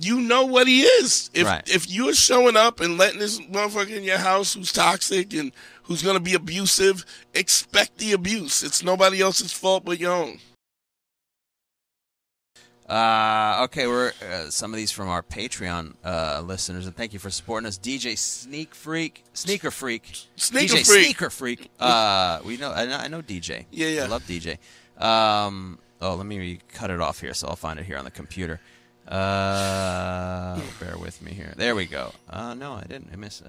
You 0.00 0.20
know 0.20 0.44
what 0.44 0.68
he 0.68 0.82
is. 0.82 1.28
If 1.34 1.46
Right. 1.46 1.68
if 1.68 1.90
you're 1.90 2.14
showing 2.14 2.56
up 2.56 2.78
and 2.78 2.98
letting 2.98 3.18
this 3.18 3.40
motherfucker 3.40 3.96
in 3.96 4.04
your 4.04 4.18
house 4.18 4.54
who's 4.54 4.70
toxic 4.70 5.34
and 5.34 5.50
who's 5.82 6.04
gonna 6.04 6.20
be 6.20 6.34
abusive, 6.34 7.04
expect 7.34 7.98
the 7.98 8.12
abuse. 8.12 8.62
It's 8.62 8.84
nobody 8.84 9.20
else's 9.20 9.50
fault 9.50 9.84
but 9.84 9.98
your 9.98 10.12
own. 10.12 10.38
Uh, 12.88 13.60
okay, 13.64 13.86
we're 13.86 14.12
uh, 14.22 14.48
some 14.48 14.72
of 14.72 14.78
these 14.78 14.90
from 14.90 15.08
our 15.08 15.22
Patreon 15.22 15.94
uh, 16.02 16.42
listeners, 16.44 16.86
and 16.86 16.96
thank 16.96 17.12
you 17.12 17.18
for 17.18 17.28
supporting 17.28 17.66
us. 17.66 17.78
DJ 17.78 18.16
Sneak 18.16 18.74
Freak, 18.74 19.24
Sneaker 19.34 19.70
Freak, 19.70 20.26
Sneaker 20.36 20.76
DJ 20.76 20.86
Freak. 20.86 21.04
Sneaker 21.04 21.30
Freak. 21.30 21.70
Uh, 21.78 22.40
we 22.46 22.56
know, 22.56 22.72
I 22.72 22.86
know, 22.86 22.96
I 22.96 23.08
know 23.08 23.20
DJ. 23.20 23.66
Yeah, 23.70 23.88
yeah. 23.88 24.04
I 24.04 24.06
love 24.06 24.22
DJ. 24.22 24.56
Um, 24.96 25.78
oh, 26.00 26.14
let 26.14 26.24
me 26.24 26.60
cut 26.72 26.90
it 26.90 27.00
off 27.00 27.20
here, 27.20 27.34
so 27.34 27.48
I'll 27.48 27.56
find 27.56 27.78
it 27.78 27.84
here 27.84 27.98
on 27.98 28.04
the 28.04 28.10
computer. 28.10 28.58
Uh, 29.06 30.58
bear 30.80 30.96
with 30.96 31.20
me 31.20 31.32
here. 31.32 31.52
There 31.56 31.74
we 31.74 31.84
go. 31.84 32.12
Uh, 32.28 32.54
no, 32.54 32.72
I 32.72 32.84
didn't. 32.84 33.10
I 33.12 33.16
miss. 33.16 33.42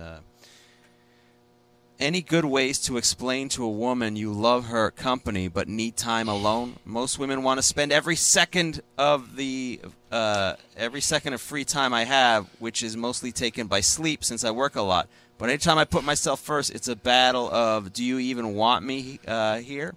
Any 1.99 2.21
good 2.21 2.45
ways 2.45 2.79
to 2.83 2.95
explain 2.95 3.49
to 3.49 3.65
a 3.65 3.69
woman 3.69 4.15
you 4.15 4.31
love 4.31 4.67
her 4.67 4.89
company 4.89 5.49
but 5.49 5.67
need 5.67 5.97
time 5.97 6.29
alone? 6.29 6.77
Most 6.85 7.19
women 7.19 7.43
want 7.43 7.57
to 7.57 7.61
spend 7.61 7.91
every 7.91 8.15
second 8.15 8.81
of 8.97 9.35
the 9.35 9.81
uh, 10.09 10.53
every 10.77 11.01
second 11.01 11.33
of 11.33 11.41
free 11.41 11.65
time 11.65 11.93
I 11.93 12.05
have, 12.05 12.47
which 12.59 12.83
is 12.83 12.95
mostly 12.95 13.33
taken 13.33 13.67
by 13.67 13.81
sleep 13.81 14.23
since 14.23 14.45
I 14.45 14.51
work 14.51 14.77
a 14.77 14.81
lot. 14.81 15.09
But 15.37 15.49
anytime 15.49 15.77
I 15.77 15.83
put 15.83 16.05
myself 16.05 16.39
first, 16.39 16.73
it's 16.73 16.87
a 16.87 16.95
battle 16.95 17.49
of 17.53 17.91
do 17.91 18.05
you 18.05 18.17
even 18.17 18.55
want 18.55 18.85
me 18.85 19.19
uh, 19.27 19.57
here? 19.57 19.93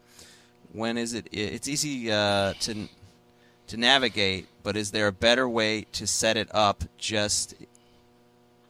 When 0.72 0.98
is 0.98 1.14
it? 1.14 1.28
It's 1.30 1.68
easy 1.68 2.10
uh, 2.10 2.54
to 2.62 2.88
to 3.68 3.76
navigate, 3.76 4.48
but 4.64 4.76
is 4.76 4.90
there 4.90 5.06
a 5.06 5.12
better 5.12 5.48
way 5.48 5.86
to 5.92 6.08
set 6.08 6.36
it 6.36 6.48
up? 6.52 6.82
Just 6.98 7.54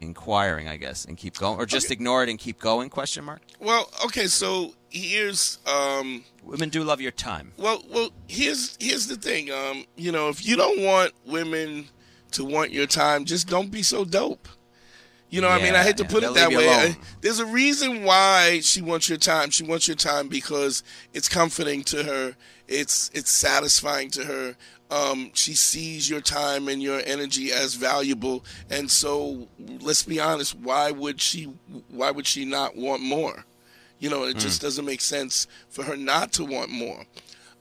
inquiring, 0.03 0.69
I 0.69 0.77
guess, 0.77 1.05
and 1.05 1.17
keep 1.17 1.39
going, 1.39 1.59
or 1.59 1.67
just 1.67 1.91
ignore 1.91 2.23
it 2.23 2.29
and 2.29 2.39
keep 2.39 2.59
going? 2.61 2.91
Question 2.91 3.25
mark. 3.25 3.43
Well, 3.61 3.89
okay, 4.05 4.27
so 4.27 4.75
here's 4.91 5.59
um 5.67 6.25
Women 6.43 6.69
do 6.69 6.83
love 6.85 7.01
your 7.01 7.13
time. 7.13 7.53
well 7.57 7.83
well 7.91 8.11
here's 8.29 8.77
here's 8.81 9.07
the 9.07 9.17
thing. 9.17 9.51
Um, 9.51 9.85
you 9.97 10.13
know, 10.13 10.29
if 10.29 10.45
you 10.47 10.57
don't 10.57 10.83
want 10.83 11.13
women 11.27 11.89
to 12.33 12.45
want 12.45 12.73
your 12.73 12.87
time, 12.87 13.25
just 13.25 13.49
don't 13.49 13.71
be 13.71 13.83
so 13.83 14.05
dope. 14.05 14.49
You 15.31 15.41
know, 15.41 15.49
what 15.49 15.63
I 15.63 15.65
mean, 15.65 15.75
I 15.75 15.83
hate 15.83 15.97
to 15.97 16.03
Yeah, 16.03 16.11
put 16.11 16.25
it 16.25 16.35
that 16.35 16.51
way. 16.51 16.69
I- 16.69 16.97
There's 17.23 17.39
a 17.39 17.47
reason 17.47 18.05
why 18.05 18.61
she 18.63 18.83
wants 18.83 19.09
your 19.09 19.17
time. 19.17 19.49
She 19.51 19.65
wants 19.65 19.89
your 19.89 19.97
time 19.97 20.29
because 20.29 20.83
it's 21.15 21.27
comforting 21.29 21.83
to 21.85 22.03
her. 22.05 22.37
It's 22.69 23.11
it's 23.15 23.31
satisfying 23.31 24.11
to 24.11 24.25
her. 24.27 24.57
Um, 24.93 25.31
she 25.33 25.55
sees 25.55 26.11
your 26.11 26.21
time 26.21 26.69
and 26.69 26.83
your 26.83 27.01
energy 27.07 27.51
as 27.51 27.75
valuable, 27.77 28.45
and 28.69 28.91
so 28.91 29.49
let's 29.81 30.03
be 30.03 30.21
honest. 30.21 30.55
Why 30.55 30.91
would 30.91 31.21
she? 31.21 31.45
Why 31.89 32.11
would 32.11 32.27
she 32.27 32.45
not 32.45 32.77
want 32.77 33.03
more? 33.03 33.47
You 33.99 34.11
know, 34.11 34.25
it 34.25 34.35
Hmm. 34.35 34.39
just 34.41 34.61
doesn't 34.61 34.85
make 34.85 35.01
sense 35.01 35.47
for 35.71 35.85
her 35.85 35.97
not 35.97 36.33
to 36.35 36.45
want 36.45 36.71
more. 36.71 37.07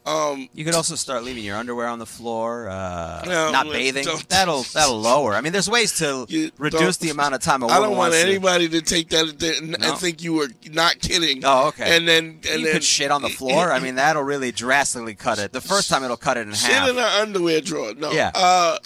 Um, 0.04 0.50
You 0.54 0.66
could 0.66 0.74
also 0.74 0.96
start 0.96 1.24
leaving 1.24 1.44
your 1.44 1.58
underwear 1.58 1.86
on 1.88 2.00
the 2.00 2.08
floor, 2.08 2.68
uh, 2.68 3.24
No, 3.24 3.52
not 3.52 3.68
bathing. 3.68 4.08
That'll 4.30 4.64
that'll 4.74 5.00
lower. 5.00 5.36
I 5.36 5.42
mean, 5.42 5.54
there's 5.54 5.70
ways 5.70 5.96
to 6.00 6.26
reduce 6.58 6.98
the 6.98 7.12
amount 7.12 7.36
of 7.36 7.42
time 7.42 7.62
a 7.62 7.68
I 7.68 7.78
woman 7.78 7.78
I 7.78 7.80
don't 7.82 7.90
want 7.98 8.00
wants 8.14 8.18
to- 8.24 8.28
anybody 8.28 8.70
to 8.70 8.82
take 8.82 9.10
that 9.10 9.44
and, 9.44 9.78
No. 9.80 9.96
think 9.96 10.24
you 10.24 10.34
were 10.34 10.50
not 10.72 11.00
kidding. 11.00 11.44
Oh, 11.46 11.68
okay. 11.68 11.96
And 11.96 12.08
then 12.08 12.40
and 12.50 12.62
you 12.62 12.66
then 12.66 12.74
could 12.74 12.84
shit 12.84 13.12
on 13.12 13.22
the 13.22 13.30
floor. 13.30 13.72
I 13.72 13.80
mean, 13.80 13.94
that'll 13.96 14.24
really 14.24 14.52
drastically 14.52 15.14
cut 15.14 15.38
it. 15.38 15.54
The 15.54 15.62
first 15.62 15.88
time 15.88 16.04
it'll 16.04 16.18
cut 16.18 16.36
it 16.38 16.48
in 16.48 16.54
shit 16.56 16.72
half. 16.72 16.90
in 16.90 16.96
her 16.96 17.22
underwear 17.22 17.62
drawer. 17.62 17.94
No. 17.94 18.12
Yeah. 18.12 18.32
Uh, 18.34 18.80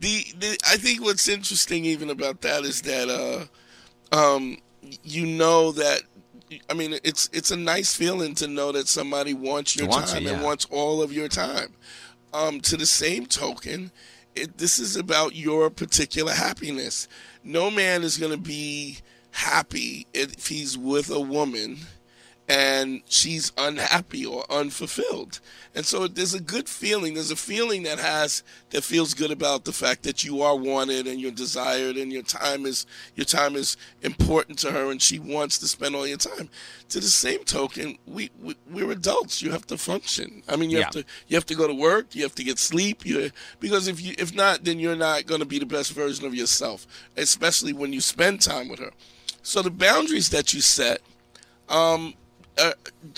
the, 0.00 0.24
the 0.38 0.56
I 0.66 0.78
think 0.78 1.02
what's 1.02 1.28
interesting 1.28 1.84
even 1.84 2.08
about 2.08 2.40
that 2.42 2.64
is 2.64 2.80
that 2.82 3.10
uh, 3.10 4.16
um, 4.16 4.56
you 5.04 5.26
know 5.26 5.72
that. 5.72 6.00
I 6.68 6.74
mean, 6.74 6.94
it's 7.04 7.28
it's 7.32 7.50
a 7.50 7.56
nice 7.56 7.94
feeling 7.94 8.34
to 8.36 8.48
know 8.48 8.72
that 8.72 8.88
somebody 8.88 9.34
wants 9.34 9.76
your 9.76 9.88
Wants 9.88 10.12
time 10.12 10.26
it, 10.26 10.32
and 10.32 10.42
wants 10.42 10.66
all 10.70 11.02
of 11.02 11.12
your 11.12 11.28
time. 11.28 11.74
Um, 12.32 12.60
to 12.62 12.76
the 12.76 12.86
same 12.86 13.26
token, 13.26 13.92
it, 14.34 14.58
this 14.58 14.78
is 14.78 14.96
about 14.96 15.34
your 15.34 15.70
particular 15.70 16.32
happiness. 16.32 17.08
No 17.42 17.70
man 17.70 18.02
is 18.02 18.18
going 18.18 18.32
to 18.32 18.38
be 18.38 18.98
happy 19.30 20.06
if 20.12 20.48
he's 20.48 20.76
with 20.76 21.10
a 21.10 21.20
woman 21.20 21.78
and 22.48 23.02
she's 23.06 23.52
unhappy 23.58 24.24
or 24.24 24.44
unfulfilled. 24.50 25.40
And 25.74 25.84
so 25.84 26.06
there's 26.06 26.32
a 26.32 26.40
good 26.40 26.68
feeling. 26.68 27.14
There's 27.14 27.32
a 27.32 27.36
feeling 27.36 27.82
that 27.82 27.98
has 27.98 28.44
that 28.70 28.84
feels 28.84 29.14
good 29.14 29.30
about 29.30 29.64
the 29.64 29.72
fact 29.72 30.04
that 30.04 30.24
you 30.24 30.42
are 30.42 30.56
wanted 30.56 31.06
and 31.06 31.20
you're 31.20 31.32
desired 31.32 31.96
and 31.96 32.12
your 32.12 32.22
time 32.22 32.64
is 32.64 32.86
your 33.16 33.24
time 33.24 33.56
is 33.56 33.76
important 34.02 34.58
to 34.60 34.70
her 34.70 34.90
and 34.90 35.02
she 35.02 35.18
wants 35.18 35.58
to 35.58 35.66
spend 35.66 35.96
all 35.96 36.06
your 36.06 36.18
time. 36.18 36.48
To 36.90 37.00
the 37.00 37.08
same 37.08 37.42
token, 37.42 37.98
we, 38.06 38.30
we 38.40 38.54
we're 38.70 38.92
adults. 38.92 39.42
You 39.42 39.50
have 39.50 39.66
to 39.66 39.76
function. 39.76 40.42
I 40.48 40.54
mean, 40.54 40.70
you 40.70 40.80
have 40.80 40.92
to 40.92 41.04
you 41.26 41.36
have 41.36 41.46
to 41.46 41.56
go 41.56 41.66
to 41.66 41.74
work. 41.74 42.14
You 42.14 42.22
have 42.22 42.34
to 42.36 42.44
get 42.44 42.60
sleep. 42.60 43.04
You 43.04 43.30
because 43.58 43.88
if 43.88 44.00
you 44.00 44.14
if 44.18 44.34
not, 44.34 44.64
then 44.64 44.78
you're 44.78 44.94
not 44.94 45.26
going 45.26 45.40
to 45.40 45.46
be 45.46 45.58
the 45.58 45.66
best 45.66 45.92
version 45.92 46.24
of 46.26 46.34
yourself, 46.34 46.86
especially 47.16 47.72
when 47.72 47.92
you 47.92 48.00
spend 48.00 48.40
time 48.40 48.68
with 48.68 48.78
her. 48.78 48.92
So 49.42 49.62
the 49.62 49.70
boundaries 49.70 50.30
that 50.30 50.54
you 50.54 50.60
set 50.60 51.00
um, 51.68 52.14
uh, 52.58 52.72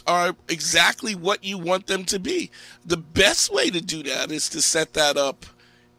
are 0.06 0.34
exactly 0.48 1.14
what 1.14 1.44
you 1.44 1.58
want 1.58 1.86
them 1.86 2.04
to 2.06 2.18
be. 2.18 2.50
The 2.84 2.96
best 2.96 3.52
way 3.52 3.70
to 3.70 3.80
do 3.80 4.02
that 4.04 4.30
is 4.30 4.48
to 4.50 4.62
set 4.62 4.94
that 4.94 5.16
up 5.16 5.46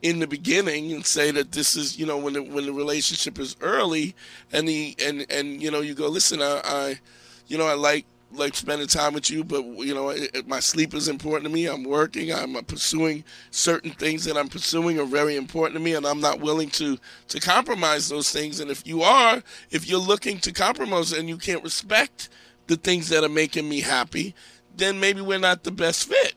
in 0.01 0.19
the 0.19 0.27
beginning 0.27 0.93
and 0.93 1.05
say 1.05 1.29
that 1.31 1.51
this 1.51 1.75
is 1.75 1.99
you 1.99 2.05
know 2.05 2.17
when 2.17 2.33
the, 2.33 2.41
when 2.41 2.65
the 2.65 2.71
relationship 2.71 3.37
is 3.37 3.55
early 3.61 4.15
and 4.51 4.67
the 4.67 4.95
and 5.03 5.25
and 5.29 5.61
you 5.61 5.69
know 5.69 5.81
you 5.81 5.93
go 5.93 6.07
listen 6.07 6.41
I, 6.41 6.61
I 6.63 6.99
you 7.47 7.57
know 7.57 7.67
I 7.67 7.73
like 7.73 8.05
like 8.31 8.55
spending 8.55 8.87
time 8.87 9.13
with 9.13 9.29
you 9.29 9.43
but 9.43 9.63
you 9.63 9.93
know 9.93 10.09
it, 10.09 10.29
it- 10.33 10.47
my 10.47 10.59
sleep 10.59 10.93
is 10.93 11.07
important 11.09 11.45
to 11.45 11.53
me. 11.53 11.65
I'm 11.65 11.83
working. 11.83 12.31
I'm 12.31 12.53
pursuing 12.63 13.23
certain 13.51 13.91
things 13.91 14.23
that 14.25 14.37
I'm 14.37 14.47
pursuing 14.47 14.99
are 14.99 15.05
very 15.05 15.35
important 15.35 15.73
to 15.75 15.81
me 15.81 15.95
and 15.95 16.05
I'm 16.05 16.21
not 16.21 16.39
willing 16.39 16.69
to 16.71 16.97
to 17.29 17.39
compromise 17.39 18.07
those 18.07 18.31
things. 18.31 18.59
And 18.61 18.71
if 18.71 18.85
you 18.87 19.01
are 19.01 19.43
if 19.71 19.87
you're 19.89 19.99
looking 19.99 20.37
to 20.39 20.51
compromise 20.53 21.11
and 21.11 21.27
you 21.27 21.37
can't 21.37 21.63
respect 21.63 22.29
the 22.69 22.77
things 22.77 23.09
that 23.09 23.25
are 23.25 23.29
making 23.29 23.67
me 23.67 23.81
happy 23.81 24.33
then 24.77 24.99
maybe 24.99 25.19
we're 25.19 25.37
not 25.37 25.63
the 25.63 25.71
best 25.71 26.07
fit 26.07 26.35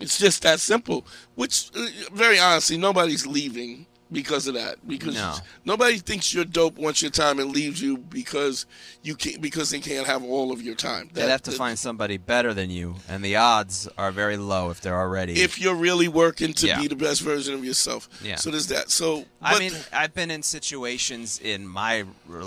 it's 0.00 0.18
just 0.18 0.42
that 0.42 0.60
simple. 0.60 1.06
Which, 1.34 1.70
very 2.12 2.38
honestly, 2.38 2.78
nobody's 2.78 3.26
leaving 3.26 3.86
because 4.12 4.46
of 4.46 4.54
that. 4.54 4.76
Because 4.86 5.14
No. 5.14 5.36
nobody 5.64 5.98
thinks 5.98 6.32
you're 6.34 6.44
dope 6.44 6.76
once 6.78 7.00
your 7.02 7.10
time 7.10 7.38
and 7.38 7.52
leaves 7.52 7.80
you 7.80 7.96
because 7.96 8.66
you 9.02 9.14
can't 9.14 9.40
because 9.40 9.70
they 9.70 9.80
can't 9.80 10.06
have 10.06 10.22
all 10.24 10.52
of 10.52 10.60
your 10.62 10.74
time. 10.74 11.10
They'd 11.12 11.28
have 11.28 11.42
to 11.42 11.50
that- 11.50 11.56
find 11.56 11.78
somebody 11.78 12.16
better 12.16 12.52
than 12.54 12.70
you, 12.70 12.96
and 13.08 13.24
the 13.24 13.36
odds 13.36 13.88
are 13.96 14.10
very 14.12 14.36
low 14.36 14.70
if 14.70 14.80
they're 14.80 14.98
already. 14.98 15.40
if 15.40 15.60
you're 15.60 15.74
really 15.74 16.08
working 16.08 16.52
to 16.54 16.66
Yeah. 16.66 16.80
be 16.80 16.88
the 16.88 16.96
best 16.96 17.20
version 17.20 17.54
of 17.54 17.64
yourself. 17.64 18.08
Yeah. 18.22 18.36
So 18.36 18.50
there's 18.50 18.66
that. 18.68 18.90
So 18.90 19.26
I 19.42 19.58
mean, 19.58 19.72
I've 19.92 20.12
been 20.14 20.30
in 20.30 20.42
situations 20.42 21.38
in 21.42 21.66
my, 21.66 22.04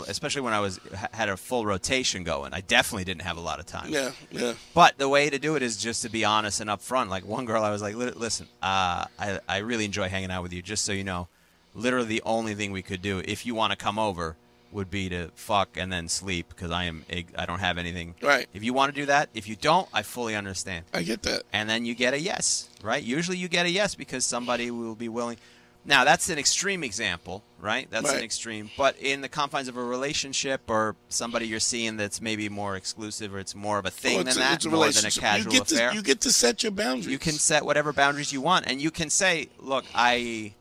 especially 0.08 0.42
when 0.42 0.54
I 0.54 0.60
was 0.60 0.80
had 1.12 1.30
a 1.30 1.38
full 1.38 1.66
rotation 1.66 2.24
going. 2.24 2.54
I 2.54 2.62
definitely 2.62 3.04
didn't 3.06 3.24
have 3.24 3.38
a 3.38 3.42
lot 3.42 3.60
of 3.60 3.66
time. 3.66 3.90
yeah, 3.92 4.12
yeah. 4.32 4.54
But 4.74 4.98
the 4.98 5.10
way 5.10 5.30
to 5.30 5.40
do 5.40 5.56
it 5.56 5.62
is 5.64 5.78
just 5.78 6.02
to 6.04 6.10
be 6.10 6.26
honest 6.26 6.60
and 6.60 6.70
upfront. 6.70 7.10
Like 7.10 7.26
one 7.26 7.46
girl, 7.46 7.64
I 7.64 7.72
was 7.72 7.82
like, 7.82 7.96
"Listen, 7.96 8.48
uh, 8.62 9.06
I 9.20 9.40
I 9.48 9.58
really 9.58 9.86
enjoy 9.86 10.10
hanging 10.10 10.32
out 10.32 10.44
with 10.44 10.54
you. 10.54 10.62
Just 10.62 10.86
so 10.86 10.92
you 10.92 11.04
know, 11.04 11.28
literally 11.74 12.08
the 12.08 12.22
only 12.26 12.56
thing 12.56 12.72
we 12.72 12.82
could 12.82 13.02
do 13.02 13.22
if 13.26 13.46
you 13.46 13.56
want 13.56 13.72
to 13.72 13.78
come 13.78 13.98
over 14.00 14.36
would 14.74 14.90
be 14.90 15.08
to 15.10 15.30
fuck 15.36 15.78
and 15.78 15.92
then 15.92 16.08
sleep 16.08 16.50
because 16.50 16.72
I 16.72 16.86
am 16.86 17.06
I 17.38 17.46
don't 17.46 17.60
have 17.60 17.78
anything. 17.78 18.16
Right. 18.22 18.48
If 18.54 18.64
you 18.64 18.74
want 18.74 18.94
to 18.94 19.02
do 19.02 19.06
that, 19.06 19.30
if 19.34 19.48
you 19.48 19.56
don't, 19.56 19.88
I 19.94 20.02
fully 20.02 20.36
understand. 20.36 20.86
I 20.94 21.04
get 21.04 21.24
that. 21.24 21.44
And 21.54 21.70
then 21.70 21.86
you 21.86 21.96
get 21.96 22.14
a 22.14 22.20
yes, 22.20 22.70
right? 22.82 23.02
Usually 23.02 23.38
you 23.38 23.48
get 23.48 23.66
a 23.66 23.70
yes 23.70 23.96
because 23.96 24.26
somebody 24.26 24.72
will 24.72 24.96
be 24.96 25.10
willing. 25.10 25.38
Now 25.86 26.06
that's 26.06 26.30
an 26.30 26.40
extreme 26.40 26.84
example, 26.84 27.44
right? 27.60 27.90
That's 27.92 28.12
an 28.12 28.24
extreme. 28.24 28.70
But 28.78 28.98
in 29.00 29.22
the 29.22 29.28
confines 29.28 29.68
of 29.68 29.76
a 29.76 29.84
relationship 29.84 30.62
or 30.70 30.96
somebody 31.10 31.48
you're 31.48 31.60
seeing 31.60 31.98
that's 31.98 32.22
maybe 32.22 32.48
more 32.48 32.78
exclusive 32.78 33.36
or 33.36 33.40
it's 33.40 33.54
more 33.54 33.80
of 33.80 33.86
a 33.86 33.90
oh, 33.90 33.92
thing 33.92 34.16
Well, 34.16 34.24
than 34.24 34.34
a, 34.34 34.40
that, 34.40 34.66
more 34.66 34.90
than 34.90 35.06
a 35.06 35.12
casual 35.12 35.54
you 35.54 35.60
get 35.60 35.72
affair. 35.72 35.90
To, 35.90 35.96
you 35.96 36.02
get 36.02 36.22
to 36.22 36.32
set 36.32 36.64
your 36.64 36.72
boundaries. 36.72 37.08
You 37.08 37.20
can 37.20 37.34
set 37.34 37.66
whatever 37.66 37.92
boundaries 37.92 38.32
you 38.32 38.40
want, 38.40 38.66
and 38.66 38.82
you 38.82 38.92
can 38.92 39.10
say, 39.10 39.50
"Look, 39.60 39.84
I," 39.94 40.54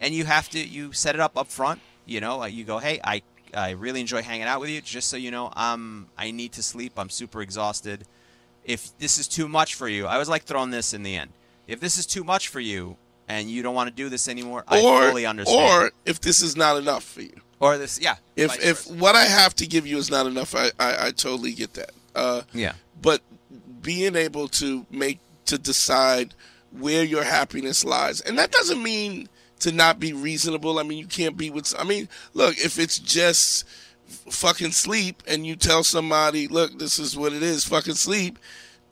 and 0.00 0.14
you 0.14 0.24
have 0.24 0.48
to 0.50 0.58
you 0.58 0.92
set 0.92 1.14
it 1.14 1.20
up 1.20 1.36
up 1.36 1.48
front. 1.48 1.80
You 2.04 2.20
know, 2.20 2.44
you 2.44 2.64
go, 2.64 2.78
"Hey, 2.78 3.00
I 3.02 3.22
I 3.54 3.70
really 3.70 4.00
enjoy 4.00 4.22
hanging 4.22 4.46
out 4.46 4.60
with 4.60 4.70
you. 4.70 4.80
Just 4.80 5.08
so 5.08 5.16
you 5.16 5.30
know, 5.30 5.50
um, 5.56 6.08
I 6.16 6.30
need 6.30 6.52
to 6.52 6.62
sleep. 6.62 6.92
I'm 6.96 7.10
super 7.10 7.42
exhausted. 7.42 8.04
If 8.64 8.96
this 8.98 9.18
is 9.18 9.28
too 9.28 9.48
much 9.48 9.74
for 9.74 9.88
you, 9.88 10.06
I 10.06 10.18
was 10.18 10.28
like 10.28 10.44
throwing 10.44 10.70
this 10.70 10.92
in 10.92 11.02
the 11.02 11.16
end. 11.16 11.30
If 11.66 11.80
this 11.80 11.98
is 11.98 12.06
too 12.06 12.24
much 12.24 12.48
for 12.48 12.60
you 12.60 12.96
and 13.28 13.50
you 13.50 13.62
don't 13.62 13.74
want 13.74 13.88
to 13.88 13.94
do 13.94 14.08
this 14.08 14.28
anymore, 14.28 14.64
I 14.68 14.82
or 14.82 15.08
fully 15.08 15.26
understand. 15.26 15.84
or 15.84 15.90
if 16.04 16.20
this 16.20 16.42
is 16.42 16.56
not 16.56 16.76
enough 16.76 17.04
for 17.04 17.22
you. 17.22 17.40
or 17.60 17.78
this, 17.78 17.98
yeah. 18.00 18.16
If 18.36 18.54
if 18.62 18.84
versa. 18.84 18.94
what 18.94 19.14
I 19.14 19.24
have 19.24 19.54
to 19.56 19.66
give 19.66 19.86
you 19.86 19.98
is 19.98 20.10
not 20.10 20.26
enough, 20.26 20.54
I 20.54 20.70
I, 20.78 21.06
I 21.06 21.10
totally 21.10 21.52
get 21.52 21.74
that. 21.74 21.90
Uh, 22.14 22.42
yeah, 22.52 22.74
but 23.00 23.20
being 23.82 24.16
able 24.16 24.48
to 24.48 24.86
make 24.90 25.20
to 25.46 25.58
decide 25.58 26.34
where 26.72 27.04
your 27.04 27.22
happiness 27.22 27.84
lies 27.84 28.20
and 28.20 28.36
that 28.36 28.50
doesn't 28.50 28.82
mean 28.82 29.28
to 29.60 29.72
not 29.72 29.98
be 29.98 30.12
reasonable. 30.12 30.78
I 30.78 30.82
mean 30.82 30.98
you 30.98 31.06
can't 31.06 31.36
be 31.36 31.50
with 31.50 31.74
i 31.78 31.84
mean 31.84 32.08
look 32.34 32.56
if 32.58 32.78
it's 32.78 32.98
just 32.98 33.64
fucking 34.30 34.70
sleep 34.72 35.22
and 35.26 35.46
you 35.46 35.56
tell 35.56 35.82
somebody 35.82 36.46
look 36.46 36.78
this 36.78 36.98
is 36.98 37.16
what 37.16 37.32
it 37.32 37.42
is 37.42 37.64
fucking 37.64 37.94
sleep 37.94 38.38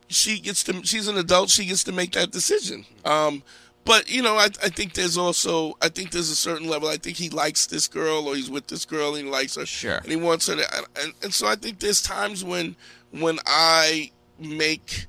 she 0.08 0.38
gets 0.40 0.62
to 0.64 0.82
she's 0.84 1.06
an 1.08 1.16
adult 1.16 1.48
she 1.50 1.64
gets 1.66 1.84
to 1.84 1.92
make 1.92 2.12
that 2.12 2.30
decision. 2.30 2.84
Um 3.04 3.42
but 3.84 4.10
you 4.10 4.22
know 4.22 4.36
I, 4.36 4.46
I 4.62 4.68
think 4.70 4.94
there's 4.94 5.16
also 5.18 5.76
i 5.82 5.88
think 5.88 6.10
there's 6.10 6.30
a 6.30 6.34
certain 6.36 6.68
level. 6.68 6.88
I 6.88 6.96
think 6.96 7.16
he 7.16 7.28
likes 7.30 7.66
this 7.66 7.86
girl 7.86 8.26
or 8.26 8.34
he's 8.34 8.50
with 8.50 8.66
this 8.66 8.84
girl 8.84 9.14
and 9.14 9.26
he 9.26 9.30
likes 9.30 9.56
her 9.56 9.66
Sure. 9.66 9.96
and 9.96 10.06
he 10.08 10.16
wants 10.16 10.46
her 10.48 10.56
to 10.56 10.76
and, 10.76 10.86
and, 11.02 11.12
and 11.22 11.34
so 11.34 11.46
i 11.46 11.54
think 11.54 11.78
there's 11.78 12.02
times 12.02 12.42
when 12.42 12.74
when 13.12 13.38
i 13.46 14.10
make 14.38 15.06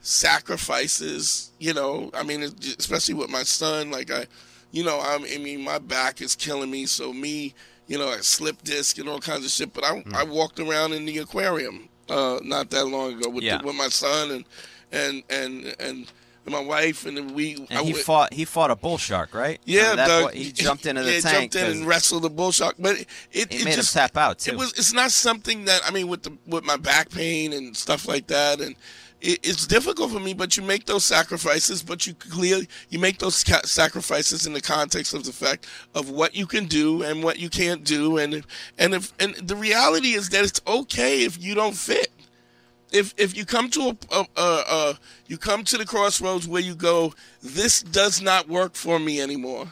sacrifices 0.00 1.50
you 1.58 1.74
know 1.74 2.10
i 2.14 2.22
mean 2.22 2.42
especially 2.78 3.14
with 3.14 3.28
my 3.30 3.42
son 3.42 3.90
like 3.90 4.10
i 4.10 4.26
you 4.72 4.84
know 4.84 5.00
I'm, 5.00 5.24
i 5.24 5.38
mean 5.38 5.62
my 5.64 5.78
back 5.78 6.20
is 6.20 6.34
killing 6.36 6.70
me 6.70 6.86
so 6.86 7.12
me 7.12 7.54
you 7.86 7.98
know 7.98 8.08
i 8.08 8.18
slip 8.18 8.62
disc 8.62 8.98
and 8.98 9.08
all 9.08 9.18
kinds 9.20 9.44
of 9.44 9.50
shit 9.50 9.72
but 9.72 9.84
i, 9.84 9.98
Hmm. 10.00 10.14
I 10.14 10.24
walked 10.24 10.60
around 10.60 10.92
in 10.92 11.04
the 11.06 11.18
aquarium 11.18 11.88
uh 12.08 12.38
not 12.42 12.70
that 12.70 12.86
long 12.86 13.14
ago 13.14 13.28
with, 13.30 13.44
Yeah. 13.44 13.58
the, 13.58 13.66
with 13.66 13.76
my 13.76 13.88
son 13.88 14.30
and 14.30 14.44
and 14.92 15.22
and 15.30 15.74
and 15.78 16.12
my 16.46 16.60
wife 16.60 17.04
and 17.04 17.14
then 17.18 17.34
we 17.34 17.56
and 17.68 17.78
I 17.80 17.82
he 17.82 17.92
fought 17.92 18.32
he 18.32 18.46
fought 18.46 18.70
a 18.70 18.76
bull 18.76 18.96
shark, 18.96 19.34
right? 19.34 19.60
yeah, 19.66 19.94
Doug, 19.96 20.22
what- 20.24 20.34
he 20.34 20.50
jumped 20.50 20.86
into 20.86 21.02
the 21.02 21.12
yeah, 21.12 21.20
tank. 21.20 21.52
jumped 21.52 21.56
in 21.56 21.76
and 21.78 21.86
wrestled 21.86 22.22
the 22.22 22.30
bull 22.30 22.52
shark. 22.52 22.76
But 22.78 23.00
it, 23.00 23.06
it, 23.32 23.52
It 23.52 23.64
made 23.66 23.72
him 23.72 23.76
just, 23.76 23.92
tap 23.92 24.16
out, 24.16 24.38
too. 24.38 24.52
It 24.52 24.56
was. 24.56 24.70
It's 24.72 24.94
not 24.94 25.10
something 25.10 25.66
that 25.66 25.82
I 25.86 25.90
mean 25.90 26.08
with 26.08 26.22
the 26.22 26.32
with 26.46 26.64
my 26.64 26.78
back 26.78 27.10
pain 27.10 27.52
and 27.52 27.76
stuff 27.76 28.08
like 28.08 28.28
that, 28.28 28.62
and 28.62 28.76
it's 29.20 29.66
difficult 29.66 30.12
for 30.12 30.20
me. 30.20 30.34
But 30.34 30.56
you 30.56 30.62
make 30.62 30.86
those 30.86 31.04
sacrifices. 31.04 31.82
But 31.82 32.06
you 32.06 32.14
clearly 32.14 32.68
you 32.88 32.98
make 32.98 33.18
those 33.18 33.36
sacrifices 33.36 34.46
in 34.46 34.52
the 34.52 34.60
context 34.60 35.14
of 35.14 35.24
the 35.24 35.32
fact 35.32 35.66
of 35.94 36.10
what 36.10 36.34
you 36.34 36.46
can 36.46 36.66
do 36.66 37.02
and 37.02 37.22
what 37.22 37.38
you 37.38 37.48
can't 37.48 37.84
do, 37.84 38.18
and 38.18 38.44
and 38.78 38.94
if 38.94 39.12
and 39.18 39.34
the 39.34 39.56
reality 39.56 40.14
is 40.14 40.28
that 40.30 40.44
it's 40.44 40.60
okay 40.66 41.22
if 41.22 41.42
you 41.42 41.54
don't 41.54 41.76
fit 41.76 42.10
if 42.92 43.14
if 43.16 43.36
you 43.36 43.44
come 43.44 43.68
to 43.70 43.96
a, 44.10 44.16
a, 44.16 44.26
a, 44.36 44.64
a 44.68 44.98
you 45.26 45.36
come 45.36 45.64
to 45.64 45.76
the 45.76 45.84
crossroads 45.84 46.48
where 46.48 46.62
you 46.62 46.74
go 46.74 47.12
this 47.42 47.82
does 47.82 48.22
not 48.22 48.48
work 48.48 48.74
for 48.74 48.98
me 48.98 49.20
anymore 49.20 49.66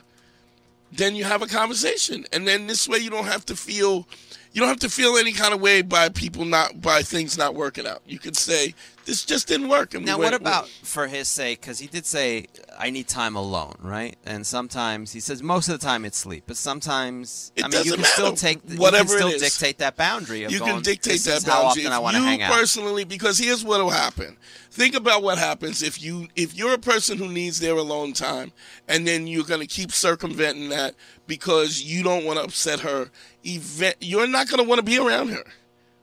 then 0.92 1.14
you 1.14 1.24
have 1.24 1.42
a 1.42 1.46
conversation 1.46 2.24
and 2.32 2.46
then 2.46 2.66
this 2.66 2.88
way 2.88 2.98
you 2.98 3.10
don't 3.10 3.26
have 3.26 3.44
to 3.44 3.56
feel 3.56 4.06
you 4.52 4.60
don't 4.60 4.68
have 4.68 4.78
to 4.80 4.88
feel 4.88 5.16
any 5.16 5.32
kind 5.32 5.52
of 5.52 5.60
way 5.60 5.82
by 5.82 6.08
people 6.08 6.44
not 6.44 6.80
by 6.80 7.02
things 7.02 7.38
not 7.38 7.54
working 7.54 7.86
out 7.86 8.02
you 8.06 8.18
could 8.18 8.36
say 8.36 8.74
this 9.06 9.24
just 9.24 9.48
didn't 9.48 9.68
work 9.68 9.94
and 9.94 10.04
we 10.04 10.10
Now, 10.10 10.18
went- 10.18 10.32
what 10.32 10.40
about 10.40 10.68
for 10.82 11.06
his 11.06 11.28
sake? 11.28 11.60
Because 11.62 11.78
he 11.78 11.86
did 11.86 12.04
say, 12.04 12.46
"I 12.78 12.90
need 12.90 13.08
time 13.08 13.36
alone," 13.36 13.76
right? 13.80 14.16
And 14.26 14.46
sometimes 14.46 15.12
he 15.12 15.20
says, 15.20 15.42
most 15.42 15.68
of 15.68 15.78
the 15.80 15.86
time 15.86 16.04
it's 16.04 16.18
sleep, 16.18 16.44
but 16.46 16.56
sometimes 16.56 17.52
It 17.56 17.64
I 17.64 17.68
mean, 17.68 17.84
you 17.84 17.94
can 17.94 18.04
still 18.04 18.30
matter. 18.32 18.36
take 18.36 18.66
the, 18.66 18.76
Whatever 18.76 19.14
you 19.14 19.18
can 19.20 19.28
still 19.30 19.38
dictate 19.48 19.78
that 19.78 19.96
boundary. 19.96 20.44
Of 20.44 20.52
you 20.52 20.58
going, 20.58 20.72
can 20.74 20.82
dictate 20.82 21.20
that 21.22 21.38
is 21.38 21.44
how 21.44 21.62
boundary 21.64 21.84
often 21.86 21.92
I 21.92 21.98
want 22.00 22.16
to 22.16 22.22
hang 22.22 22.42
out. 22.42 22.52
personally 22.52 23.04
because 23.04 23.38
here's 23.38 23.64
what 23.64 23.80
will 23.82 23.90
happen 23.90 24.36
think 24.70 24.94
about 24.94 25.22
what 25.22 25.38
happens 25.38 25.82
if 25.82 26.02
you 26.02 26.28
if 26.36 26.54
you're 26.54 26.74
a 26.74 26.78
person 26.78 27.16
who 27.16 27.28
needs 27.28 27.60
their 27.60 27.74
alone 27.76 28.12
time 28.12 28.52
and 28.88 29.06
then 29.06 29.26
you're 29.26 29.44
going 29.44 29.60
to 29.60 29.66
keep 29.66 29.90
circumventing 29.90 30.68
that 30.68 30.94
because 31.26 31.80
you 31.82 32.02
don't 32.02 32.24
want 32.26 32.38
to 32.38 32.44
upset 32.44 32.80
her 32.80 33.10
event 33.44 33.96
you're 34.00 34.26
not 34.26 34.48
going 34.48 34.62
to 34.62 34.68
want 34.68 34.78
to 34.78 34.82
be 34.84 34.98
around 34.98 35.28
her 35.28 35.44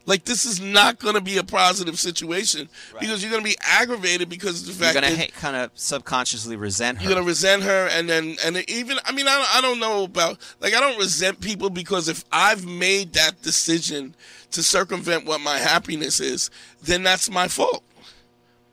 like 0.06 0.26
this 0.26 0.46
is 0.46 0.60
not 0.60 1.00
going 1.00 1.16
to 1.16 1.22
be 1.22 1.38
a 1.38 1.44
positive 1.44 1.98
situation 2.00 2.68
because 3.00 3.22
you're 3.24 3.32
going 3.32 3.44
to 3.44 3.50
be 3.50 3.56
aggravated 3.62 4.28
because 4.30 4.62
of 4.62 4.68
the 4.68 4.74
fact 4.84 4.96
You're 4.96 5.02
gonna 5.18 5.28
kind 5.32 5.56
of 5.56 5.72
subconsciously 5.76 6.56
resent 6.58 6.98
her. 6.98 7.04
you're 7.06 7.14
gonna 7.14 7.26
resent 7.26 7.64
her, 7.64 7.88
and 7.88 8.10
then 8.10 8.36
and 8.46 8.58
even 8.70 8.98
I 9.06 9.12
mean 9.14 9.28
I 9.28 9.36
don't, 9.36 9.56
I 9.58 9.62
don't 9.62 9.80
know 9.80 10.04
about 10.04 10.38
like 10.60 10.74
I 10.74 10.80
don't 10.82 10.98
resent 11.00 11.40
people 11.40 11.70
because 11.70 12.10
if 12.10 12.24
I've 12.32 12.66
made 12.66 13.14
that 13.14 13.42
decision 13.42 14.16
to 14.52 14.62
circumvent 14.62 15.26
what 15.26 15.42
my 15.42 15.58
happiness 15.58 16.20
is, 16.20 16.50
then 16.82 17.02
that's 17.04 17.30
my 17.32 17.48
fault. 17.48 17.84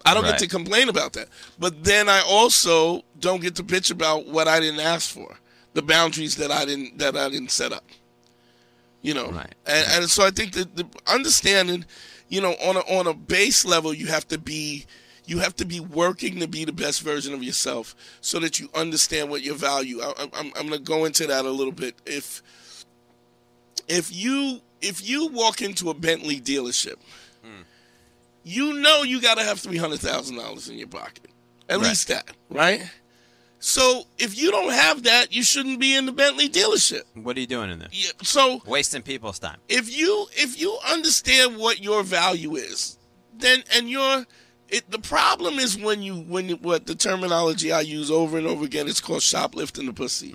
I 0.04 0.14
don't 0.14 0.24
Right. 0.24 0.30
get 0.32 0.38
to 0.40 0.48
complain 0.48 0.88
about 0.88 1.12
that, 1.12 1.28
but 1.58 1.84
then 1.84 2.08
I 2.08 2.22
also 2.26 3.02
don't 3.18 3.40
get 3.42 3.54
to 3.56 3.62
bitch 3.62 3.90
about 3.90 4.26
what 4.26 4.48
I 4.48 4.58
didn't 4.58 4.80
ask 4.80 5.08
for, 5.10 5.36
the 5.74 5.82
boundaries 5.82 6.36
that 6.36 6.50
I 6.50 6.64
didn't 6.64 6.98
that 6.98 7.16
I 7.16 7.28
didn't 7.28 7.50
set 7.50 7.72
up. 7.72 7.84
You 9.02 9.14
know, 9.14 9.30
Right. 9.30 9.54
and, 9.66 9.86
and 10.02 10.10
so 10.10 10.24
I 10.26 10.30
think 10.30 10.52
that 10.52 10.76
the 10.76 10.86
understanding, 11.06 11.86
you 12.28 12.40
know, 12.40 12.52
on 12.62 12.76
a 12.76 12.80
on 12.80 13.06
a 13.06 13.14
base 13.14 13.64
level, 13.64 13.94
you 13.94 14.06
have 14.08 14.28
to 14.28 14.38
be 14.38 14.84
you 15.26 15.38
have 15.38 15.54
to 15.56 15.64
be 15.64 15.80
working 15.80 16.40
to 16.40 16.48
be 16.48 16.64
the 16.64 16.72
best 16.72 17.00
version 17.02 17.32
of 17.32 17.42
yourself, 17.42 17.94
so 18.20 18.38
that 18.40 18.58
you 18.60 18.68
understand 18.74 19.30
what 19.30 19.42
your 19.42 19.54
value. 19.54 20.00
I, 20.02 20.12
I'm 20.34 20.52
I'm 20.56 20.66
going 20.68 20.70
to 20.72 20.78
go 20.80 21.04
into 21.06 21.26
that 21.28 21.44
a 21.46 21.50
little 21.50 21.72
bit. 21.72 21.94
If 22.04 22.42
if 23.88 24.14
you 24.14 24.60
if 24.82 25.08
you 25.08 25.28
walk 25.28 25.62
into 25.62 25.88
a 25.90 25.94
Bentley 25.94 26.40
dealership, 26.40 26.96
hmm. 27.42 27.62
you 28.44 28.74
know 28.80 29.02
you 29.02 29.20
got 29.20 29.38
to 29.38 29.44
have 29.44 29.58
three 29.60 29.76
hundred 29.78 30.00
thousand 30.00 30.36
dollars 30.36 30.68
in 30.68 30.78
your 30.78 30.88
pocket, 30.88 31.30
at 31.68 31.78
Right. 31.78 31.88
least 31.88 32.08
that, 32.08 32.30
right? 32.50 32.82
So 33.62 34.04
if 34.18 34.38
you 34.40 34.50
don't 34.50 34.72
have 34.72 35.02
that, 35.02 35.32
you 35.34 35.42
shouldn't 35.42 35.78
be 35.80 35.94
in 35.94 36.06
the 36.06 36.12
Bentley 36.12 36.48
dealership. 36.48 37.02
what 37.14 37.36
are 37.36 37.40
you 37.40 37.46
doing 37.46 37.70
in 37.70 37.78
there? 37.78 37.88
Yeah, 37.92 38.10
so 38.22 38.62
Wasting 38.66 39.02
people's 39.02 39.38
time. 39.38 39.58
if 39.68 39.94
you 39.94 40.26
if 40.32 40.58
you 40.60 40.78
understand 40.90 41.58
what 41.58 41.78
your 41.80 42.02
value 42.02 42.56
is, 42.56 42.96
then 43.36 43.62
and 43.76 43.90
you're 43.90 44.24
it, 44.70 44.90
the 44.90 44.98
problem 45.00 45.58
is 45.58 45.76
when 45.76 46.00
you 46.00 46.14
when 46.14 46.48
you, 46.48 46.56
what 46.56 46.86
the 46.86 46.94
terminology 46.94 47.70
I 47.70 47.80
use 47.82 48.10
over 48.10 48.38
and 48.38 48.46
over 48.46 48.64
again 48.64 48.86
is 48.88 49.00
called 49.00 49.22
shoplifting 49.22 49.84
the 49.86 49.92
pussy. 49.92 50.34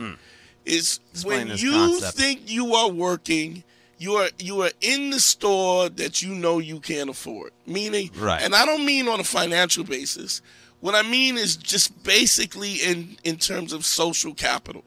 Is 0.65 0.99
Hmm. 1.03 1.09
Explain 1.11 1.47
when 1.49 1.57
you 1.57 1.71
concept. 1.71 2.17
think 2.17 2.41
you 2.51 2.73
are 2.75 2.89
working, 2.89 3.63
you 3.97 4.13
are 4.13 4.29
you 4.39 4.61
are 4.61 4.71
in 4.81 5.09
the 5.11 5.19
store 5.19 5.89
that 5.89 6.21
you 6.21 6.35
know 6.35 6.59
you 6.59 6.79
can't 6.79 7.09
afford. 7.09 7.51
Meaning, 7.65 8.11
Right. 8.17 8.41
And 8.41 8.53
I 8.53 8.65
don't 8.65 8.85
mean 8.85 9.07
on 9.07 9.19
a 9.19 9.23
financial 9.23 9.83
basis. 9.83 10.41
What 10.81 10.95
I 10.95 11.01
mean 11.01 11.37
is 11.37 11.55
just 11.55 12.03
basically 12.03 12.75
in 12.75 13.17
in 13.23 13.37
terms 13.37 13.73
of 13.73 13.85
social 13.85 14.33
capital 14.33 14.83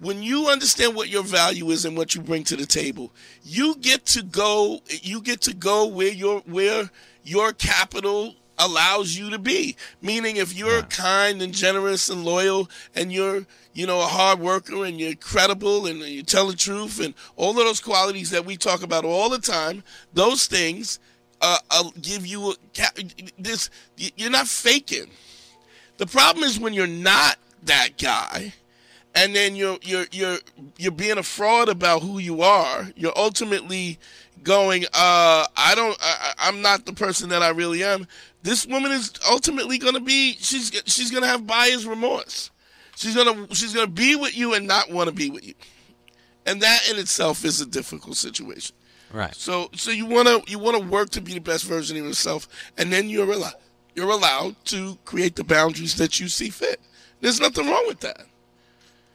when 0.00 0.22
you 0.22 0.48
understand 0.48 0.94
what 0.94 1.08
your 1.08 1.22
value 1.22 1.70
is 1.70 1.84
and 1.84 1.96
what 1.96 2.14
you 2.14 2.20
bring 2.20 2.44
to 2.44 2.56
the 2.56 2.66
table, 2.66 3.12
you 3.42 3.74
get 3.76 4.06
to 4.06 4.22
go 4.22 4.80
you 4.88 5.20
get 5.20 5.40
to 5.42 5.54
go 5.54 5.86
where 5.86 6.12
your 6.12 6.40
where 6.40 6.90
your 7.24 7.52
capital 7.52 8.36
allows 8.58 9.16
you 9.16 9.30
to 9.30 9.38
be. 9.38 9.76
Meaning 10.02 10.36
if 10.36 10.56
you're 10.56 10.82
kind 10.82 11.42
and 11.42 11.52
generous 11.52 12.08
and 12.08 12.24
loyal 12.24 12.70
and 12.94 13.12
you're 13.12 13.46
you 13.74 13.86
know 13.86 14.00
a 14.00 14.06
hard 14.06 14.40
worker 14.40 14.84
and 14.84 15.00
you're 15.00 15.14
credible 15.14 15.86
and 15.86 16.00
you 16.00 16.22
tell 16.22 16.46
the 16.46 16.56
truth 16.56 17.00
and 17.04 17.14
all 17.36 17.50
of 17.50 17.56
those 17.56 17.80
qualities 17.80 18.30
that 18.30 18.44
we 18.44 18.56
talk 18.56 18.82
about 18.82 19.04
all 19.04 19.28
the 19.28 19.38
time, 19.38 19.82
those 20.12 20.46
things 20.46 20.98
uh, 21.40 21.58
uh, 21.70 21.90
give 22.00 22.26
you 22.26 22.50
a, 22.50 22.54
this 23.38 23.70
you're 23.96 24.30
not 24.30 24.48
faking. 24.48 25.06
The 25.98 26.06
problem 26.06 26.44
is 26.44 26.58
when 26.60 26.72
you're 26.72 26.86
not 26.86 27.36
that 27.64 27.98
guy 28.00 28.52
and 29.14 29.34
then 29.34 29.56
you're 29.56 29.78
you're 29.82 30.06
you're 30.12 30.38
you're 30.78 30.92
being 30.92 31.18
a 31.18 31.22
fraud 31.22 31.68
about 31.68 32.02
who 32.02 32.18
you 32.18 32.42
are. 32.42 32.88
You're 32.96 33.16
ultimately 33.16 33.98
going, 34.44 34.84
uh, 34.94 35.46
I 35.56 35.72
don't, 35.74 35.96
I- 36.00 36.34
I'm 36.38 36.62
not 36.62 36.86
the 36.86 36.92
person 36.92 37.28
that 37.30 37.42
I 37.42 37.48
really 37.48 37.82
am. 37.82 38.06
This 38.44 38.66
woman 38.66 38.92
is 38.92 39.12
ultimately 39.28 39.78
going 39.78 39.94
to 39.94 40.00
be, 40.00 40.34
she's 40.34 40.70
she's 40.86 41.10
going 41.10 41.22
to 41.24 41.28
have 41.28 41.46
buyer's 41.46 41.86
remorse. 41.86 42.50
She's 42.94 43.14
gonna 43.14 43.46
she's 43.54 43.72
gonna 43.74 43.86
be 43.86 44.16
with 44.16 44.36
you 44.36 44.54
and 44.54 44.66
not 44.66 44.90
want 44.90 45.08
to 45.08 45.14
be 45.14 45.30
with 45.30 45.46
you, 45.46 45.54
and 46.46 46.60
that 46.62 46.88
in 46.90 46.98
itself 46.98 47.44
is 47.44 47.60
a 47.60 47.66
difficult 47.66 48.16
situation. 48.16 48.74
Right. 49.12 49.34
So 49.34 49.70
so 49.74 49.90
you 49.90 50.06
wanna 50.06 50.40
you 50.46 50.58
wanna 50.58 50.80
work 50.80 51.10
to 51.10 51.20
be 51.20 51.34
the 51.34 51.40
best 51.40 51.64
version 51.64 51.96
of 51.96 52.04
yourself, 52.04 52.48
and 52.76 52.92
then 52.92 53.08
you're 53.08 53.30
allowed 53.30 53.54
you're 53.94 54.10
allowed 54.10 54.56
to 54.66 54.96
create 55.04 55.36
the 55.36 55.44
boundaries 55.44 55.96
that 55.96 56.20
you 56.20 56.28
see 56.28 56.50
fit. 56.50 56.80
There's 57.20 57.40
nothing 57.40 57.66
wrong 57.68 57.84
with 57.88 58.00
that. 58.00 58.26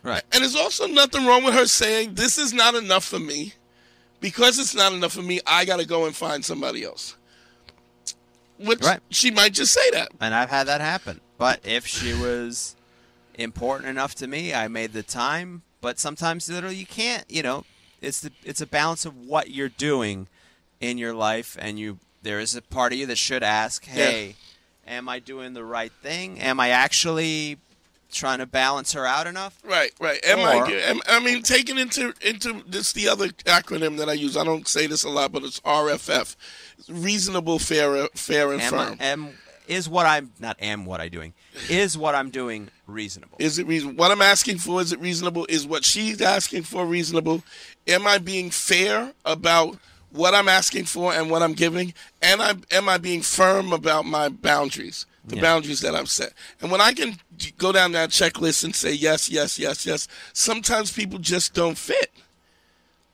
Right. 0.03 0.23
And 0.33 0.41
there's 0.43 0.55
also 0.57 0.87
nothing 0.87 1.25
wrong 1.25 1.43
with 1.45 1.53
her 1.53 1.65
saying, 1.65 2.15
This 2.15 2.37
is 2.37 2.53
not 2.53 2.75
enough 2.75 3.05
for 3.05 3.19
me. 3.19 3.53
Because 4.19 4.59
it's 4.59 4.75
not 4.75 4.93
enough 4.93 5.13
for 5.13 5.21
me, 5.21 5.39
I 5.45 5.65
got 5.65 5.79
to 5.79 5.85
go 5.85 6.05
and 6.05 6.15
find 6.15 6.43
somebody 6.45 6.83
else. 6.83 7.15
Which 8.57 8.81
Right. 8.81 8.99
she 9.09 9.31
might 9.31 9.53
just 9.53 9.73
say 9.73 9.89
that. 9.91 10.11
And 10.21 10.33
I've 10.33 10.49
had 10.49 10.67
that 10.67 10.81
happen. 10.81 11.19
But 11.37 11.59
if 11.65 11.85
she 11.87 12.13
was 12.13 12.75
important 13.35 13.89
enough 13.89 14.15
to 14.15 14.27
me, 14.27 14.53
I 14.53 14.67
made 14.67 14.93
the 14.93 15.03
time. 15.03 15.63
But 15.81 15.99
sometimes 15.99 16.49
literally 16.49 16.75
you 16.75 16.85
can't, 16.85 17.25
you 17.29 17.43
know, 17.43 17.65
it's 18.03 18.21
the 18.21 18.31
it's 18.43 18.61
a 18.61 18.67
balance 18.67 19.05
of 19.05 19.15
what 19.27 19.49
you're 19.49 19.69
doing 19.69 20.27
in 20.79 20.97
your 20.97 21.13
life 21.13 21.57
and 21.59 21.79
you 21.79 21.97
there 22.21 22.39
is 22.39 22.55
a 22.55 22.61
part 22.61 22.93
of 22.93 22.99
you 22.99 23.05
that 23.07 23.17
should 23.17 23.43
ask, 23.43 23.83
Hey, 23.85 24.35
am 24.87 25.09
I 25.09 25.19
doing 25.19 25.53
the 25.53 25.63
right 25.63 25.91
thing? 25.91 26.39
Am 26.39 26.59
I 26.59 26.69
actually 26.69 27.57
trying 28.11 28.37
to 28.39 28.45
balance 28.45 28.93
her 28.93 29.05
out 29.05 29.25
enough? 29.27 29.59
Right, 29.65 29.91
right. 29.99 30.23
Am 30.23 30.39
Or- 30.39 30.65
I? 30.67 30.71
am- 30.71 31.01
I 31.07 31.19
mean, 31.19 31.41
taking 31.43 31.77
into 31.77 32.13
into 32.21 32.63
this 32.67 32.93
the 32.93 33.07
other 33.09 33.29
acronym 33.29 33.97
that 33.97 34.07
I 34.09 34.13
use. 34.13 34.37
I 34.37 34.43
don't 34.43 34.67
say 34.67 34.87
this 34.87 35.03
a 35.03 35.09
lot, 35.09 35.31
but 35.31 35.43
it's 35.43 35.59
RFF, 35.61 36.35
reasonable, 36.87 37.59
fair, 37.59 38.07
fair, 38.15 38.51
and 38.53 38.61
Am, 38.61 38.69
firm. 38.69 38.97
I, 38.99 39.05
am 39.05 39.29
is 39.67 39.87
what 39.89 40.05
I'm 40.05 40.31
not 40.39 40.57
am 40.61 40.85
what 40.85 40.99
I 41.01 41.07
doing. 41.07 41.33
Is 41.69 41.97
what 41.97 42.15
I'm 42.15 42.29
doing 42.29 42.69
reasonable? 42.87 43.37
Is 43.39 43.59
it 43.59 43.67
reasonable? 43.67 43.97
What 43.97 44.11
I'm 44.11 44.21
asking 44.21 44.57
for 44.59 44.81
is 44.81 44.91
it 44.91 44.99
reasonable? 44.99 45.45
Is 45.49 45.65
what 45.65 45.85
she's 45.85 46.21
asking 46.21 46.63
for 46.63 46.85
reasonable? 46.85 47.43
Am 47.87 48.05
I 48.07 48.17
being 48.17 48.49
fair 48.49 49.13
about 49.25 49.77
what 50.11 50.33
I'm 50.33 50.47
asking 50.49 50.85
for 50.85 51.13
and 51.13 51.29
what 51.29 51.41
I'm 51.41 51.53
giving? 51.53 51.93
And 52.21 52.41
I 52.41 52.55
am 52.71 52.87
I 52.89 52.97
being 52.97 53.21
firm 53.21 53.73
about 53.73 54.05
my 54.05 54.29
boundaries, 54.29 55.05
the 55.25 55.37
Yeah. 55.37 55.41
boundaries 55.41 55.81
that 55.81 55.95
I've 55.95 56.09
set? 56.09 56.33
And 56.61 56.71
when 56.71 56.81
I 56.81 56.93
can 56.93 57.17
go 57.57 57.71
down 57.71 57.93
that 57.93 58.09
checklist 58.11 58.63
and 58.63 58.75
say 58.75 58.91
yes, 58.93 59.29
yes, 59.29 59.57
yes, 59.57 59.85
yes, 59.85 60.07
sometimes 60.33 60.91
people 60.91 61.19
just 61.19 61.53
don't 61.53 61.77
fit. 61.77 62.11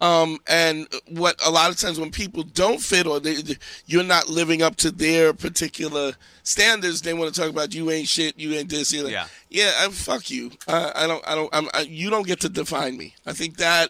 Um, 0.02 0.38
and 0.48 0.88
what 1.10 1.36
a 1.46 1.52
lot 1.52 1.70
of 1.70 1.78
times 1.78 2.00
when 2.00 2.10
people 2.12 2.44
don't 2.44 2.80
fit 2.82 3.06
or 3.06 3.20
they, 3.20 3.36
they- 3.42 3.58
you're 3.86 4.04
not 4.04 4.30
living 4.30 4.62
up 4.62 4.78
to 4.78 4.92
their 4.92 5.34
particular 5.34 6.14
standards, 6.44 7.02
they 7.02 7.14
want 7.14 7.34
to 7.34 7.40
talk 7.42 7.50
about 7.50 7.74
you 7.74 7.92
ain't 7.92 8.08
shit, 8.08 8.40
you 8.40 8.54
ain't 8.54 8.70
this, 8.70 8.92
you 8.94 9.08
Yeah. 9.08 9.28
yeah, 9.50 9.74
I'm, 9.80 9.92
fuck 9.92 10.32
you. 10.32 10.52
I, 10.68 10.92
I 10.96 11.08
don't, 11.08 11.28
I 11.28 11.36
don't, 11.36 11.50
I'm, 11.54 11.68
I, 11.74 11.82
you 11.82 12.10
don't 12.10 12.26
get 12.26 12.40
to 12.42 12.50
define 12.50 12.98
me. 12.98 13.16
I 13.26 13.34
think 13.34 13.58
that 13.58 13.90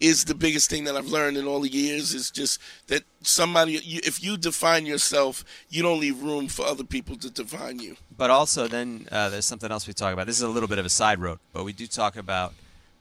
is 0.00 0.26
the 0.26 0.34
biggest 0.36 0.70
thing 0.70 0.84
that 0.84 0.96
I've 0.96 1.08
learned 1.08 1.36
in 1.36 1.44
all 1.48 1.58
the 1.58 1.68
years 1.72 2.14
is 2.14 2.30
just 2.30 2.60
that 2.86 3.02
somebody, 3.22 3.72
you, 3.82 4.00
if 4.04 4.22
you 4.22 4.36
define 4.36 4.86
yourself, 4.86 5.44
you 5.70 5.82
don't 5.82 5.98
leave 5.98 6.22
room 6.22 6.46
for 6.46 6.64
other 6.64 6.84
people 6.84 7.16
to 7.16 7.28
define 7.30 7.80
you. 7.80 7.96
But 8.16 8.30
also, 8.30 8.68
then 8.68 9.08
uh, 9.10 9.28
there's 9.28 9.44
something 9.44 9.72
else 9.72 9.88
we 9.88 9.92
talk 9.92 10.12
about. 10.12 10.28
This 10.28 10.36
is 10.36 10.42
a 10.42 10.48
little 10.48 10.68
bit 10.68 10.78
of 10.78 10.86
a 10.86 10.88
side 10.88 11.18
road, 11.18 11.40
but 11.52 11.64
we 11.64 11.72
do 11.72 11.88
talk 11.88 12.16
about 12.16 12.54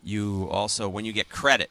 you 0.04 0.48
also 0.50 0.90
when 0.90 1.06
you 1.06 1.14
get 1.14 1.30
credit. 1.30 1.70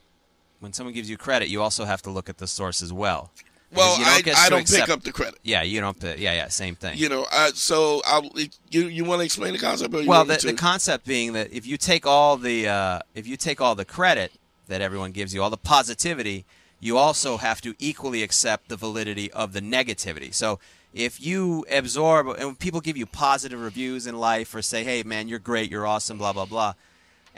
When 0.66 0.72
someone 0.72 0.94
gives 0.94 1.08
you 1.08 1.16
credit, 1.16 1.48
you 1.48 1.62
also 1.62 1.84
have 1.84 2.02
to 2.02 2.10
look 2.10 2.28
at 2.28 2.38
the 2.38 2.48
source 2.48 2.82
as 2.82 2.92
well. 2.92 3.30
Well, 3.72 4.00
you 4.00 4.04
I, 4.04 4.20
I 4.36 4.48
don't 4.48 4.62
accept- 4.62 4.86
pick 4.86 4.88
up 4.92 5.04
the 5.04 5.12
credit. 5.12 5.38
Yeah, 5.44 5.62
you 5.62 5.80
don't. 5.80 5.96
Pick, 5.96 6.18
yeah, 6.18 6.32
yeah, 6.32 6.48
same 6.48 6.74
thing. 6.74 6.98
You 6.98 7.08
know, 7.08 7.24
I, 7.30 7.50
so 7.54 8.02
I'll, 8.04 8.28
you 8.70 8.88
you 8.88 9.04
want 9.04 9.20
to 9.20 9.24
explain 9.24 9.52
the 9.52 9.60
concept? 9.60 9.94
Or 9.94 10.02
you 10.02 10.08
well, 10.08 10.24
the, 10.24 10.38
the 10.44 10.54
concept 10.54 11.06
being 11.06 11.34
that 11.34 11.52
if 11.52 11.68
you 11.68 11.76
take 11.76 12.04
all 12.04 12.36
the 12.36 12.66
uh, 12.66 12.98
if 13.14 13.28
you 13.28 13.36
take 13.36 13.60
all 13.60 13.76
the 13.76 13.84
credit 13.84 14.32
that 14.66 14.80
everyone 14.80 15.12
gives 15.12 15.32
you, 15.32 15.40
all 15.40 15.50
the 15.50 15.56
positivity, 15.56 16.44
you 16.80 16.98
also 16.98 17.36
have 17.36 17.60
to 17.60 17.76
equally 17.78 18.24
accept 18.24 18.68
the 18.68 18.76
validity 18.76 19.30
of 19.30 19.52
the 19.52 19.60
negativity. 19.60 20.34
So 20.34 20.58
if 20.92 21.24
you 21.24 21.64
absorb 21.70 22.26
and 22.26 22.58
people 22.58 22.80
give 22.80 22.96
you 22.96 23.06
positive 23.06 23.62
reviews 23.62 24.08
in 24.08 24.18
life 24.18 24.52
or 24.52 24.62
say, 24.62 24.82
"Hey, 24.82 25.04
man, 25.04 25.28
you're 25.28 25.38
great, 25.38 25.70
you're 25.70 25.86
awesome," 25.86 26.18
blah 26.18 26.32
blah 26.32 26.46
blah. 26.46 26.74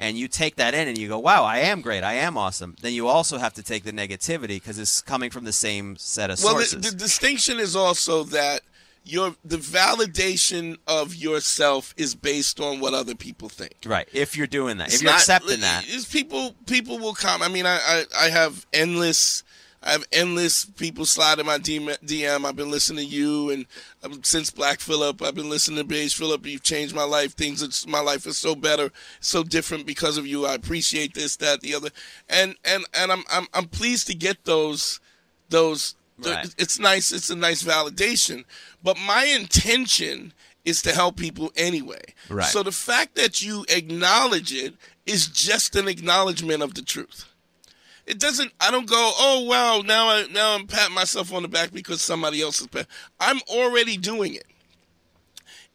And 0.00 0.16
you 0.16 0.28
take 0.28 0.54
that 0.56 0.74
in 0.74 0.86
and 0.86 0.96
you 0.96 1.08
go, 1.08 1.18
wow, 1.18 1.42
I 1.42 1.58
am 1.58 1.80
great, 1.80 2.04
I 2.04 2.14
am 2.14 2.36
awesome. 2.38 2.76
Then 2.80 2.92
you 2.92 3.08
also 3.08 3.36
have 3.38 3.52
to 3.54 3.62
take 3.64 3.82
the 3.82 3.92
negativity 3.92 4.48
because 4.60 4.78
it's 4.78 5.00
coming 5.00 5.30
from 5.30 5.44
the 5.44 5.52
same 5.52 5.96
set 5.96 6.30
of 6.30 6.38
sources. 6.38 6.72
well, 6.72 6.82
the, 6.82 6.90
the 6.90 6.96
distinction 6.96 7.58
is 7.58 7.74
also 7.74 8.22
that 8.24 8.60
your 9.04 9.34
the 9.44 9.56
validation 9.56 10.76
of 10.86 11.14
yourself 11.16 11.94
is 11.96 12.14
based 12.14 12.60
on 12.60 12.78
what 12.80 12.94
other 12.94 13.14
people 13.14 13.48
think. 13.48 13.74
right. 13.86 14.08
If 14.12 14.36
you're 14.36 14.46
doing 14.46 14.76
that, 14.78 14.88
It's 14.88 14.96
if 14.96 15.02
you're 15.02 15.10
not- 15.12 15.20
accepting 15.20 15.60
that. 15.60 15.84
people 16.12 16.54
people 16.66 16.98
will 16.98 17.14
come. 17.14 17.42
I 17.42 17.48
mean, 17.48 17.66
I, 17.66 17.78
I 17.78 18.04
I 18.20 18.28
have 18.30 18.66
endless. 18.72 19.42
I 19.82 19.92
have 19.92 20.04
endless 20.12 20.64
people 20.64 21.06
slide 21.06 21.38
in 21.38 21.46
my 21.46 21.58
DM. 21.58 21.96
DM. 22.04 22.44
I've 22.44 22.56
been 22.56 22.70
listening 22.70 23.08
to 23.08 23.14
you, 23.14 23.50
and 23.50 23.66
um, 24.02 24.22
since 24.24 24.50
Black 24.50 24.80
Phillip, 24.80 25.22
I've 25.22 25.34
been 25.34 25.50
listening 25.50 25.78
to 25.78 25.84
Beige 25.84 26.14
Phillip. 26.14 26.44
You've 26.46 26.62
changed 26.62 26.94
my 26.94 27.04
life. 27.04 27.34
Things, 27.34 27.62
it's, 27.62 27.86
my 27.86 28.00
life 28.00 28.26
is 28.26 28.36
so 28.36 28.54
better, 28.54 28.90
so 29.20 29.44
different 29.44 29.86
because 29.86 30.18
of 30.18 30.26
you. 30.26 30.46
I 30.46 30.54
appreciate 30.54 31.14
this, 31.14 31.36
that, 31.36 31.60
the 31.60 31.74
other, 31.74 31.90
and 32.28 32.56
and 32.64 32.84
and 32.92 33.12
I'm 33.12 33.24
I'm 33.30 33.46
I'm 33.54 33.66
pleased 33.66 34.06
to 34.08 34.14
get 34.14 34.44
those 34.44 35.00
those. 35.48 35.94
Right. 36.20 36.52
It's 36.58 36.80
nice. 36.80 37.12
It's 37.12 37.30
a 37.30 37.36
nice 37.36 37.62
validation, 37.62 38.44
but 38.82 38.98
my 38.98 39.24
intention 39.24 40.32
is 40.64 40.82
to 40.82 40.92
help 40.92 41.16
people 41.16 41.52
anyway. 41.56 42.02
Right. 42.28 42.44
So 42.46 42.62
the 42.64 42.72
fact 42.72 43.14
that 43.14 43.40
you 43.40 43.64
acknowledge 43.68 44.52
it 44.52 44.74
is 45.06 45.28
just 45.28 45.76
an 45.76 45.88
acknowledgement 45.88 46.62
of 46.62 46.74
the 46.74 46.82
truth. 46.82 47.24
It 48.08 48.18
doesn't. 48.18 48.52
I 48.58 48.70
don't 48.70 48.88
go. 48.88 49.12
Oh 49.18 49.44
wow! 49.46 49.82
Now 49.84 50.08
I 50.08 50.26
now 50.32 50.54
I'm 50.54 50.66
patting 50.66 50.94
myself 50.94 51.32
on 51.32 51.42
the 51.42 51.48
back 51.48 51.72
because 51.72 52.00
somebody 52.00 52.40
else 52.40 52.58
is 52.58 52.66
pat. 52.66 52.86
I'm 53.20 53.40
already 53.50 53.98
doing 53.98 54.34
it. 54.34 54.46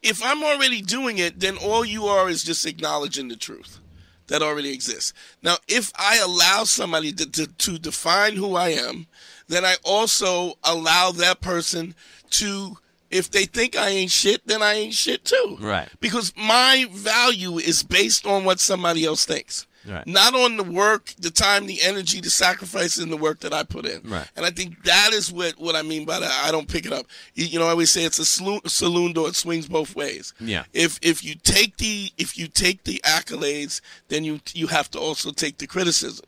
If 0.02 0.22
I'm 0.24 0.44
already 0.44 0.82
doing 0.82 1.20
it, 1.20 1.40
then 1.40 1.58
all 1.58 1.86
you 1.86 2.06
are 2.06 2.28
is 2.30 2.44
just 2.44 2.66
acknowledging 2.66 3.28
the 3.28 3.36
truth 3.36 3.80
that 4.28 4.42
already 4.42 4.74
exists. 4.74 5.14
Now, 5.44 5.58
if 5.68 5.92
I 5.96 6.18
allow 6.18 6.64
somebody 6.64 7.14
to, 7.14 7.30
to, 7.30 7.48
to 7.48 7.78
define 7.78 8.36
who 8.36 8.56
I 8.56 8.70
am, 8.70 9.06
then 9.48 9.64
I 9.64 9.76
also 9.86 10.54
allow 10.64 11.12
that 11.12 11.40
person 11.40 11.94
to, 12.32 12.78
if 13.12 13.30
they 13.30 13.46
think 13.46 13.78
I 13.78 13.90
ain't 13.90 14.12
shit, 14.12 14.46
then 14.48 14.62
I 14.62 14.74
ain't 14.74 14.94
shit 14.94 15.24
too. 15.24 15.58
Right. 15.62 15.88
Because 16.00 16.34
my 16.36 16.88
value 16.92 17.58
is 17.58 17.84
based 17.84 18.26
on 18.26 18.44
what 18.44 18.60
somebody 18.60 19.06
else 19.06 19.26
thinks. 19.26 19.68
Right. 19.88 20.06
Not 20.08 20.34
on 20.34 20.58
the 20.58 20.64
work, 20.64 21.14
the 21.20 21.30
time, 21.30 21.66
the 21.66 21.82
energy, 21.82 22.22
the 22.22 22.30
sacrifice, 22.30 22.98
and 22.98 23.12
the 23.12 23.18
work 23.18 23.40
that 23.42 23.54
I 23.54 23.64
put 23.64 23.86
in. 23.86 24.02
Right. 24.04 24.30
And 24.36 24.46
I 24.46 24.50
think 24.50 24.84
that 24.84 25.12
is 25.14 25.32
what, 25.32 25.60
what 25.60 25.76
I 25.76 25.82
mean 25.82 26.06
by 26.06 26.20
that. 26.20 26.44
I 26.46 26.52
don't 26.52 26.68
pick 26.68 26.86
it 26.86 26.94
up. 26.94 27.06
You, 27.34 27.60
know, 27.60 27.66
I 27.68 27.72
always 27.72 27.92
say 27.92 28.04
it's 28.06 28.20
a 28.20 28.26
saloon, 28.26 28.62
saloon 28.66 29.14
door. 29.14 29.28
It 29.28 29.36
swings 29.36 29.68
both 29.68 29.96
ways. 29.96 30.34
Yeah. 30.40 30.64
If 30.74 31.00
if 31.02 31.24
you 31.24 31.36
take 31.36 31.78
the 31.78 32.12
if 32.18 32.38
you 32.38 32.48
take 32.48 32.84
the 32.84 33.02
accolades, 33.06 33.82
then 34.08 34.24
you 34.24 34.40
you 34.54 34.68
have 34.68 34.90
to 34.92 35.00
also 35.00 35.32
take 35.32 35.58
the 35.58 35.68
criticism. 35.68 36.26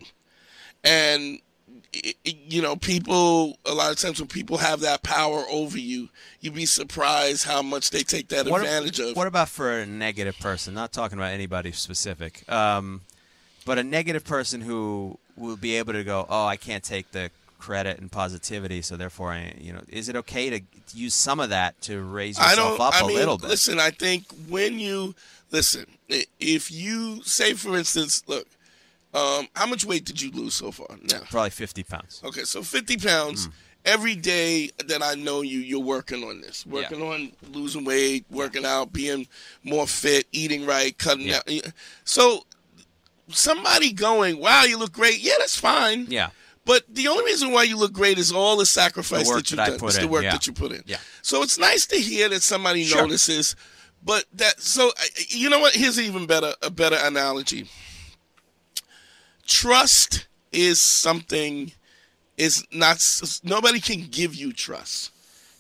And 0.84 1.40
it, 1.94 2.16
it, 2.24 2.36
you 2.48 2.62
know, 2.62 2.76
people 2.76 3.58
a 3.66 3.74
lot 3.74 3.92
of 3.92 3.98
times 3.98 4.20
when 4.20 4.28
people 4.28 4.58
have 4.58 4.82
that 4.82 5.04
power 5.04 5.44
over 5.50 5.78
you, 5.78 6.10
you'd 6.40 6.56
be 6.56 6.66
surprised 6.66 7.46
how 7.46 7.62
much 7.62 7.90
they 7.90 8.02
take 8.02 8.30
that 8.30 8.48
What, 8.48 8.62
advantage 8.62 9.00
of. 9.00 9.16
what 9.16 9.28
about 9.28 9.50
for 9.50 9.80
a 9.80 9.86
negative 9.86 10.38
person? 10.40 10.74
Not 10.74 10.92
talking 10.92 11.18
about 11.18 11.32
anybody 11.32 11.72
specific, 11.72 12.50
um, 12.52 13.02
but 13.66 13.78
a 13.78 13.84
negative 13.84 14.24
person 14.24 14.62
who 14.62 15.18
will 15.36 15.58
be 15.58 15.76
able 15.76 15.94
to 15.94 16.04
go, 16.04 16.26
"Oh, 16.30 16.46
I 16.46 16.56
can't 16.58 16.84
take 16.84 17.12
the 17.12 17.32
credit 17.60 18.00
and 18.00 18.12
positivity, 18.12 18.82
so 18.82 18.96
therefore, 18.96 19.32
I, 19.32 19.54
you 19.60 19.74
know, 19.74 19.82
is 19.90 20.08
it 20.08 20.16
okay 20.16 20.50
to 20.52 20.62
use 20.94 21.14
some 21.16 21.40
of 21.40 21.50
that 21.50 21.80
to 21.82 22.02
raise 22.02 22.38
yourself 22.38 22.80
up 22.80 22.94
I 22.94 23.02
a 23.02 23.08
mean, 23.08 23.18
little 23.18 23.38
bit?" 23.38 23.50
listen. 23.50 23.80
I 23.80 23.90
think 23.92 24.26
when 24.48 24.78
you 24.80 25.16
listen, 25.52 25.86
if 26.40 26.72
you 26.72 27.24
say, 27.24 27.54
for 27.54 27.76
instance, 27.78 28.24
look, 28.28 28.48
um, 29.14 29.48
how 29.56 29.66
much 29.66 29.86
weight 29.86 30.06
did 30.06 30.22
you 30.22 30.30
lose 30.32 30.54
so 30.54 30.72
far? 30.72 30.88
Now, 31.02 31.22
Probably 31.30 31.50
fifty 31.50 31.84
pounds. 31.84 32.22
okay, 32.24 32.44
so 32.44 32.62
fifty 32.62 32.98
pounds. 32.98 33.50
Every 33.84 34.16
day 34.16 34.72
that 34.88 35.04
I 35.04 35.14
know 35.14 35.42
you, 35.44 35.60
you're 35.60 35.80
working 35.80 36.24
on 36.24 36.42
this, 36.42 36.66
working 36.66 37.04
on 37.04 37.32
losing 37.52 37.86
weight, 37.86 38.26
working 38.32 38.66
out, 38.66 38.92
being 38.92 39.28
more 39.64 39.86
fit, 39.86 40.26
eating 40.32 40.66
right, 40.66 40.98
cutting 40.98 41.28
Yeah. 41.28 41.42
out. 41.48 41.72
So, 42.04 42.48
somebody 43.30 43.92
going, 43.92 44.38
"Wow, 44.40 44.64
you 44.64 44.78
look 44.78 44.92
great." 44.94 45.20
Yeah, 45.20 45.34
that's 45.40 45.58
fine. 45.58 46.06
Yeah. 46.10 46.30
But 46.66 46.84
the 46.94 47.08
only 47.08 47.24
reason 47.26 47.52
why 47.52 47.64
you 47.64 47.78
look 47.78 47.94
great 47.94 48.18
is 48.18 48.32
all 48.32 48.58
the 48.58 48.66
sacrifice 48.66 49.28
The 49.28 49.36
that 49.36 49.52
you've 49.52 49.58
that 49.58 49.64
I 49.68 49.70
done. 49.72 49.80
put 49.80 49.88
It's 49.90 49.98
the 49.98 50.04
in, 50.06 50.10
work 50.10 50.24
yeah. 50.24 50.32
that 50.32 50.48
you 50.48 50.54
put 50.54 50.72
in. 50.72 50.82
Yeah. 50.88 50.98
So 51.22 51.44
it's 51.44 51.60
nice 51.60 51.86
to 51.88 51.96
hear 51.98 52.28
that 52.30 52.42
somebody 52.42 52.84
Sure. 52.86 53.04
notices. 53.04 53.56
But 54.04 54.26
that 54.34 54.62
so 54.62 54.92
you 55.30 55.50
know 55.50 55.60
what? 55.60 55.76
Here's 55.76 55.98
an 55.98 56.06
even 56.06 56.26
better 56.26 56.54
a 56.62 56.70
better 56.72 56.98
analogy. 57.00 57.68
Trust 59.46 60.28
is 60.52 60.82
something 60.82 61.72
is 62.38 62.66
not 62.72 63.02
nobody 63.44 63.80
can 63.80 64.08
give 64.10 64.34
you 64.36 64.52
trust. 64.54 65.12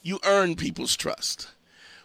You 0.01 0.20
earn 0.24 0.55
people's 0.55 0.95
trust. 0.95 1.47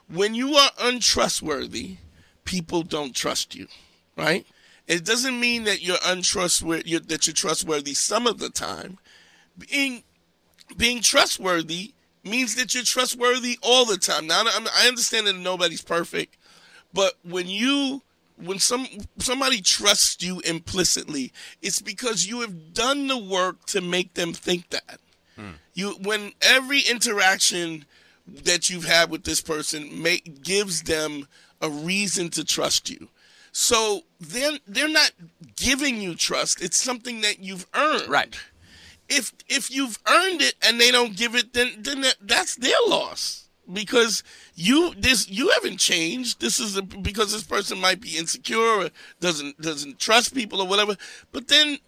When 0.08 0.34
you 0.34 0.54
are 0.56 0.70
untrustworthy, 0.80 1.98
people 2.44 2.82
don't 2.82 3.14
trust 3.14 3.54
you, 3.54 3.68
right? 4.16 4.46
It 4.86 5.04
doesn't 5.04 5.38
mean 5.38 5.64
that 5.64 5.82
you're 5.82 5.98
untrustworthy 6.04 6.90
you're, 6.90 7.00
that 7.00 7.26
you're 7.26 7.34
trustworthy 7.34 7.94
some 7.94 8.26
of 8.26 8.38
the 8.38 8.50
time. 8.50 8.98
Being 9.58 10.02
being 10.76 11.02
trustworthy 11.02 11.94
means 12.24 12.54
that 12.56 12.74
you're 12.74 12.84
trustworthy 12.84 13.58
all 13.62 13.84
the 13.84 13.96
time. 13.96 14.26
Now 14.26 14.42
I 14.44 14.88
understand 14.88 15.26
that 15.26 15.36
nobody's 15.36 15.82
perfect, 15.82 16.36
but 16.92 17.14
when 17.22 17.46
you 17.46 18.02
when 18.36 18.58
some 18.58 18.86
somebody 19.18 19.60
trusts 19.60 20.22
you 20.22 20.40
implicitly, 20.40 21.32
it's 21.62 21.80
because 21.80 22.26
you 22.26 22.40
have 22.40 22.72
done 22.72 23.06
the 23.06 23.18
work 23.18 23.66
to 23.66 23.80
make 23.80 24.14
them 24.14 24.32
think 24.32 24.70
that. 24.70 25.00
Hmm. 25.36 25.50
You 25.74 25.92
when 26.02 26.32
every 26.40 26.80
interaction 26.80 27.84
that 28.26 28.70
you've 28.70 28.84
had 28.84 29.10
with 29.10 29.24
this 29.24 29.40
person 29.40 30.02
make 30.02 30.42
gives 30.42 30.82
them 30.82 31.26
a 31.60 31.68
reason 31.68 32.30
to 32.30 32.44
trust 32.44 32.90
you. 32.90 33.08
So 33.52 34.02
they're 34.20 34.58
they're 34.66 34.88
not 34.88 35.12
giving 35.56 36.00
you 36.00 36.14
trust. 36.14 36.62
It's 36.62 36.76
something 36.76 37.20
that 37.22 37.40
you've 37.40 37.66
earned. 37.74 38.08
Right. 38.08 38.36
If 39.08 39.32
if 39.48 39.70
you've 39.70 39.98
earned 40.08 40.40
it 40.42 40.54
and 40.66 40.80
they 40.80 40.90
don't 40.90 41.16
give 41.16 41.34
it, 41.34 41.52
then 41.52 41.72
then 41.78 42.02
that, 42.02 42.16
that's 42.20 42.54
their 42.56 42.76
loss 42.86 43.48
because 43.72 44.22
you 44.54 44.94
this 44.96 45.28
you 45.28 45.50
haven't 45.54 45.78
changed. 45.78 46.40
This 46.40 46.60
is 46.60 46.76
a, 46.76 46.82
because 46.82 47.32
this 47.32 47.42
person 47.42 47.80
might 47.80 48.00
be 48.00 48.16
insecure 48.16 48.58
or 48.58 48.90
doesn't 49.20 49.60
doesn't 49.60 49.98
trust 49.98 50.34
people 50.34 50.60
or 50.60 50.68
whatever. 50.68 50.96
But 51.32 51.48
then 51.48 51.78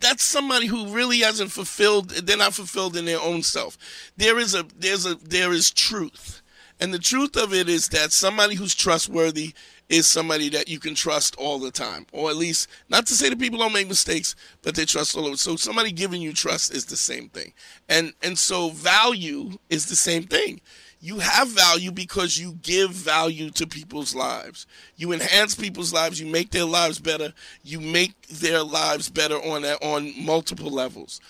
that's 0.00 0.24
somebody 0.24 0.66
who 0.66 0.88
really 0.88 1.20
hasn't 1.20 1.52
fulfilled. 1.52 2.10
They're 2.10 2.36
not 2.36 2.54
fulfilled 2.54 2.96
in 2.96 3.04
their 3.04 3.20
own 3.20 3.42
self. 3.42 3.78
There 4.16 4.38
is 4.38 4.54
a 4.54 4.64
there's 4.76 5.06
a 5.06 5.14
there 5.14 5.52
is 5.52 5.70
truth, 5.70 6.42
and 6.80 6.92
the 6.92 6.98
truth 6.98 7.36
of 7.36 7.54
it 7.54 7.68
is 7.68 7.88
that 7.88 8.12
somebody 8.12 8.56
who's 8.56 8.74
trustworthy 8.74 9.54
is 9.92 10.08
somebody 10.08 10.48
that 10.48 10.68
you 10.68 10.80
can 10.80 10.94
trust 10.94 11.36
all 11.36 11.58
the 11.58 11.70
time, 11.70 12.06
or 12.12 12.30
at 12.30 12.36
least 12.36 12.66
not 12.88 13.06
to 13.06 13.14
say 13.14 13.28
that 13.28 13.38
people 13.38 13.58
don't 13.58 13.74
make 13.74 13.86
mistakes, 13.86 14.34
but 14.62 14.74
they 14.74 14.86
trust 14.86 15.14
all 15.14 15.26
over. 15.26 15.36
So 15.36 15.54
somebody 15.56 15.92
giving 15.92 16.22
you 16.22 16.32
trust 16.32 16.74
is 16.74 16.86
the 16.86 16.96
same 16.96 17.28
thing, 17.28 17.52
and 17.90 18.14
and 18.22 18.38
so 18.38 18.70
value 18.70 19.58
is 19.68 19.86
the 19.86 19.96
same 19.96 20.24
thing. 20.24 20.62
You 20.98 21.18
have 21.18 21.48
value 21.48 21.92
because 21.92 22.38
you 22.38 22.58
give 22.62 22.92
value 22.92 23.50
to 23.50 23.66
people's 23.66 24.14
lives. 24.14 24.66
You 24.96 25.12
enhance 25.12 25.54
people's 25.54 25.92
lives. 25.92 26.20
You 26.20 26.28
make 26.28 26.50
their 26.50 26.64
lives 26.64 26.98
better. 26.98 27.34
You 27.62 27.80
make 27.80 28.28
their 28.28 28.62
lives 28.62 29.10
better 29.10 29.36
on 29.36 29.64
on 29.64 30.24
multiple 30.24 30.70
levels. 30.70 31.20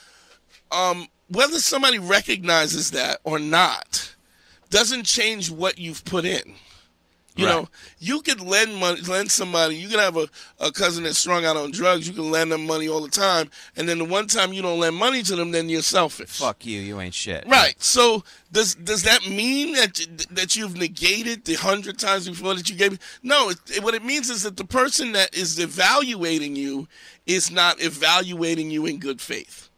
Um, 0.71 1.09
whether 1.29 1.59
somebody 1.59 1.99
recognizes 1.99 2.93
that 2.93 3.19
or 3.25 3.41
not 3.41 4.15
doesn't 4.71 5.05
change 5.05 5.51
what 5.51 5.79
you've 5.79 6.05
put 6.05 6.25
in. 6.25 6.55
You 7.35 7.47
Right. 7.47 7.55
know, 7.55 7.68
you 7.99 8.20
could 8.20 8.43
lend 8.43 8.76
money, 8.76 9.01
lend 9.01 9.30
somebody. 9.30 9.76
You 9.76 9.89
can 9.89 9.99
have 10.01 10.18
a, 10.18 10.28
a 10.61 10.70
cousin 10.70 11.05
that's 11.05 11.18
strung 11.18 11.47
out 11.47 11.57
on 11.57 11.70
drugs. 11.70 12.07
You 12.07 12.12
can 12.12 12.30
lend 12.30 12.53
them 12.53 12.66
money 12.66 12.89
all 12.89 13.01
the 13.01 13.09
time, 13.09 13.51
and 13.74 13.89
then 13.89 13.99
the 13.99 14.05
one 14.05 14.26
time 14.26 14.53
you 14.53 14.61
don't 14.61 14.78
lend 14.78 14.97
money 14.97 15.22
to 15.22 15.35
them, 15.37 15.51
then 15.51 15.70
you're 15.70 15.80
selfish. 15.80 16.28
Fuck 16.28 16.66
you. 16.66 16.80
You 16.80 17.01
ain't 17.01 17.14
shit. 17.14 17.45
Right. 17.47 17.74
So 17.83 18.22
does 18.53 18.74
does 18.74 19.03
that 19.05 19.26
mean 19.26 19.72
that 19.76 19.99
that 20.30 20.57
you've 20.57 20.76
negated 20.76 21.47
the 21.47 21.55
hundred 21.55 21.99
times 21.99 22.28
before 22.28 22.55
that 22.55 22.68
you 22.68 22.76
gave? 22.76 22.99
No. 23.22 23.49
It, 23.49 23.59
it- 23.76 23.83
what 23.83 23.95
it 23.95 24.05
means 24.05 24.28
is 24.28 24.43
that 24.43 24.59
the 24.59 24.64
person 24.66 25.12
that 25.12 25.35
is 25.35 25.59
evaluating 25.59 26.55
you 26.55 26.87
is 27.26 27.51
not 27.51 27.80
evaluating 27.80 28.70
you 28.70 28.85
in 28.85 28.99
good 28.99 29.20
faith. 29.22 29.70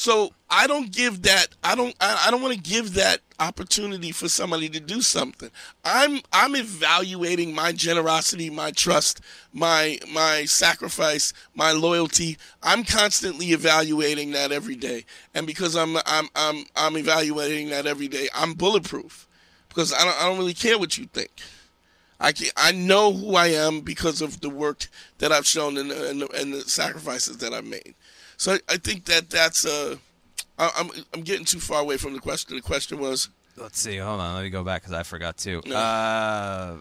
So 0.00 0.32
I 0.48 0.66
don't 0.66 0.90
give 0.90 1.24
that. 1.24 1.48
I 1.62 1.74
don't. 1.74 1.94
I, 2.00 2.24
I 2.26 2.30
don't 2.30 2.40
want 2.40 2.54
to 2.54 2.60
give 2.60 2.94
that 2.94 3.18
opportunity 3.38 4.12
for 4.12 4.30
somebody 4.30 4.70
to 4.70 4.80
do 4.80 5.02
something. 5.02 5.50
I'm. 5.84 6.20
I'm 6.32 6.56
evaluating 6.56 7.54
my 7.54 7.72
generosity, 7.72 8.48
my 8.48 8.70
trust, 8.70 9.20
my 9.52 9.98
my 10.10 10.46
sacrifice, 10.46 11.34
my 11.54 11.72
loyalty. 11.72 12.38
I'm 12.62 12.82
constantly 12.82 13.48
evaluating 13.48 14.30
that 14.30 14.52
every 14.52 14.74
day, 14.74 15.04
and 15.34 15.46
because 15.46 15.76
I'm 15.76 15.98
I'm 16.06 16.28
I'm 16.34 16.64
I'm 16.74 16.96
evaluating 16.96 17.68
that 17.68 17.86
every 17.86 18.08
day, 18.08 18.30
I'm 18.34 18.54
bulletproof 18.54 19.28
because 19.68 19.92
I 19.92 20.02
don't 20.02 20.18
I 20.18 20.26
don't 20.26 20.38
really 20.38 20.54
care 20.54 20.78
what 20.78 20.96
you 20.96 21.04
think. 21.12 21.30
I 22.18 22.32
can, 22.32 22.48
I 22.56 22.72
know 22.72 23.12
who 23.12 23.34
I 23.34 23.48
am 23.48 23.80
because 23.80 24.22
of 24.22 24.40
the 24.40 24.48
work 24.48 24.88
that 25.18 25.30
I've 25.30 25.46
shown 25.46 25.76
and 25.76 25.92
and 25.92 26.22
the, 26.22 26.28
and 26.30 26.54
the 26.54 26.62
sacrifices 26.62 27.36
that 27.38 27.52
I've 27.52 27.66
made. 27.66 27.94
So 28.40 28.54
I, 28.54 28.58
I 28.70 28.76
think 28.78 29.04
that 29.04 29.28
that's 29.28 29.66
uh, 29.66 29.96
I, 30.58 30.70
I'm 30.78 30.88
I'm 31.12 31.20
getting 31.20 31.44
too 31.44 31.60
far 31.60 31.82
away 31.82 31.98
from 31.98 32.14
the 32.14 32.20
question. 32.20 32.56
The 32.56 32.62
question 32.62 32.98
was 32.98 33.28
Let's 33.58 33.78
see. 33.78 33.98
Hold 33.98 34.18
on. 34.18 34.34
Let 34.36 34.42
me 34.42 34.48
go 34.48 34.64
back 34.64 34.80
because 34.80 34.94
I 34.94 35.02
forgot 35.02 35.36
too. 35.36 35.60
No. 35.66 35.76
Uh, 35.76 36.76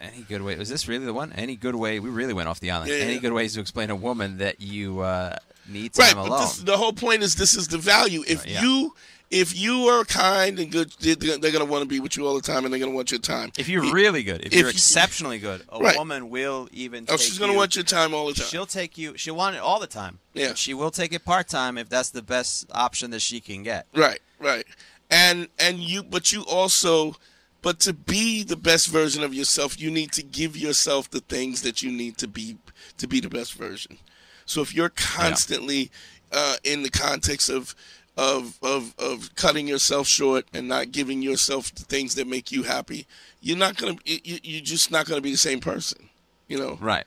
any 0.00 0.22
good 0.22 0.42
way? 0.42 0.56
Was 0.56 0.68
this 0.68 0.88
really 0.88 1.04
the 1.04 1.14
one? 1.14 1.32
Any 1.34 1.54
good 1.54 1.76
way? 1.76 2.00
We 2.00 2.10
really 2.10 2.32
went 2.34 2.48
off 2.48 2.58
the 2.58 2.72
island. 2.72 2.90
Yeah, 2.90 2.96
any 2.96 3.14
yeah. 3.14 3.20
good 3.20 3.32
ways 3.32 3.54
to 3.54 3.60
explain 3.60 3.90
a 3.90 3.94
woman 3.94 4.38
that 4.38 4.60
you 4.60 4.98
uh, 5.00 5.36
need 5.68 5.96
right, 5.96 6.08
time 6.08 6.16
but 6.16 6.26
alone? 6.26 6.40
this, 6.40 6.58
the 6.58 6.76
whole 6.76 6.92
point 6.92 7.22
is 7.22 7.36
this 7.36 7.54
is 7.54 7.68
the 7.68 7.78
value. 7.78 8.24
If 8.26 8.44
yeah. 8.44 8.62
you 8.62 8.94
if 9.30 9.58
you 9.58 9.86
are 9.88 10.04
kind 10.04 10.58
and 10.58 10.70
good, 10.70 10.92
they're, 11.00 11.16
they're 11.38 11.50
gonna 11.52 11.64
want 11.64 11.82
to 11.82 11.88
be 11.88 12.00
with 12.00 12.16
you 12.16 12.26
all 12.26 12.34
the 12.34 12.40
time, 12.40 12.64
and 12.64 12.72
they're 12.72 12.80
gonna 12.80 12.92
want 12.92 13.10
your 13.10 13.20
time. 13.20 13.50
if 13.58 13.68
you're 13.68 13.92
really 13.92 14.22
good, 14.22 14.40
if, 14.42 14.52
if 14.52 14.60
you're 14.60 14.68
exceptionally 14.70 15.38
good, 15.38 15.62
a 15.68 15.78
Right. 15.78 15.96
woman 15.96 16.30
will 16.30 16.68
even. 16.72 17.06
oh, 17.08 17.16
she's 17.16 17.38
gonna 17.38 17.54
want 17.54 17.74
your 17.74 17.84
time 17.84 18.14
all 18.14 18.28
the 18.28 18.34
time. 18.34 18.46
She'll 18.46 18.66
take 18.66 18.96
you. 18.96 19.16
She'll 19.16 19.36
want 19.36 19.56
it 19.56 19.60
all 19.60 19.80
the 19.80 19.86
time. 19.86 20.20
Yeah. 20.34 20.54
She 20.54 20.74
will 20.74 20.90
take 20.90 21.12
it 21.12 21.24
part 21.24 21.48
time 21.48 21.76
if 21.78 21.88
that's 21.88 22.10
the 22.10 22.22
best 22.22 22.66
option 22.72 23.10
that 23.10 23.20
she 23.20 23.40
can 23.40 23.62
get. 23.62 23.86
Right, 23.94 24.20
right. 24.38 24.64
And 25.10 25.48
and 25.58 25.78
you 25.78 26.02
but 26.02 26.32
you 26.32 26.42
also 26.44 27.16
but 27.62 27.80
to 27.80 27.92
be 27.92 28.44
the 28.44 28.56
best 28.56 28.86
version 28.88 29.24
of 29.24 29.34
yourself, 29.34 29.80
you 29.80 29.90
need 29.90 30.12
to 30.12 30.22
give 30.22 30.56
yourself 30.56 31.10
the 31.10 31.20
things 31.20 31.62
that 31.62 31.82
you 31.82 31.90
need 31.90 32.16
to 32.18 32.28
be 32.28 32.58
to 32.98 33.08
be 33.08 33.18
the 33.18 33.28
best 33.28 33.54
version. 33.54 33.98
So 34.44 34.62
if 34.62 34.72
you're 34.72 34.90
constantly 34.90 35.90
uh, 36.32 36.56
in 36.62 36.82
the 36.84 36.90
context 36.90 37.48
of 37.50 37.74
of, 38.16 38.58
of 38.62 38.94
of 38.98 39.34
cutting 39.34 39.68
yourself 39.68 40.06
short 40.06 40.46
and 40.54 40.68
not 40.68 40.90
giving 40.92 41.20
yourself 41.22 41.74
the 41.74 41.84
things 41.84 42.14
that 42.14 42.26
make 42.26 42.50
you 42.50 42.62
happy, 42.62 43.06
you're 43.40 43.58
not 43.58 43.76
gonna 43.76 43.96
you, 44.04 44.38
you're 44.42 44.62
just 44.62 44.90
not 44.90 45.06
gonna 45.06 45.20
be 45.20 45.30
the 45.32 45.36
same 45.36 45.60
person. 45.60 46.08
You 46.48 46.58
know, 46.58 46.78
Right. 46.80 47.04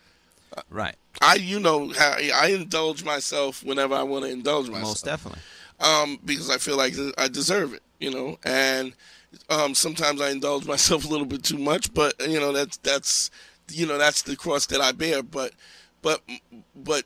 Right. 0.70 0.96
I 1.22 1.36
you 1.36 1.60
know 1.60 1.90
how 1.90 2.16
I 2.36 2.48
indulge 2.60 3.04
myself 3.04 3.64
whenever 3.64 3.96
I 3.96 4.04
want 4.04 4.26
to 4.26 4.32
indulge 4.32 4.68
myself 4.68 4.88
Most 4.88 5.06
definitely. 5.06 5.42
um, 5.80 6.20
because 6.26 6.50
I 6.50 6.58
feel 6.58 6.76
like 6.78 6.94
I 7.18 7.28
deserve 7.28 7.74
it, 7.74 7.82
you 8.00 8.12
know. 8.12 8.38
And 8.44 8.94
um, 9.50 9.76
sometimes 9.76 10.22
I 10.22 10.30
indulge 10.32 10.66
myself 10.74 11.06
a 11.06 11.08
little 11.08 11.26
bit 11.26 11.44
too 11.44 11.58
much, 11.58 11.94
but 11.94 12.14
you 12.28 12.40
know 12.40 12.52
that's 12.52 12.78
that's 12.78 13.32
you 13.72 13.86
know 13.86 13.98
that's 13.98 14.24
the 14.24 14.36
cross 14.36 14.66
that 14.68 14.82
I 14.82 14.92
bear. 14.92 15.24
But 15.24 15.54
but 16.02 16.22
but 16.76 17.04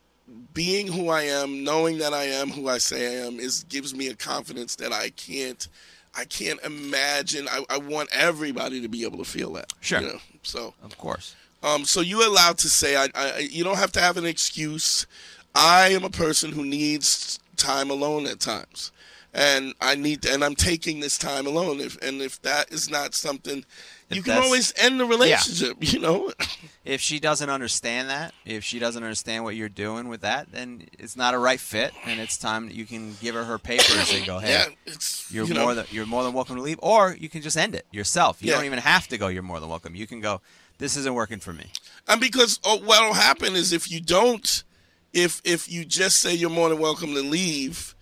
being 0.53 0.88
who 0.88 1.09
I 1.09 1.24
am, 1.24 1.63
knowing 1.63 1.97
that 1.99 2.13
I 2.13 2.24
am 2.24 2.49
who 2.49 2.69
I 2.69 2.78
say 2.78 3.21
I 3.21 3.26
am, 3.26 3.39
is 3.39 3.63
gives 3.65 3.93
me 3.93 4.07
a 4.07 4.15
confidence 4.15 4.76
that 4.78 4.91
I 4.93 5.09
can't 5.11 5.67
I 6.15 6.26
can't 6.26 6.61
imagine. 6.63 7.47
I, 7.49 7.65
I 7.69 7.78
want 7.78 8.09
everybody 8.13 8.82
to 8.82 8.88
be 8.88 9.03
able 9.03 9.17
to 9.17 9.24
feel 9.24 9.53
that. 9.53 9.74
Sure. 9.82 9.99
You 9.99 10.07
know? 10.07 10.19
So 10.43 10.74
Of 10.84 10.97
course. 10.97 11.36
um, 11.63 11.86
so 11.86 12.01
you're 12.01 12.26
allowed 12.26 12.59
to 12.59 12.69
say, 12.69 12.95
I, 12.95 13.09
I, 13.15 13.38
you 13.39 13.63
don't 13.63 13.78
have 13.78 13.91
to 13.93 13.99
have 14.01 14.17
an 14.17 14.26
excuse. 14.26 15.07
I 15.55 15.89
am 15.89 16.03
a 16.03 16.09
person 16.09 16.51
who 16.51 16.63
needs 16.63 17.39
time 17.57 17.89
alone 17.89 18.26
at 18.28 18.39
times, 18.39 18.91
and 19.34 19.74
I 19.82 19.95
need 19.95 20.26
and 20.26 20.43
I'm 20.43 20.55
taking 20.55 20.99
this 20.99 21.17
time 21.17 21.47
alone. 21.47 21.80
If 21.80 21.97
and 22.01 22.21
if 22.21 22.41
that 22.43 22.71
is 22.71 22.89
not 22.89 23.13
something, 23.13 23.63
If 24.10 24.18
you 24.18 24.24
can 24.24 24.41
always 24.43 24.74
end 24.78 24.99
the 24.99 25.06
relationship. 25.06 25.78
You 25.80 25.99
know, 25.99 26.32
If 26.86 26.99
she 26.99 27.22
doesn't 27.22 27.49
understand 27.49 28.10
that, 28.10 28.34
if 28.45 28.66
she 28.66 28.78
doesn't 28.78 29.01
understand 29.01 29.45
what 29.45 29.56
you're 29.56 29.70
doing 29.70 30.10
with 30.10 30.20
that, 30.22 30.51
then 30.51 30.89
it's 30.99 31.16
not 31.16 31.34
a 31.34 31.38
right 31.38 31.60
fit, 31.60 31.93
and 32.06 32.20
it's 32.20 32.38
time 32.38 32.68
that 32.68 32.76
you 32.76 32.86
can 32.86 33.16
give 33.22 33.36
her 33.36 33.45
her 33.45 33.58
papers 33.58 34.14
and 34.14 34.26
go, 34.26 34.39
hey. 34.39 34.49
yeah, 34.49 34.66
it's 34.86 35.32
You're 35.32 35.45
you 35.45 35.54
know, 35.54 35.64
more 35.64 35.76
than 35.76 35.86
you're 35.91 36.06
more 36.06 36.24
than 36.24 36.34
welcome 36.34 36.58
to 36.58 36.62
leave, 36.62 36.80
or 36.82 37.16
you 37.18 37.30
can 37.30 37.41
just 37.41 37.56
end 37.56 37.74
it 37.74 37.86
yourself. 37.91 38.41
You 38.43 38.49
Yeah. 38.49 38.56
don't 38.58 38.66
even 38.66 38.80
have 38.80 39.08
to 39.08 39.18
go. 39.18 39.30
You're 39.30 39.43
more 39.43 39.62
than 39.62 39.70
welcome. 39.70 39.95
You 39.95 40.06
can 40.06 40.20
go. 40.20 40.41
This 40.78 40.97
isn't 40.97 41.14
working 41.14 41.39
for 41.39 41.54
me. 41.54 41.68
And 42.10 42.20
because 42.20 42.60
oh, 42.66 42.80
what'll 42.80 43.14
happen 43.14 43.56
is 43.56 43.72
if 43.72 43.89
you 43.89 44.01
don't, 44.01 44.64
if 45.14 45.41
if 45.45 45.72
you 45.72 45.86
just 45.86 46.18
say 46.20 46.34
you're 46.34 46.49
more 46.49 46.68
than 46.68 46.80
welcome 46.80 47.14
to 47.14 47.22
leave, 47.22 47.95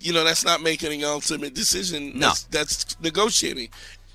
you 0.00 0.12
know 0.12 0.24
that's 0.24 0.44
not 0.44 0.60
making 0.60 0.92
an 0.92 1.08
ultimate 1.08 1.54
decision. 1.54 2.18
No. 2.18 2.28
that's, 2.30 2.42
that's 2.44 3.00
negotiating. 3.00 3.68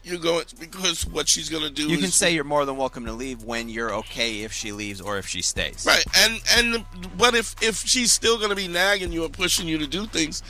You're 0.09 0.17
going 0.19 0.45
because 0.59 1.05
what 1.05 1.27
she's 1.29 1.49
going 1.49 1.63
to 1.63 1.69
do. 1.69 1.87
You 1.87 1.97
can 1.99 2.09
say 2.09 2.33
you're 2.33 2.43
more 2.43 2.65
than 2.65 2.77
welcome 2.77 3.05
to 3.05 3.13
leave 3.13 3.43
when 3.43 3.69
you're 3.69 3.93
okay 3.95 4.41
if 4.41 4.51
she 4.51 4.71
leaves 4.71 4.99
or 5.01 5.17
if 5.19 5.27
she 5.27 5.41
stays. 5.43 5.85
right, 5.87 6.03
and 6.17 6.41
and 6.57 6.85
but 7.17 7.35
if 7.35 7.55
if 7.61 7.77
she's 7.85 8.11
still 8.11 8.37
going 8.37 8.49
to 8.49 8.55
be 8.55 8.67
nagging 8.67 9.11
you 9.11 9.23
and 9.25 9.31
pushing 9.33 9.67
you 9.67 9.77
to 9.77 9.85
do 9.87 10.07
things, 10.07 10.41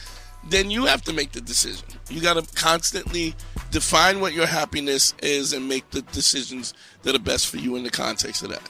then 0.47 0.71
you 0.71 0.85
have 0.85 1.01
to 1.03 1.13
make 1.13 1.33
the 1.33 1.41
decision. 1.41 1.85
You 2.09 2.21
got 2.21 2.41
to 2.41 2.55
constantly 2.55 3.35
define 3.71 4.21
what 4.21 4.31
your 4.33 4.45
happiness 4.47 5.13
is 5.21 5.51
and 5.53 5.67
make 5.67 5.89
the 5.91 6.01
decisions 6.03 6.73
that 7.03 7.13
are 7.13 7.19
best 7.19 7.47
for 7.47 7.57
you 7.57 7.75
in 7.75 7.83
the 7.83 7.89
context 7.91 8.41
of 8.43 8.49
that. 8.51 8.69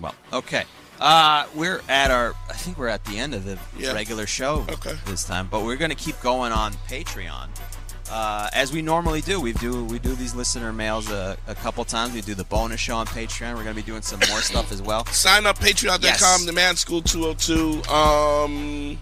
Well, 0.00 0.14
okay. 0.32 0.64
Uh, 1.00 1.46
we're 1.54 1.80
at 1.88 2.10
our. 2.10 2.34
I 2.48 2.52
think 2.54 2.78
we're 2.78 2.88
at 2.88 3.04
the 3.04 3.18
end 3.18 3.34
of 3.34 3.44
the 3.44 3.58
Yeah. 3.76 3.92
regular 3.92 4.26
show 4.26 4.64
Okay. 4.68 4.96
this 5.06 5.24
time, 5.24 5.48
but 5.50 5.64
we're 5.64 5.76
going 5.76 5.90
to 5.90 5.96
keep 5.96 6.20
going 6.22 6.52
on 6.52 6.72
Patreon. 6.88 7.48
Uh, 8.10 8.48
as 8.52 8.72
we 8.72 8.80
normally 8.82 9.20
do, 9.20 9.40
we 9.40 9.52
do 9.52 9.84
we 9.84 9.98
do 9.98 10.14
these 10.14 10.34
listener 10.34 10.72
mails 10.72 11.10
a, 11.10 11.36
a 11.46 11.54
couple 11.54 11.84
times. 11.84 12.14
We 12.14 12.20
do 12.22 12.34
the 12.34 12.44
bonus 12.44 12.80
show 12.80 12.96
on 12.96 13.06
Patreon. 13.06 13.50
We're 13.54 13.64
going 13.64 13.74
to 13.76 13.82
be 13.82 13.82
doing 13.82 14.02
some 14.02 14.20
more 14.30 14.40
stuff 14.40 14.72
as 14.72 14.80
well. 14.80 15.04
sign 15.06 15.46
up 15.46 15.58
patreon.com 15.58 16.02
Yes. 16.02 16.44
the 16.46 16.52
man 16.52 16.76
school 16.76 17.02
202 17.02 17.82
um 17.92 18.98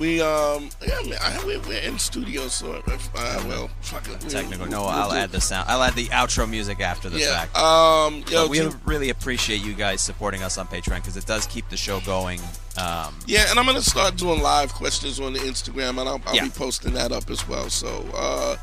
we 0.00 0.20
um 0.20 0.68
yeah 0.84 0.98
man, 1.08 1.18
I, 1.22 1.44
we, 1.46 1.58
we're 1.58 1.78
in 1.80 1.96
studio 1.98 2.48
so 2.48 2.82
if, 2.88 3.10
uh, 3.14 3.44
well 3.46 3.70
fuck 3.82 4.08
it. 4.08 4.18
Technical. 4.28 4.64
we- 4.64 4.70
No, 4.72 4.80
we'll 4.80 4.88
I'll 4.88 5.10
do- 5.10 5.16
add 5.16 5.30
the 5.30 5.40
sound. 5.40 5.68
I'll 5.68 5.82
add 5.84 5.94
the 5.94 6.06
outro 6.06 6.48
music 6.50 6.80
after 6.80 7.08
the 7.08 7.18
yeah 7.20 7.44
fact. 7.44 7.56
um 7.56 8.24
yo, 8.28 8.48
we 8.48 8.60
really 8.84 9.10
appreciate 9.10 9.62
you 9.64 9.74
guys 9.74 10.00
supporting 10.00 10.42
us 10.42 10.58
on 10.58 10.66
Patreon 10.66 10.96
because 10.96 11.16
it 11.16 11.26
does 11.26 11.46
keep 11.46 11.68
the 11.68 11.76
show 11.76 12.00
going. 12.00 12.40
Um, 12.78 13.14
yeah 13.26 13.46
and 13.50 13.58
i'm 13.58 13.66
gonna 13.66 13.82
start 13.82 14.16
doing 14.16 14.40
live 14.40 14.72
questions 14.72 15.20
on 15.20 15.32
the 15.34 15.40
instagram 15.40 15.98
and 16.00 16.08
i'll, 16.08 16.20
I'll 16.24 16.34
Yeah. 16.34 16.44
be 16.44 16.50
posting 16.50 16.94
that 16.94 17.12
up 17.12 17.28
as 17.30 17.46
well 17.46 17.68
so 17.68 18.04
uh 18.16 18.56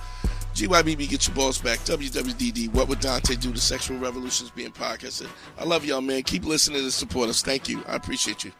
GYBB, 0.55 1.07
get 1.07 1.27
your 1.27 1.35
balls 1.35 1.59
back. 1.59 1.77
WWDD, 1.81 2.73
What 2.73 2.87
Would 2.87 2.99
Dante 2.99 3.35
Do? 3.35 3.51
The 3.51 3.59
Sexual 3.61 3.99
Revolutions 3.99 4.49
being 4.49 4.71
podcasted. 4.71 5.27
I 5.55 5.63
love 5.65 5.85
y'all, 5.85 6.01
man. 6.01 6.23
Keep 6.23 6.45
listening 6.45 6.81
and 6.81 6.91
support 6.91 7.29
us. 7.29 7.43
Thank 7.43 7.69
you. 7.69 7.83
I 7.87 7.95
appreciate 7.95 8.43
you. 8.43 8.51